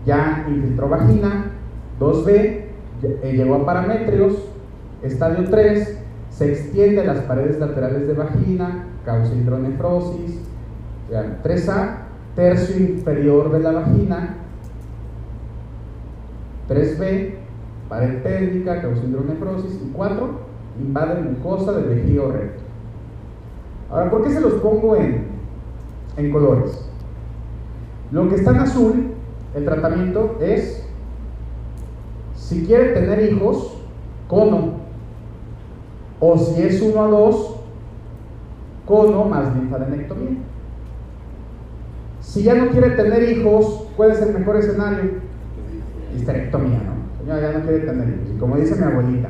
[0.05, 1.51] ya infiltró vagina,
[1.99, 2.65] 2B
[3.03, 4.33] eh, llegó a parametrios,
[5.03, 5.99] estadio 3
[6.29, 10.41] se extiende a las paredes laterales de vagina, causa hidronefrosis.
[11.09, 11.97] 3A,
[12.35, 14.35] tercio inferior de la vagina,
[16.67, 17.35] 3B,
[17.87, 19.81] pared pélvica, causa hidronefrosis.
[19.81, 20.29] Y 4,
[20.81, 22.63] invade mucosa del vejigo recto.
[23.89, 25.27] Ahora, ¿por qué se los pongo en,
[26.17, 26.89] en colores?
[28.11, 29.14] Lo que está en azul,
[29.55, 30.85] el tratamiento es,
[32.35, 33.77] si quiere tener hijos,
[34.27, 34.85] cono.
[36.19, 37.55] O si es 1 a 2,
[38.85, 40.37] cono más linfadenectomía.
[42.21, 45.25] Si ya no quiere tener hijos, ¿cuál es el mejor escenario?
[46.15, 47.19] histerectomía, ¿no?
[47.19, 48.35] Señora ya no quiere tener hijos.
[48.35, 49.29] Y como dice mi abuelita,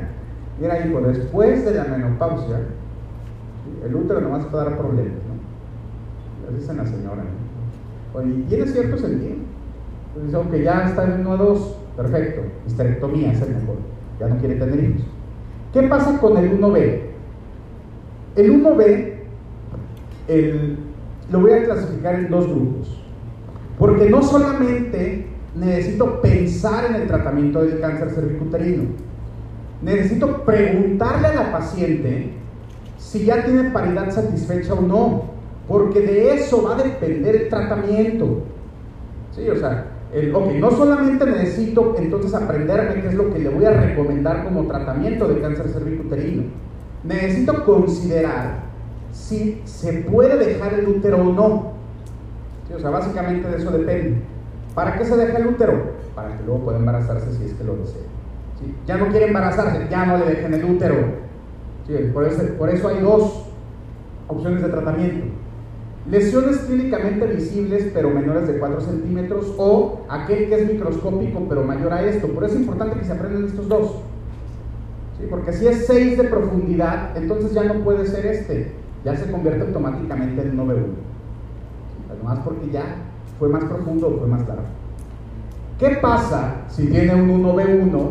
[0.60, 2.60] mira hijo, después de la menopausia,
[3.84, 6.52] el útero nomás puede dar problemas, ¿no?
[6.52, 8.20] Le dicen la señora, ¿no?
[8.20, 9.36] Oye, tiene cierto sentido.
[10.16, 13.76] Entonces aunque ya está en 1 a 2, perfecto, histerectomía es el mejor,
[14.20, 15.02] ya no quiere tener hijos.
[15.74, 17.00] ¿Qué pasa con el 1B?
[18.38, 19.14] El 1B
[20.28, 20.78] el,
[21.30, 23.02] lo voy a clasificar en dos grupos,
[23.78, 28.84] porque no solamente necesito pensar en el tratamiento del cáncer cervicuterino.
[29.82, 32.32] Necesito preguntarle a la paciente
[32.98, 35.24] si ya tiene paridad satisfecha o no,
[35.68, 38.44] porque de eso va a depender el tratamiento.
[39.36, 39.95] Sí, o sea,
[40.34, 44.68] ok, no solamente necesito entonces aprenderme qué es lo que le voy a recomendar como
[44.68, 46.44] tratamiento de cáncer cervicuterino,
[47.03, 48.65] necesito considerar
[49.11, 51.73] si se puede dejar el útero o no.
[52.68, 54.22] Sí, o sea, básicamente de eso depende.
[54.73, 55.91] ¿Para qué se deja el útero?
[56.15, 58.02] Para que luego pueda embarazarse si es que lo desea.
[58.88, 60.95] Ya no quiere embarazarse, ya no le dejen el útero.
[61.88, 63.45] Eso, por eso hay dos
[64.27, 65.26] opciones de tratamiento.
[66.10, 71.94] Lesiones clínicamente visibles pero menores de 4 centímetros o aquel que es microscópico pero mayor
[71.94, 72.27] a esto.
[72.27, 74.02] Por eso es importante que se aprendan estos dos.
[75.19, 75.27] ¿Sí?
[75.30, 78.72] Porque si es 6 de profundidad, entonces ya no puede ser este.
[79.03, 80.94] Ya se convierte automáticamente en 9 1
[82.11, 82.84] Además porque ya
[83.40, 84.64] ¿Fue más profundo o fue más largo?
[85.77, 88.10] ¿Qué pasa si tiene un 1B1?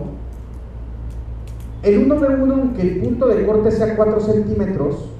[1.83, 5.11] El 1B1, aunque el punto de corte sea 4 centímetros,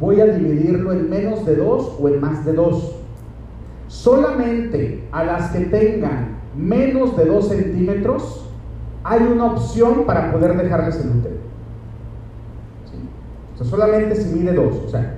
[0.00, 2.96] voy a dividirlo en menos de 2 o en más de 2.
[3.88, 8.44] Solamente a las que tengan menos de 2 centímetros
[9.04, 11.36] hay una opción para poder dejarles el útero.
[13.54, 14.74] O sea, solamente si mide 2.
[14.86, 15.16] O sea,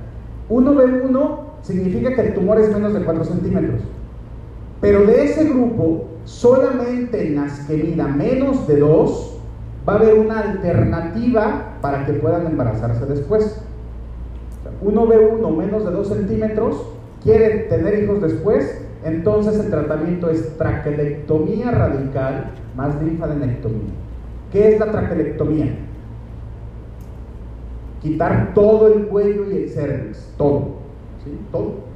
[0.49, 3.81] 1B1 significa que el tumor es menos de 4 centímetros.
[4.81, 9.39] Pero de ese grupo, solamente en las que mida menos de 2,
[9.87, 13.63] va a haber una alternativa para que puedan embarazarse después.
[14.83, 16.87] Uno ve uno menos de 2 centímetros,
[17.23, 23.91] quiere tener hijos después, entonces el tratamiento es traquelectomía radical más linfadenectomía.
[24.53, 25.77] ¿Qué es la traquelectomía?
[28.03, 30.77] Quitar todo el cuello y el cervix, todo.
[31.25, 31.39] ¿sí?
[31.53, 31.91] Todo.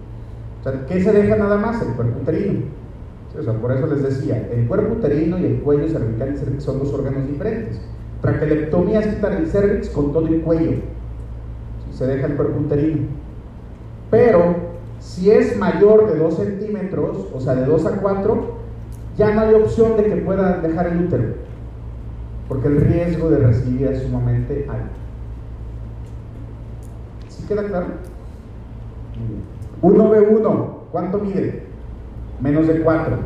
[0.88, 1.82] ¿qué se deja nada más?
[1.82, 2.60] El cuerpo uterino.
[3.38, 6.64] o sea, por eso les decía, el cuerpo uterino y el cuello cervical y cervix
[6.64, 7.80] son dos órganos diferentes.
[8.22, 10.72] Traquelectomía es quitar el cervix con todo el cuello.
[11.94, 12.60] Se deja el cuerpo.
[14.10, 14.56] Pero
[14.98, 18.54] si es mayor de 2 centímetros, o sea, de 2 a 4,
[19.16, 21.34] ya no hay opción de que pueda dejar el útero,
[22.48, 24.94] porque el riesgo de recibir es sumamente alto.
[27.28, 27.86] ¿Sí queda claro?
[29.18, 29.42] Muy bien.
[29.82, 31.62] 1B1, ¿cuánto mide?
[32.40, 33.18] Menos de 4.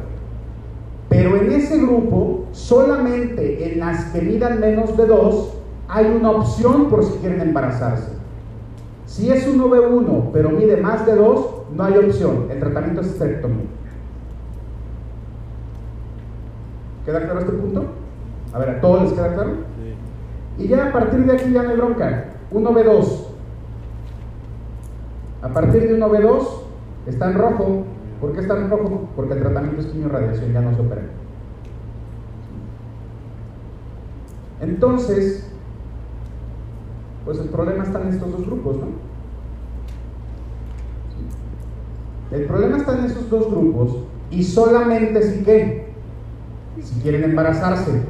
[1.09, 5.55] Pero en ese grupo, solamente en las que midan menos de 2,
[5.89, 8.18] hay una opción por si quieren embarazarse.
[9.09, 12.47] Si es 1B1, pero mide más de 2, no hay opción.
[12.51, 13.65] El tratamiento es esterectomía.
[17.05, 17.85] ¿Queda claro este punto?
[18.53, 19.51] A ver, ¿a todos les queda claro?
[20.57, 20.63] Sí.
[20.63, 22.27] Y ya a partir de aquí ya no hay bronca.
[22.53, 23.25] 1B2.
[25.43, 26.69] A partir de 1B2,
[27.09, 27.85] Está en rojo.
[28.21, 29.09] ¿Por qué está en rojo?
[29.17, 31.03] Porque el tratamiento es quimio-radiación, ya no se opera.
[34.61, 35.51] Entonces,
[37.29, 38.87] pues el problema está en estos dos grupos, ¿no?
[42.35, 43.99] El problema está en esos dos grupos
[44.31, 45.89] y solamente si qué,
[46.83, 48.01] si quieren embarazarse.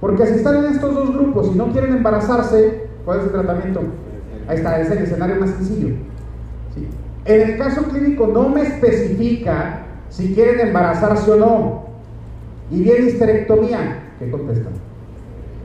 [0.00, 3.82] Porque si están en estos dos grupos y no quieren embarazarse, ¿cuál es el tratamiento?
[4.48, 5.94] Ahí está, es el escenario más sencillo.
[7.26, 11.84] En el caso clínico no me especifica si quieren embarazarse o no.
[12.70, 14.14] Y viene histerectomía.
[14.18, 14.72] ¿Qué contestan?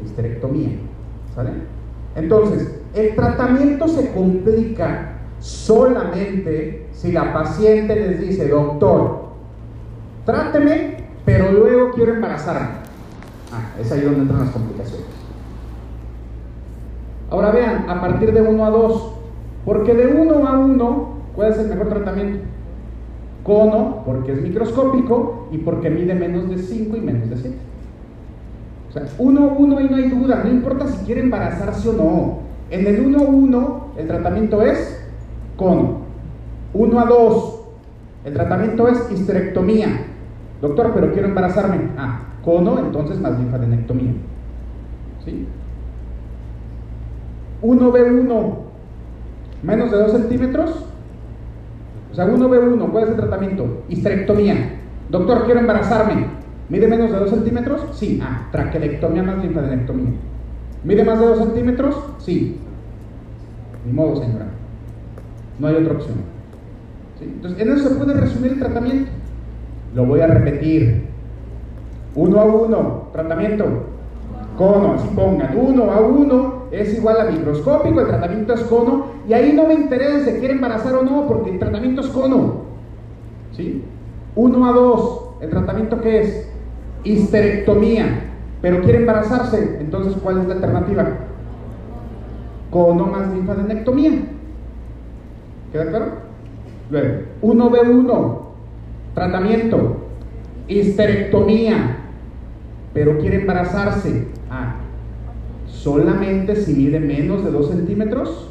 [0.03, 0.71] Histerectomía.
[1.33, 1.51] ¿Sale?
[2.15, 9.29] Entonces, el tratamiento se complica solamente si la paciente les dice, doctor,
[10.25, 12.81] tráteme, pero luego quiero embarazarme.
[13.51, 15.07] Ah, es ahí donde entran las complicaciones.
[17.29, 19.13] Ahora vean, a partir de 1 a 2,
[19.65, 22.39] porque de 1 a 1, ¿cuál es el mejor tratamiento?
[23.43, 27.57] Cono, porque es microscópico y porque mide menos de 5 y menos de 7.
[28.89, 31.93] O sea, 1 a 1 ahí no hay duda, no importa si quiere embarazarse o
[31.93, 32.50] no.
[32.71, 35.05] En el 1 a 1, el tratamiento es
[35.57, 35.99] cono.
[36.73, 37.61] 1 a 2,
[38.23, 40.05] el tratamiento es histerectomía.
[40.61, 41.89] Doctor, pero quiero embarazarme.
[41.97, 44.13] Ah, cono, entonces más linfadenectomía.
[45.25, 45.45] ¿Sí?
[47.61, 48.53] 1B1,
[49.63, 50.85] menos de 2 centímetros.
[52.09, 53.83] O sea, 1B1, ¿cuál es el tratamiento?
[53.89, 54.79] Histerectomía.
[55.09, 56.25] Doctor, quiero embarazarme.
[56.69, 57.81] ¿Mide menos de 2 centímetros?
[57.91, 58.21] Sí.
[58.23, 60.11] Ah, traquelectomía más linfadenectomía.
[60.85, 61.95] ¿Mide más de 2 centímetros?
[62.19, 62.60] Sí.
[63.85, 64.47] Ni modo, señora.
[65.59, 66.15] No hay otra opción.
[67.21, 69.11] Entonces, en eso se puede resumir el tratamiento.
[69.93, 71.07] Lo voy a repetir.
[72.15, 73.65] Uno a uno, tratamiento.
[74.57, 75.55] Cono, así pongan.
[75.57, 79.05] Uno a uno es igual a microscópico, el tratamiento es cono.
[79.27, 82.61] Y ahí no me interesa si quiere embarazar o no, porque el tratamiento es cono.
[83.55, 83.83] ¿Sí?
[84.35, 86.49] Uno a dos, ¿el tratamiento qué es?
[87.03, 88.27] Histerectomía.
[88.61, 91.07] Pero quiere embarazarse, entonces ¿cuál es la alternativa?
[92.71, 94.11] Cono más linfadenectomía.
[95.71, 96.05] ¿Queda claro?
[96.89, 98.37] Luego, 1B1,
[99.13, 99.97] tratamiento,
[100.67, 101.97] histerectomía,
[102.93, 104.27] pero quiere embarazarse.
[104.49, 104.77] Ah,
[105.67, 108.49] solamente si mide menos de 2 centímetros,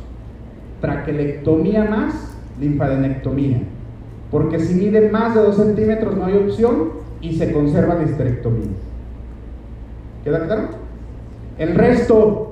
[0.81, 3.63] traquelectomía más linfadenectomía.
[4.31, 6.91] Porque si mide más de 2 centímetros no hay opción
[7.21, 8.71] y se conserva la histerectomía.
[10.25, 10.69] ¿Queda claro?
[11.59, 12.50] El resto,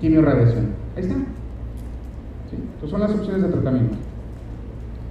[0.00, 0.74] quimiorradiación.
[0.96, 1.14] Ahí está.
[2.74, 3.96] Estas son las opciones de tratamiento.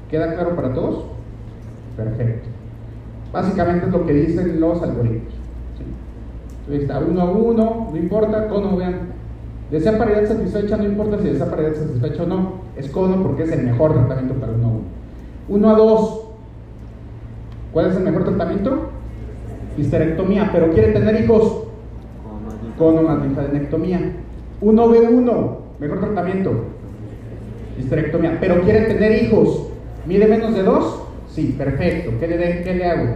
[0.09, 1.05] ¿Queda claro para todos?
[1.95, 2.49] Perfecto.
[3.31, 5.34] Básicamente es lo que dicen los algoritmos.
[6.59, 9.18] Entonces está uno a uno, no importa, cono, vean.
[9.72, 13.51] Desea paridad satisfecha, no importa si desea paridad satisfecha o no, es cono porque es
[13.51, 14.81] el mejor tratamiento para uno a uno.
[15.49, 16.22] Uno a dos,
[17.73, 18.89] ¿cuál es el mejor tratamiento?
[19.77, 21.64] Histerectomía, pero quiere tener hijos.
[22.77, 24.14] Cono más linfadenectomía.
[24.62, 26.66] 1B1, mejor tratamiento.
[27.78, 29.68] Histerectomía, pero quiere tener hijos.
[30.06, 31.04] ¿Mide menos de 2?
[31.30, 32.12] Sí, perfecto.
[32.20, 33.08] ¿Qué le, ¿Qué le hago?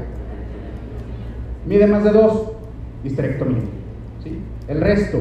[1.66, 2.52] ¿Mide más de 2?
[3.04, 3.62] Histerectomía.
[4.24, 4.40] ¿Sí?
[4.68, 5.20] El resto,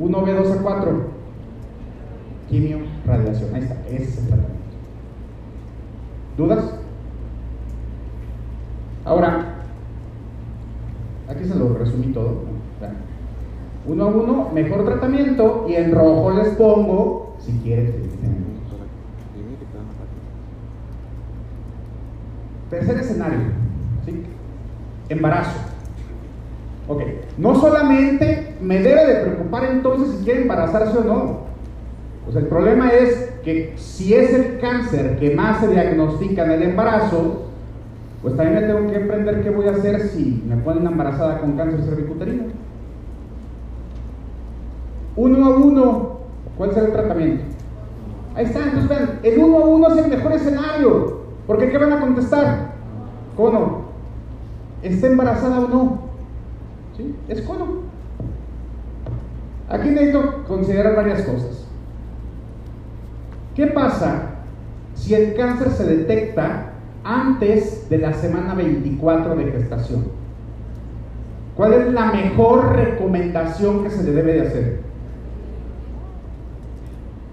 [0.00, 1.02] 1B2 a 4,
[2.48, 3.54] quimio, radiación.
[3.54, 4.58] Ahí está, ese es el tratamiento.
[6.36, 6.74] ¿Dudas?
[9.04, 9.54] Ahora,
[11.28, 12.42] aquí se lo resumí todo.
[13.88, 17.94] Uno a uno, mejor tratamiento y en rojo les pongo si quieren.
[22.68, 23.38] Tercer escenario,
[24.04, 24.24] ¿sí?
[25.08, 25.58] embarazo.
[26.86, 27.00] Ok,
[27.38, 31.38] no solamente me debe de preocupar entonces si quiere embarazarse o no.
[32.26, 36.62] Pues el problema es que si es el cáncer que más se diagnostica en el
[36.64, 37.46] embarazo,
[38.20, 41.56] pues también me tengo que aprender qué voy a hacer si me ponen embarazada con
[41.56, 42.67] cáncer cervicuterino.
[45.18, 46.18] Uno a uno,
[46.56, 47.42] ¿cuál será el tratamiento?
[48.36, 51.18] Ahí está, entonces vean, el uno a uno es el mejor escenario.
[51.44, 52.70] Porque ¿qué van a contestar?
[53.36, 53.88] Cono.
[54.80, 55.98] ¿Está embarazada o no?
[56.96, 57.16] ¿Sí?
[57.26, 57.66] Es cono.
[59.68, 61.66] Aquí necesito considerar varias cosas.
[63.56, 64.22] ¿Qué pasa
[64.94, 70.04] si el cáncer se detecta antes de la semana 24 de gestación?
[71.56, 74.77] ¿Cuál es la mejor recomendación que se le debe de hacer?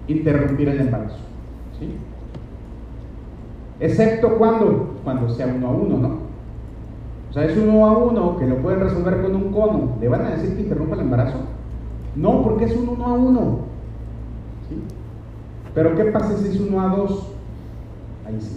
[0.08, 1.16] Interrumpir el embarazo.
[1.78, 1.96] ¿sí?
[3.80, 6.26] Excepto cuando, cuando sea uno a uno, ¿no?
[7.30, 9.96] O sea, es uno a uno que lo pueden resolver con un cono.
[10.00, 11.38] ¿Le van a decir que interrumpa el embarazo?
[12.14, 13.58] No, porque es un uno a uno.
[14.68, 14.76] ¿sí?
[15.74, 17.32] Pero ¿qué pasa si es uno a dos?
[18.26, 18.56] ahí sí.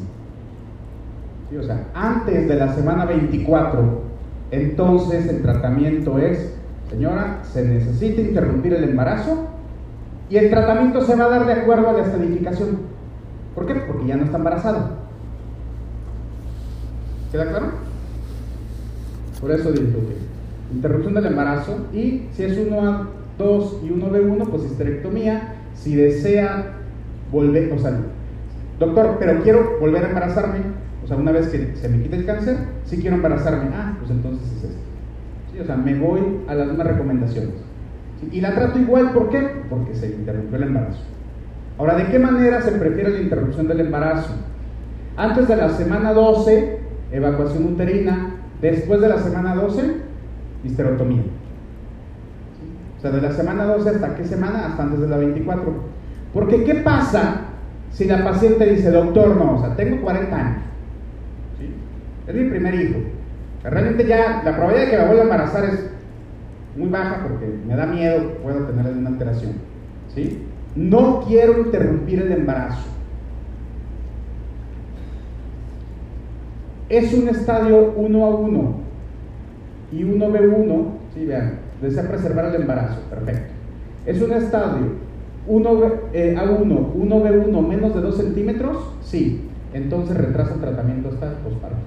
[1.49, 1.57] sí.
[1.57, 3.79] O sea, antes de la semana 24,
[4.51, 6.55] entonces el tratamiento es,
[6.89, 9.48] señora, se necesita interrumpir el embarazo
[10.29, 12.79] y el tratamiento se va a dar de acuerdo a la estadificación.
[13.55, 13.75] ¿Por qué?
[13.75, 14.91] Porque ya no está embarazada.
[17.31, 17.71] ¿Queda claro?
[19.41, 25.55] Por eso digo que interrupción del embarazo y si es 1A2 y 1B1, pues histerectomía.
[25.73, 26.73] Si desea
[27.31, 27.99] volver, o sea,
[28.79, 30.59] doctor, pero quiero volver a embarazarme,
[31.03, 34.11] o sea, una vez que se me quite el cáncer, si quiero embarazarme, ah, pues
[34.11, 34.81] entonces es esto.
[35.53, 35.59] ¿Sí?
[35.59, 37.68] O sea, me voy a las mismas recomendaciones.
[38.31, 39.63] Y la trato igual, ¿por qué?
[39.69, 41.01] Porque se interrumpió el embarazo.
[41.77, 44.33] Ahora, ¿de qué manera se prefiere la interrupción del embarazo?
[45.15, 46.79] Antes de la semana 12,
[47.11, 48.35] evacuación uterina.
[48.61, 49.95] Después de la semana 12,
[50.65, 51.23] histerotomía.
[52.97, 54.67] O sea, de la semana 12 hasta qué semana?
[54.67, 55.73] Hasta antes de la 24.
[56.33, 57.45] Porque ¿qué pasa
[57.91, 60.63] si la paciente dice, doctor, no, o sea, tengo 40 años,
[62.27, 62.99] es mi primer hijo,
[63.63, 65.89] realmente ya la probabilidad de que me vuelva a embarazar es
[66.79, 69.51] muy baja porque me da miedo, puedo tener una alteración,
[70.15, 70.45] ¿sí?
[70.75, 72.87] No quiero interrumpir el embarazo.
[76.87, 78.73] Es un estadio 1 a 1
[79.91, 81.25] y 1B1, ¿sí?
[81.25, 83.53] vean, desea preservar el embarazo, perfecto.
[84.05, 84.85] Es un estadio
[85.47, 85.83] 1
[86.13, 89.49] eh, A1, 1B1 menos de 2 centímetros, sí.
[89.73, 91.77] Entonces retrasa el tratamiento hasta posparto.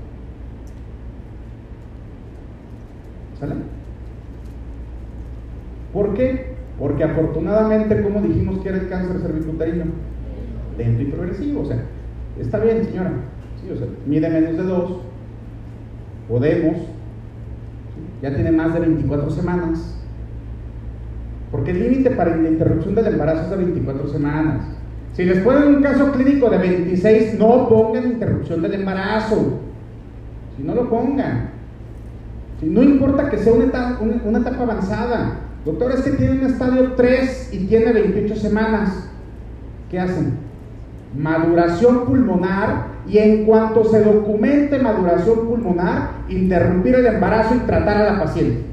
[3.40, 3.54] ¿Sale?
[5.92, 6.52] ¿Por qué?
[6.78, 9.84] Porque afortunadamente, como dijimos que era el cáncer cervicuterino,
[10.78, 11.62] lento y progresivo.
[11.62, 11.82] O sea,
[12.40, 13.12] está bien, señora.
[13.60, 15.00] Sí, o sea, mide menos de 2.
[16.28, 16.76] Podemos.
[18.22, 19.92] Ya tiene más de 24 semanas
[21.52, 24.64] porque el límite para la interrupción del embarazo es de 24 semanas.
[25.12, 29.60] Si les ponen un caso clínico de 26, no pongan interrupción del embarazo.
[30.56, 31.50] Si no lo pongan.
[32.58, 35.40] Si no importa que sea una, etapa avanzada.
[35.64, 39.08] Doctor, es que tiene un estadio 3 y tiene 28 semanas.
[39.90, 40.34] ¿Qué hacen?
[41.16, 48.12] Maduración pulmonar y en cuanto se documente maduración pulmonar, interrumpir el embarazo y tratar a
[48.12, 48.64] la paciente.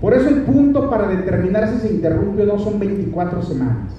[0.00, 3.92] Por eso el punto para determinar si se interrumpe o no son 24 semanas.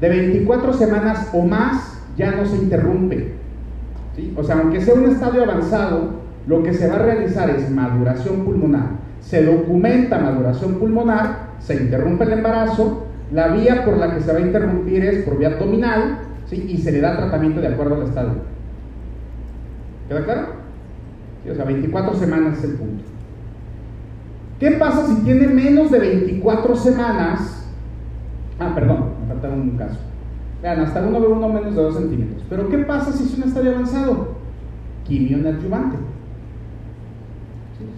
[0.00, 3.34] De 24 semanas o más ya no se interrumpe.
[4.36, 8.44] O sea, aunque sea un estadio avanzado, lo que se va a realizar es maduración
[8.44, 9.00] pulmonar.
[9.20, 14.38] Se documenta maduración pulmonar, se interrumpe el embarazo, la vía por la que se va
[14.38, 16.18] a interrumpir es por vía abdominal
[16.50, 18.32] y se le da tratamiento de acuerdo al estadio.
[20.08, 20.60] ¿Queda claro?
[21.48, 23.04] o sea, 24 semanas es el punto.
[24.58, 27.64] ¿Qué pasa si tiene menos de 24 semanas?
[28.58, 29.98] Ah, perdón, me falta un caso.
[30.62, 32.42] Vean, hasta 1 ve 1 menos de 2 centímetros.
[32.50, 34.34] Pero ¿qué pasa si es un estadio avanzado?
[35.06, 35.96] Quimio adyuvante.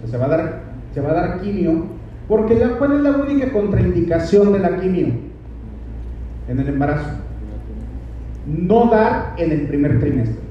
[0.09, 0.61] se, va a dar,
[0.93, 1.85] se va a dar quimio.
[2.27, 5.07] Porque la, ¿cuál es la única contraindicación de la quimio?
[6.47, 7.09] En el embarazo.
[8.45, 10.43] No dar en el primer trimestre.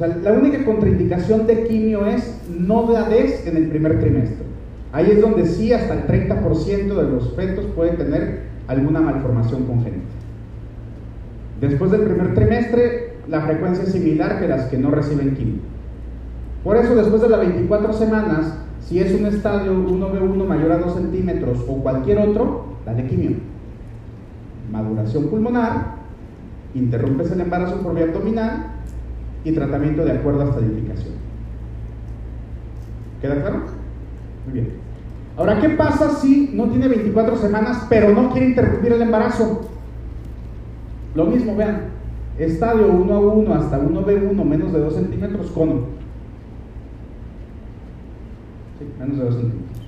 [0.00, 4.46] sea, la única contraindicación de quimio es no des en el primer trimestre.
[4.92, 10.00] Ahí es donde sí hasta el 30% de los fetos pueden tener alguna malformación congénita.
[11.60, 15.60] Después del primer trimestre, la frecuencia es similar que las que no reciben quimio.
[16.64, 20.94] Por eso, después de las 24 semanas, si es un estadio 1B1 mayor a 2
[20.94, 23.36] centímetros o cualquier otro, dale quimio.
[24.70, 25.96] Maduración pulmonar,
[26.74, 28.66] interrumpes el embarazo por vía abdominal
[29.44, 31.14] y tratamiento de acuerdo a estadificación.
[33.20, 33.62] ¿Queda claro?
[34.46, 34.72] Muy bien.
[35.36, 39.62] Ahora, ¿qué pasa si no tiene 24 semanas pero no quiere interrumpir el embarazo?
[41.14, 41.82] Lo mismo, vean,
[42.38, 46.00] estadio 1 a 1 hasta 1B1 menos de 2 centímetros con...
[48.98, 49.80] Menos de 2 centímetros.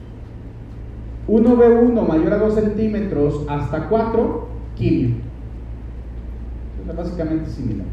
[1.29, 5.17] 1B1 mayor a 2 centímetros hasta 4, quimio.
[6.89, 7.87] Es básicamente similar.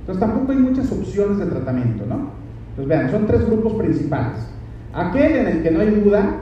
[0.00, 2.30] Entonces tampoco hay muchas opciones de tratamiento, ¿no?
[2.70, 4.48] Entonces vean, son tres grupos principales.
[4.94, 6.38] Aquel en el que no hay duda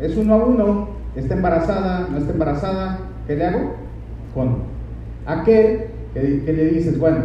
[0.00, 3.74] es uno a uno, está embarazada, no está embarazada, ¿qué le hago?
[4.34, 4.58] Con.
[5.26, 7.18] Aquel que, le dices, bueno,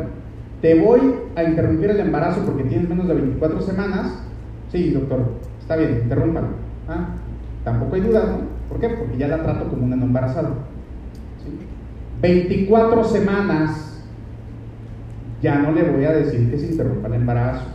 [0.61, 1.01] te voy
[1.35, 4.19] a interrumpir el embarazo porque tienes menos de 24 semanas.
[4.71, 5.25] Sí, doctor,
[5.65, 6.47] está bien, interrúmpalo.
[6.87, 7.07] Ah,
[7.63, 8.37] tampoco hay duda, ¿no?
[8.69, 8.89] ¿Por qué?
[8.89, 10.49] Porque ya la trato como una no embarazada.
[12.21, 14.03] 24 semanas
[15.41, 17.65] ya no le voy a decir que se interrumpa el embarazo.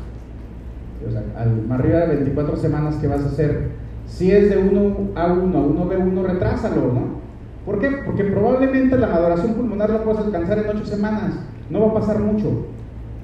[1.05, 3.71] O sea, al, arriba de 24 semanas, ¿qué vas a hacer?
[4.07, 7.21] Si es de 1 a 1 a 1B1, retrásalo, ¿no?
[7.67, 7.91] ¿Por qué?
[8.07, 11.33] Porque probablemente la maduración pulmonar la puedes alcanzar en 8 semanas.
[11.71, 12.67] No va a pasar mucho.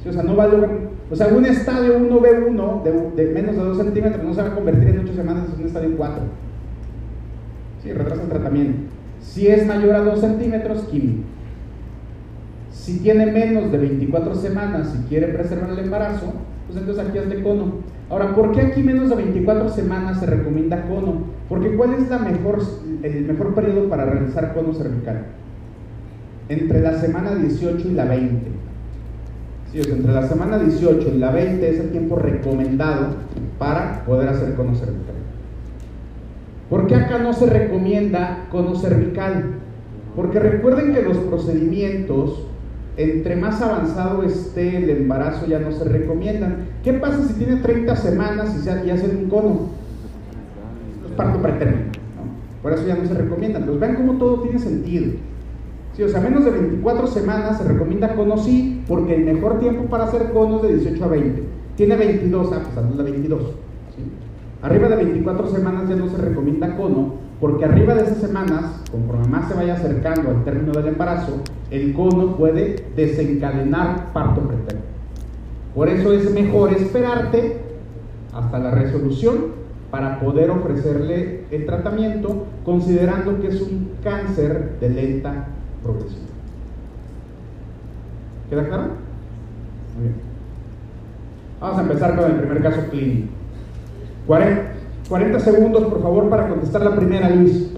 [0.08, 0.95] O sea, no va a lograr.
[1.10, 4.54] O sea, un estadio 1B1 de, de menos de 2 centímetros no se va a
[4.54, 6.22] convertir en 8 semanas en un estadio 4.
[7.82, 8.78] Sí, retrasa el tratamiento.
[9.20, 11.22] Si es mayor a 2 centímetros, quimio.
[12.70, 16.32] Si tiene menos de 24 semanas y quiere preservar el embarazo,
[16.66, 17.74] pues entonces aquí de cono.
[18.10, 21.24] Ahora, ¿por qué aquí menos de 24 semanas se recomienda cono?
[21.48, 22.62] Porque ¿cuál es la mejor,
[23.02, 25.26] el mejor periodo para realizar cono cervical?
[26.48, 28.55] Entre la semana 18 y la 20.
[29.78, 33.08] Entre la semana 18 y la 20 es el tiempo recomendado
[33.58, 35.14] para poder hacer cono cervical.
[36.70, 39.56] ¿Por qué acá no se recomienda cono cervical?
[40.16, 42.46] Porque recuerden que los procedimientos
[42.96, 46.68] entre más avanzado esté el embarazo ya no se recomiendan.
[46.82, 49.68] ¿Qué pasa si tiene 30 semanas y, hacen un cono?
[51.04, 51.84] Es parto pretérmino.
[51.84, 52.62] ¿no?
[52.62, 53.64] Por eso ya no se recomiendan.
[53.66, 55.12] Pues vean cómo todo tiene sentido.
[55.94, 59.84] Sí, o sea, menos de 24 semanas se recomienda cono sí, porque el mejor tiempo
[59.84, 61.42] para hacer cono es de 18 a 20.
[61.76, 63.42] Tiene 22, ah, pues de 22.
[64.62, 69.28] Arriba de 24 semanas ya no se recomienda cono, porque arriba de esas semanas, conforme
[69.28, 74.82] más se vaya acercando al término del embarazo, el cono puede desencadenar parto preterno.
[75.74, 77.58] Por eso es mejor esperarte
[78.32, 79.56] hasta la resolución
[79.90, 85.48] para poder ofrecerle el tratamiento, considerando que es un cáncer de lenta
[85.82, 86.35] progresión.
[88.50, 88.82] ¿Queda claro?
[89.94, 90.14] Muy bien.
[91.60, 93.28] Vamos a empezar con el primer caso clínico.
[94.26, 94.62] 40,
[95.08, 97.75] 40 segundos, por favor, para contestar la primera, Luis.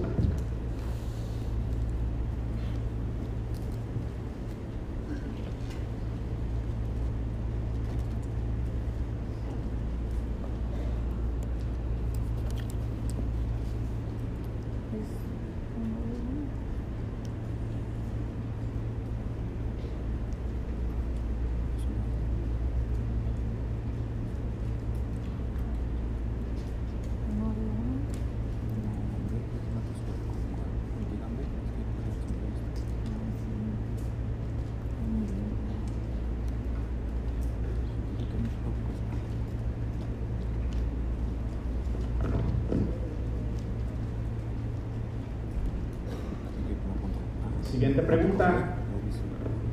[47.78, 48.74] Siguiente pregunta.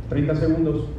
[0.10, 0.90] 30 segundos.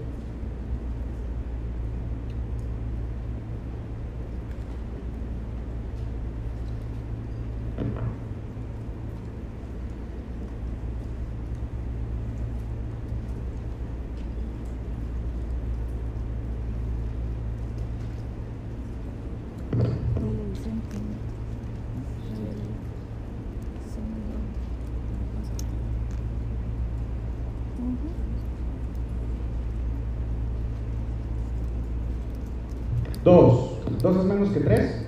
[33.27, 33.81] Dos.
[34.03, 35.05] ¿Dos es menos que tres?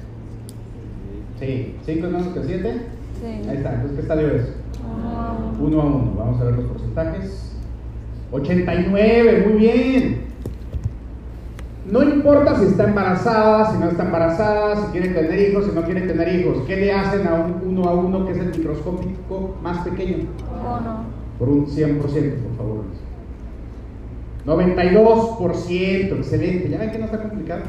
[1.39, 1.77] Sí.
[1.87, 2.87] ¿Cinco es menos que siete?
[3.21, 3.49] Sí.
[3.49, 3.75] Ahí está.
[3.75, 4.55] Entonces, ¿qué estadio es?
[5.61, 6.15] Uno a uno.
[6.19, 7.53] Vamos a ver los porcentajes.
[8.49, 10.29] 89, muy bien.
[11.91, 15.83] No importa si está embarazada, si no está embarazada, si quiere tener hijos, si no
[15.83, 16.65] quiere tener hijos.
[16.67, 20.27] ¿Qué le hacen a un uno a uno que es el microscópico más pequeño?
[20.63, 21.05] Cono.
[21.39, 22.85] Por un 100%, por favor.
[24.47, 26.71] 92%, excelente.
[26.71, 27.63] ¿Ya ven que no está complicado?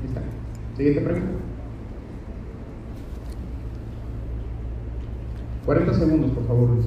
[0.00, 0.20] Ahí está.
[0.76, 1.28] Siguiente pregunta.
[5.64, 6.86] 40 segundos, por favor, Luis.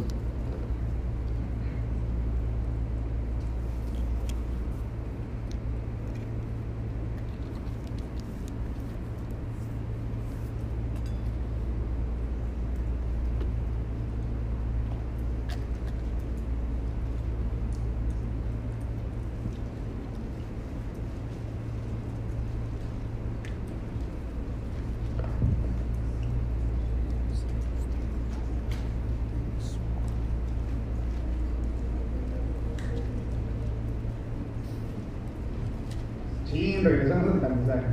[36.56, 37.86] Sí, regresamos al aprendizaje.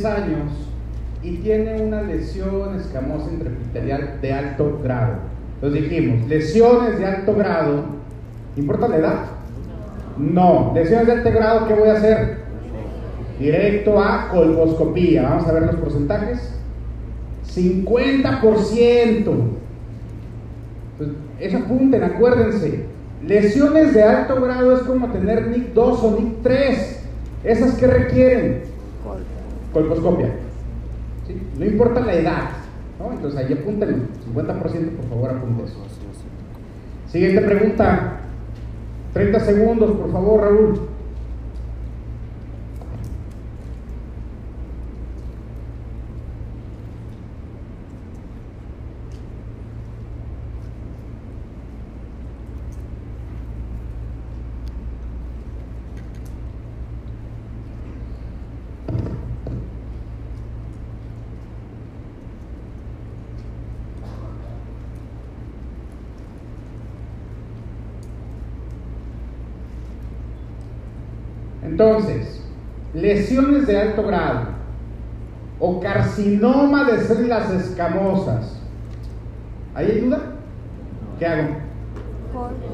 [0.00, 0.52] 36 años
[1.22, 5.14] y tiene una lesión escamosa intraepitelial de alto grado.
[5.56, 7.84] Entonces dijimos, lesiones de alto grado,
[8.56, 9.24] ¿importa la edad?
[10.16, 10.72] No.
[10.74, 12.38] Lesiones de alto grado, ¿qué voy a hacer?
[13.38, 15.22] Directo a colposcopía.
[15.22, 16.54] Vamos a ver los porcentajes.
[17.54, 19.24] 50%.
[20.98, 21.10] Pues,
[21.40, 22.84] eso apunten, acuérdense.
[23.26, 27.00] Lesiones de alto grado es como tener NIC 2 o NIC 3.
[27.44, 28.67] ¿Esas que requieren?
[29.72, 30.30] Colposcopia.
[31.58, 32.50] No importa la edad.
[32.98, 33.12] ¿no?
[33.12, 34.04] Entonces ahí apúntenlo,
[34.34, 35.66] 50% por favor apunten.
[37.10, 38.14] Siguiente pregunta.
[39.14, 40.88] 30 segundos, por favor, Raúl.
[71.78, 72.42] Entonces,
[73.08, 74.40] lesiones de alto grado
[75.58, 78.60] o carcinoma de células escamosas.
[79.74, 80.20] ¿Ahí hay duda?
[81.18, 81.48] ¿Qué hago?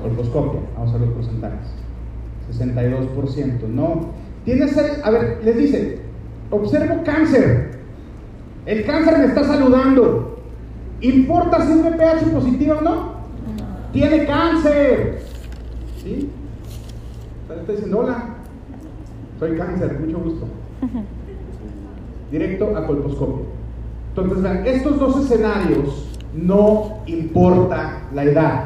[0.03, 0.61] Colposcopia.
[0.75, 1.69] Vamos a ver los porcentajes.
[2.53, 3.69] 62%.
[3.69, 4.11] No.
[4.45, 6.01] Tienes el, a ver, les dice,
[6.51, 7.79] observo cáncer.
[8.67, 10.43] El cáncer me está saludando.
[11.01, 13.15] ¿Importa si es VPH positivo o no?
[13.93, 15.23] Tiene cáncer.
[16.03, 16.31] ¿Sí?
[17.49, 18.34] Está diciendo, hola,
[19.39, 20.47] soy cáncer, mucho gusto.
[22.31, 23.47] Directo a colposcopio.
[24.11, 28.65] Entonces, vean, estos dos escenarios no importa la edad.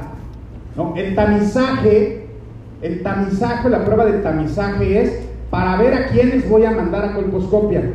[0.76, 0.94] ¿no?
[0.96, 2.26] El tamizaje,
[2.82, 7.14] el tamizaje, la prueba de tamizaje es para ver a quiénes voy a mandar a
[7.14, 7.94] colposcopia.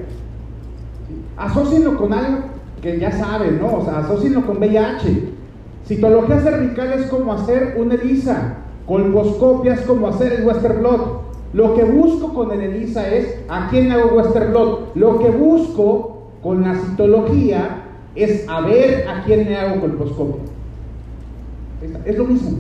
[1.38, 2.40] Asocienlo con algo
[2.82, 3.78] que ya saben, ¿no?
[3.78, 5.30] O sea, asocienlo con VIH.
[5.86, 8.58] Citología cervical es como hacer un ELISA.
[8.86, 11.23] Colposcopia es como hacer el Western Blot.
[11.54, 14.96] Lo que busco con el ELISA es a quién hago Western Blot.
[14.96, 17.84] Lo que busco con la citología
[18.16, 20.42] es a ver a quién le hago colposcopio.
[22.06, 22.58] Es lo mismo.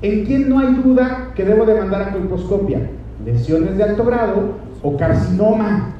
[0.00, 2.88] ¿En quién no hay duda que debo de mandar a colposcopia?
[3.24, 5.94] Lesiones de alto grado o carcinoma.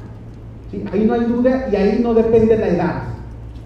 [0.91, 3.03] Ahí no hay duda y ahí no depende la edad.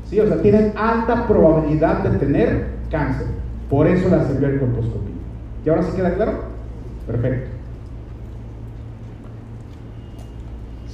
[0.09, 0.19] ¿sí?
[0.19, 3.27] O sea, tienen alta probabilidad de tener cáncer.
[3.69, 5.13] Por eso la sirvió el colposcopio.
[5.65, 6.33] ¿Y ahora sí queda claro?
[7.07, 7.62] Perfecto.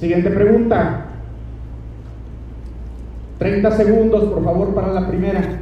[0.00, 1.04] Siguiente pregunta.
[3.38, 5.59] 30 segundos, por favor, para la primera.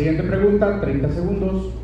[0.00, 1.79] Siguiente pregunta, 30 segundos.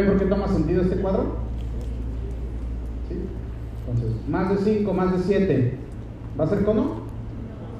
[0.00, 1.36] Ven por qué toma sentido este cuadro?
[3.08, 3.16] ¿Sí?
[3.86, 5.74] Entonces, más de 5, más de 7,
[6.38, 7.00] ¿va a ser cono?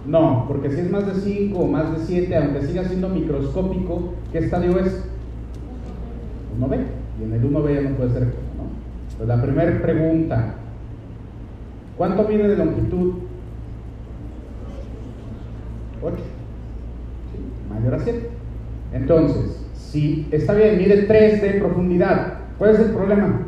[0.07, 4.15] No, porque si es más de 5 o más de 7, aunque siga siendo microscópico,
[4.33, 5.05] ¿qué estadio es?
[6.59, 6.79] 1B.
[7.21, 8.71] Y en el 1B ya no puede ser cono, ¿no?
[9.13, 10.55] Entonces, la primera pregunta,
[11.97, 13.15] ¿cuánto mide de longitud?
[16.03, 16.17] 8.
[16.17, 17.73] ¿Sí?
[17.73, 18.31] Mayor a 7.
[18.93, 23.41] Entonces, si está bien, mide 3 de profundidad, ¿cuál es el problema?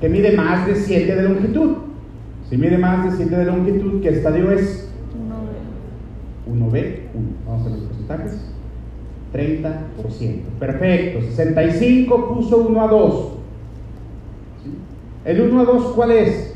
[0.00, 1.76] Que mide más de 7 de longitud.
[2.48, 4.88] Si mide más de 7 de longitud, ¿qué estadio es?
[6.48, 6.58] 1B.
[6.58, 7.28] 1B, 1.
[7.46, 8.40] Vamos a los porcentajes.
[9.34, 10.40] 30%.
[10.58, 11.20] Perfecto.
[11.20, 13.32] 65 puso 1 a 2.
[15.26, 16.54] ¿El 1 a 2 cuál es?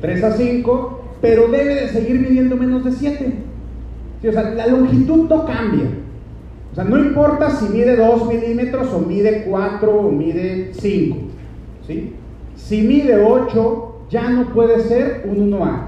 [0.00, 3.34] 3 a 5, pero debe de seguir midiendo menos de 7.
[4.28, 6.01] o sea, la longitud no cambia.
[6.72, 11.16] O sea, no importa si mide 2 milímetros o mide 4 o mide 5.
[11.86, 12.14] ¿sí?
[12.56, 15.86] Si mide 8, ya no puede ser un 1A.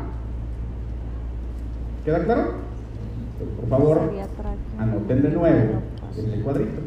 [2.04, 2.64] ¿Queda claro?
[3.60, 4.00] Por favor,
[4.78, 5.46] anoten de nuevo
[6.16, 6.80] el cuadrito.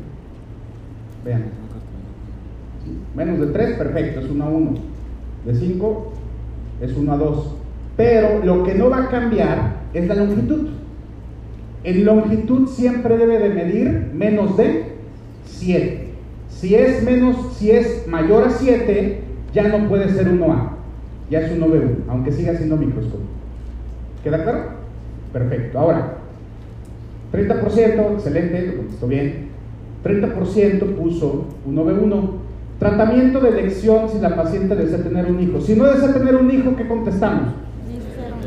[1.25, 1.45] Vean.
[3.15, 4.71] Menos de 3, perfecto, es 1 a 1.
[5.45, 6.11] De 5
[6.81, 7.55] es 1 a 2.
[7.97, 10.67] Pero lo que no va a cambiar es la longitud.
[11.87, 14.91] En longitud siempre debe de medir menos de
[15.45, 16.07] 7.
[16.49, 19.21] Si es menos, si es mayor a 7,
[19.53, 20.71] ya no puede ser 1A,
[21.31, 23.27] ya es un 9 aunque siga siendo microscopio.
[24.21, 24.63] ¿Queda claro?
[25.31, 25.79] Perfecto.
[25.79, 26.17] Ahora,
[27.31, 29.47] 30%, excelente, lo contestó bien.
[30.03, 32.31] 30% puso un 9-1.
[32.79, 35.61] Tratamiento de elección si la paciente desea tener un hijo.
[35.61, 37.53] Si no desea tener un hijo, ¿qué contestamos?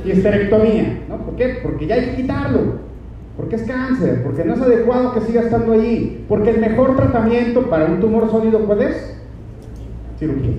[0.04, 1.16] Y esterectomía, ¿no?
[1.24, 1.60] ¿Por qué?
[1.62, 2.89] Porque ya hay que quitarlo.
[3.36, 6.24] Porque es cáncer, porque no es adecuado que siga estando allí.
[6.28, 9.16] Porque el mejor tratamiento para un tumor sólido, ¿cuál es?
[10.18, 10.56] Cirugía.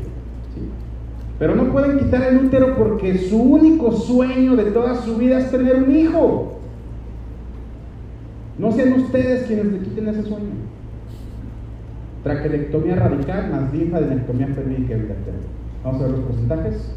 [1.41, 5.49] Pero no pueden quitar el útero porque su único sueño de toda su vida es
[5.49, 6.59] tener un hijo.
[8.59, 10.51] No sean ustedes quienes le quiten ese sueño.
[12.23, 14.95] Traquelectomía radical más linfadenectomía pélvica
[15.83, 16.95] Vamos a ver los porcentajes.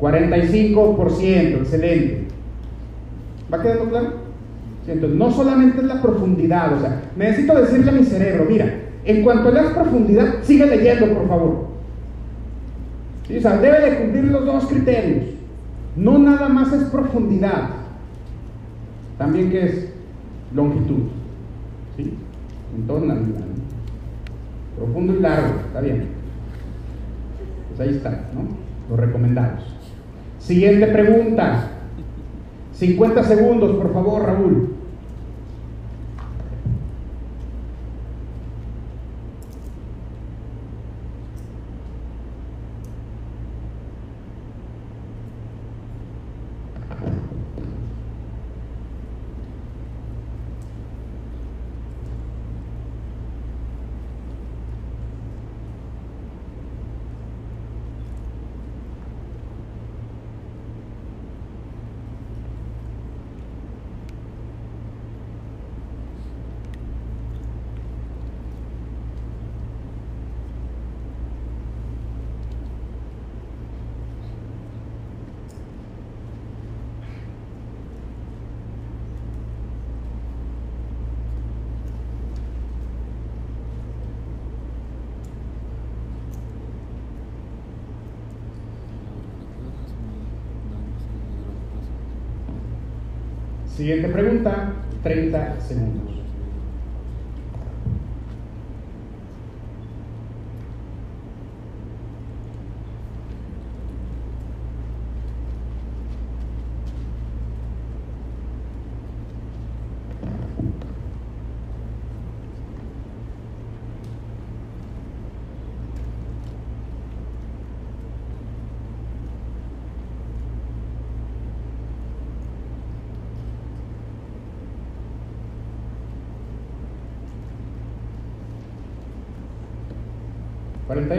[0.00, 2.24] 45%, excelente.
[3.52, 4.23] ¿Va quedando claro?
[4.86, 8.66] Entonces, no solamente es la profundidad, o sea, necesito decirle a mi cerebro, mira,
[9.04, 11.66] en cuanto le das profundidad, sigue leyendo, por favor.
[13.36, 15.24] O sea, debe de cumplir los dos criterios.
[15.96, 17.70] No nada más es profundidad,
[19.16, 19.92] también que es
[20.54, 21.08] longitud.
[21.96, 22.12] ¿Sí?
[22.76, 23.18] Entonces,
[24.76, 26.08] profundo y largo, está bien.
[27.68, 28.42] Pues ahí está, ¿no?
[28.90, 29.64] Los recomendados.
[30.38, 31.70] Siguiente pregunta.
[32.72, 34.73] 50 segundos, por favor, Raúl.
[95.04, 96.03] 30 segundos.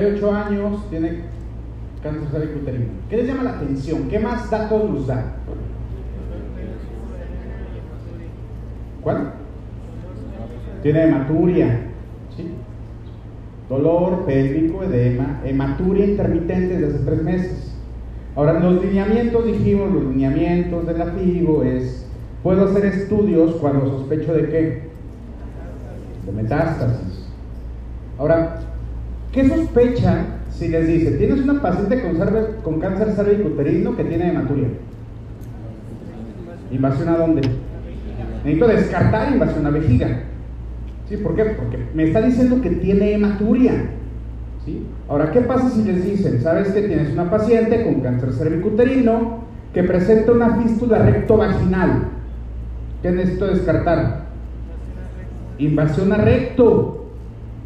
[0.06, 1.22] 48 años, tiene
[2.04, 2.86] cáncer cervicuterino.
[3.10, 4.08] ¿Qué les llama la atención?
[4.08, 5.24] ¿Qué más datos nos da?
[9.02, 9.34] ¿Cuál?
[10.84, 11.80] Tiene hematuria,
[13.68, 17.76] dolor pélvico, edema, hematuria intermitente desde tres meses.
[18.36, 21.06] Ahora, los lineamientos, dijimos, los lineamientos de la
[21.66, 22.06] es,
[22.44, 24.82] puedo hacer estudios cuando sospecho de qué?
[26.26, 27.28] De metástasis.
[28.20, 28.65] Ahora,
[29.36, 32.18] ¿Qué sospecha si les dice, tienes una paciente con,
[32.64, 34.70] con cáncer cervicuterino que tiene hematuria?
[36.72, 37.42] ¿Invasión a dónde?
[38.46, 40.22] Necesito descartar invasión a vejiga.
[41.10, 41.18] ¿Sí?
[41.18, 41.44] ¿Por qué?
[41.44, 43.74] Porque me está diciendo que tiene hematuria.
[44.64, 44.86] ¿Sí?
[45.10, 49.40] Ahora, ¿qué pasa si les dicen, sabes que tienes una paciente con cáncer cervicuterino
[49.74, 52.04] que presenta una fístula recto-vaginal?
[53.02, 54.28] ¿Qué necesito descartar?
[55.58, 57.10] Invasión a recto.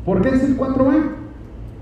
[0.04, 1.19] ¿Por qué es el 4A?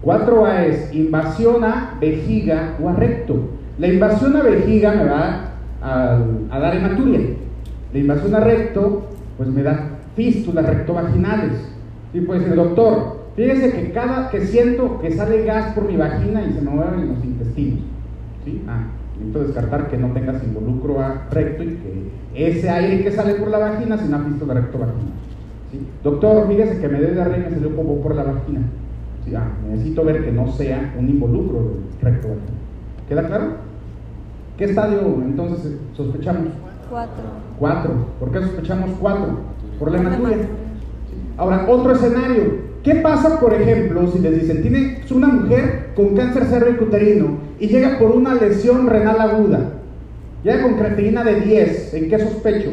[0.03, 3.49] 4A es invasión a vejiga o a recto.
[3.79, 5.51] La invasión a vejiga me va
[5.81, 7.19] a, dar hematuria.
[7.93, 9.07] La invasión a recto,
[9.37, 11.53] pues me da fístulas rectovaginales.
[12.13, 16.43] Y pues el doctor, fíjese que cada que siento que sale gas por mi vagina
[16.43, 17.79] y se me mueven los intestinos.
[18.67, 23.33] Ah, necesito descartar que no tengas involucro a recto y que ese aire que sale
[23.33, 25.13] por la vagina es una fístula rectovaginal.
[25.71, 25.85] ¿Sí?
[26.03, 28.61] Doctor, fíjese que me dé de y se le popó por la vagina
[29.69, 32.29] necesito ver que no sea un involucro del recto
[33.07, 33.45] ¿Queda claro?
[34.57, 36.47] ¿Qué estadio entonces sospechamos?
[36.89, 37.23] Cuatro.
[37.59, 37.91] Cuatro.
[38.19, 39.39] ¿Por qué sospechamos cuatro?
[39.79, 40.37] Por la hematuria.
[41.37, 42.67] Ahora, otro escenario.
[42.83, 47.99] ¿Qué pasa, por ejemplo, si les dicen, tiene una mujer con cáncer cervicuterino y llega
[47.99, 49.73] por una lesión renal aguda?
[50.43, 51.93] Llega con creatinina de 10.
[51.93, 52.71] ¿En qué sospecho?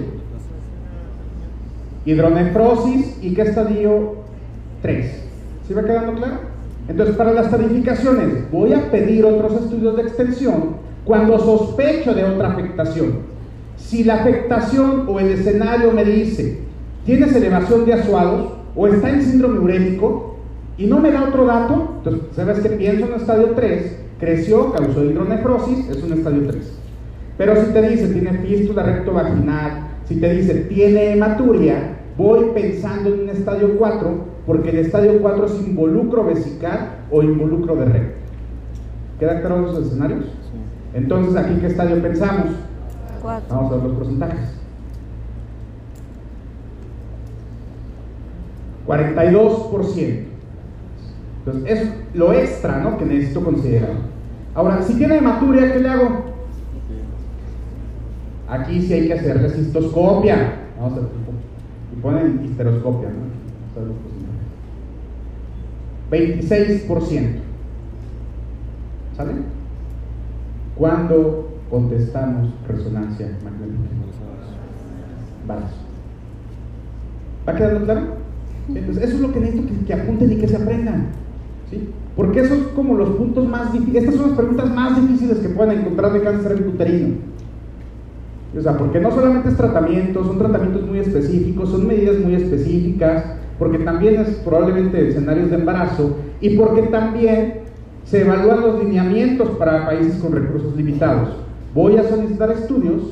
[2.07, 3.19] Hidronefrosis.
[3.23, 4.15] ¿Y qué estadio?
[4.83, 5.24] 3.
[5.67, 6.41] ¿Sí va quedando claro?
[6.89, 12.53] Entonces, para las tarificaciones, voy a pedir otros estudios de extensión cuando sospecho de otra
[12.53, 13.21] afectación.
[13.77, 16.59] Si la afectación o el escenario me dice,
[17.07, 20.37] tienes elevación de asuados o está en síndrome urémico
[20.77, 22.71] y no me da otro dato, entonces, ¿sabes qué?
[22.71, 26.79] Pienso en estadio 3, creció, causó hidronefrosis, es un estadio 3.
[27.39, 33.21] Pero si te dice, tiene fístula rectovaginal, si te dice, tiene hematuria, voy pensando en
[33.21, 38.19] un estadio 4 porque el estadio 4 es involucro vesical o involucro de recto.
[39.19, 40.25] ¿Queda claro los escenarios?
[40.93, 42.51] Entonces, ¿aquí qué estadio pensamos?
[43.23, 44.51] Vamos a ver los porcentajes.
[48.87, 50.25] 42%.
[51.47, 52.99] Entonces, es lo extra ¿no?
[52.99, 53.91] que necesito considerar.
[54.55, 56.25] Ahora, si tiene hematuria, ¿qué le hago?
[58.49, 60.53] Aquí sí hay que hacer cistoscopia.
[60.79, 61.09] Vamos a ver.
[61.97, 64.14] Y ponen histeroscopia, ¿no?
[66.11, 67.41] 26%.
[69.17, 69.33] ¿Sale?
[70.77, 73.95] Cuando contestamos resonancia magnética.
[77.47, 78.01] ¿Va quedando claro?
[78.69, 81.09] Entonces, eso es lo que necesito que, que apunten y que se aprendan.
[81.71, 81.89] ¿sí?
[82.17, 84.05] Porque esos son como los puntos más difíciles.
[84.05, 87.17] Estas son las preguntas más difíciles que pueden encontrar de cáncer uterino.
[88.57, 93.25] O sea, porque no solamente es tratamiento, son tratamientos muy específicos, son medidas muy específicas,
[93.59, 97.61] porque también es probablemente escenarios de embarazo y porque también
[98.05, 101.37] se evalúan los lineamientos para países con recursos limitados.
[101.75, 103.03] Voy a solicitar estudios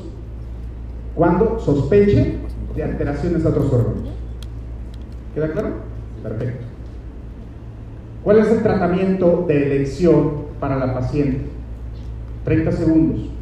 [1.15, 2.37] cuando sospeche
[2.75, 4.09] de alteraciones a otros órganos.
[5.33, 5.69] ¿Queda claro?
[6.21, 6.65] Perfecto.
[8.23, 11.41] ¿Cuál es el tratamiento de elección para la paciente?
[12.45, 13.32] 30 segundos.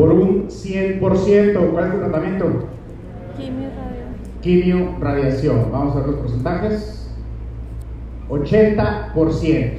[0.00, 1.70] Por un 100%.
[1.72, 2.46] ¿Cuál es el tratamiento?
[3.36, 4.14] Quimio, radiación.
[4.40, 5.70] Quimio, radiación.
[5.70, 7.10] Vamos a ver los porcentajes.
[8.30, 9.72] 80%.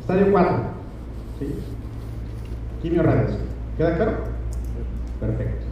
[0.00, 0.56] Estadio 4.
[1.38, 1.54] ¿Sí?
[2.82, 3.40] Quimio, radiación.
[3.78, 4.12] ¿Queda claro?
[5.20, 5.64] Perfecto.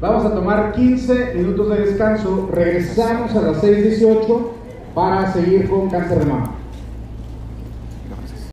[0.00, 2.48] Vamos a tomar 15 minutos de descanso.
[2.52, 4.48] Regresamos a las 6.18
[4.94, 6.61] para seguir con cáncer de mama.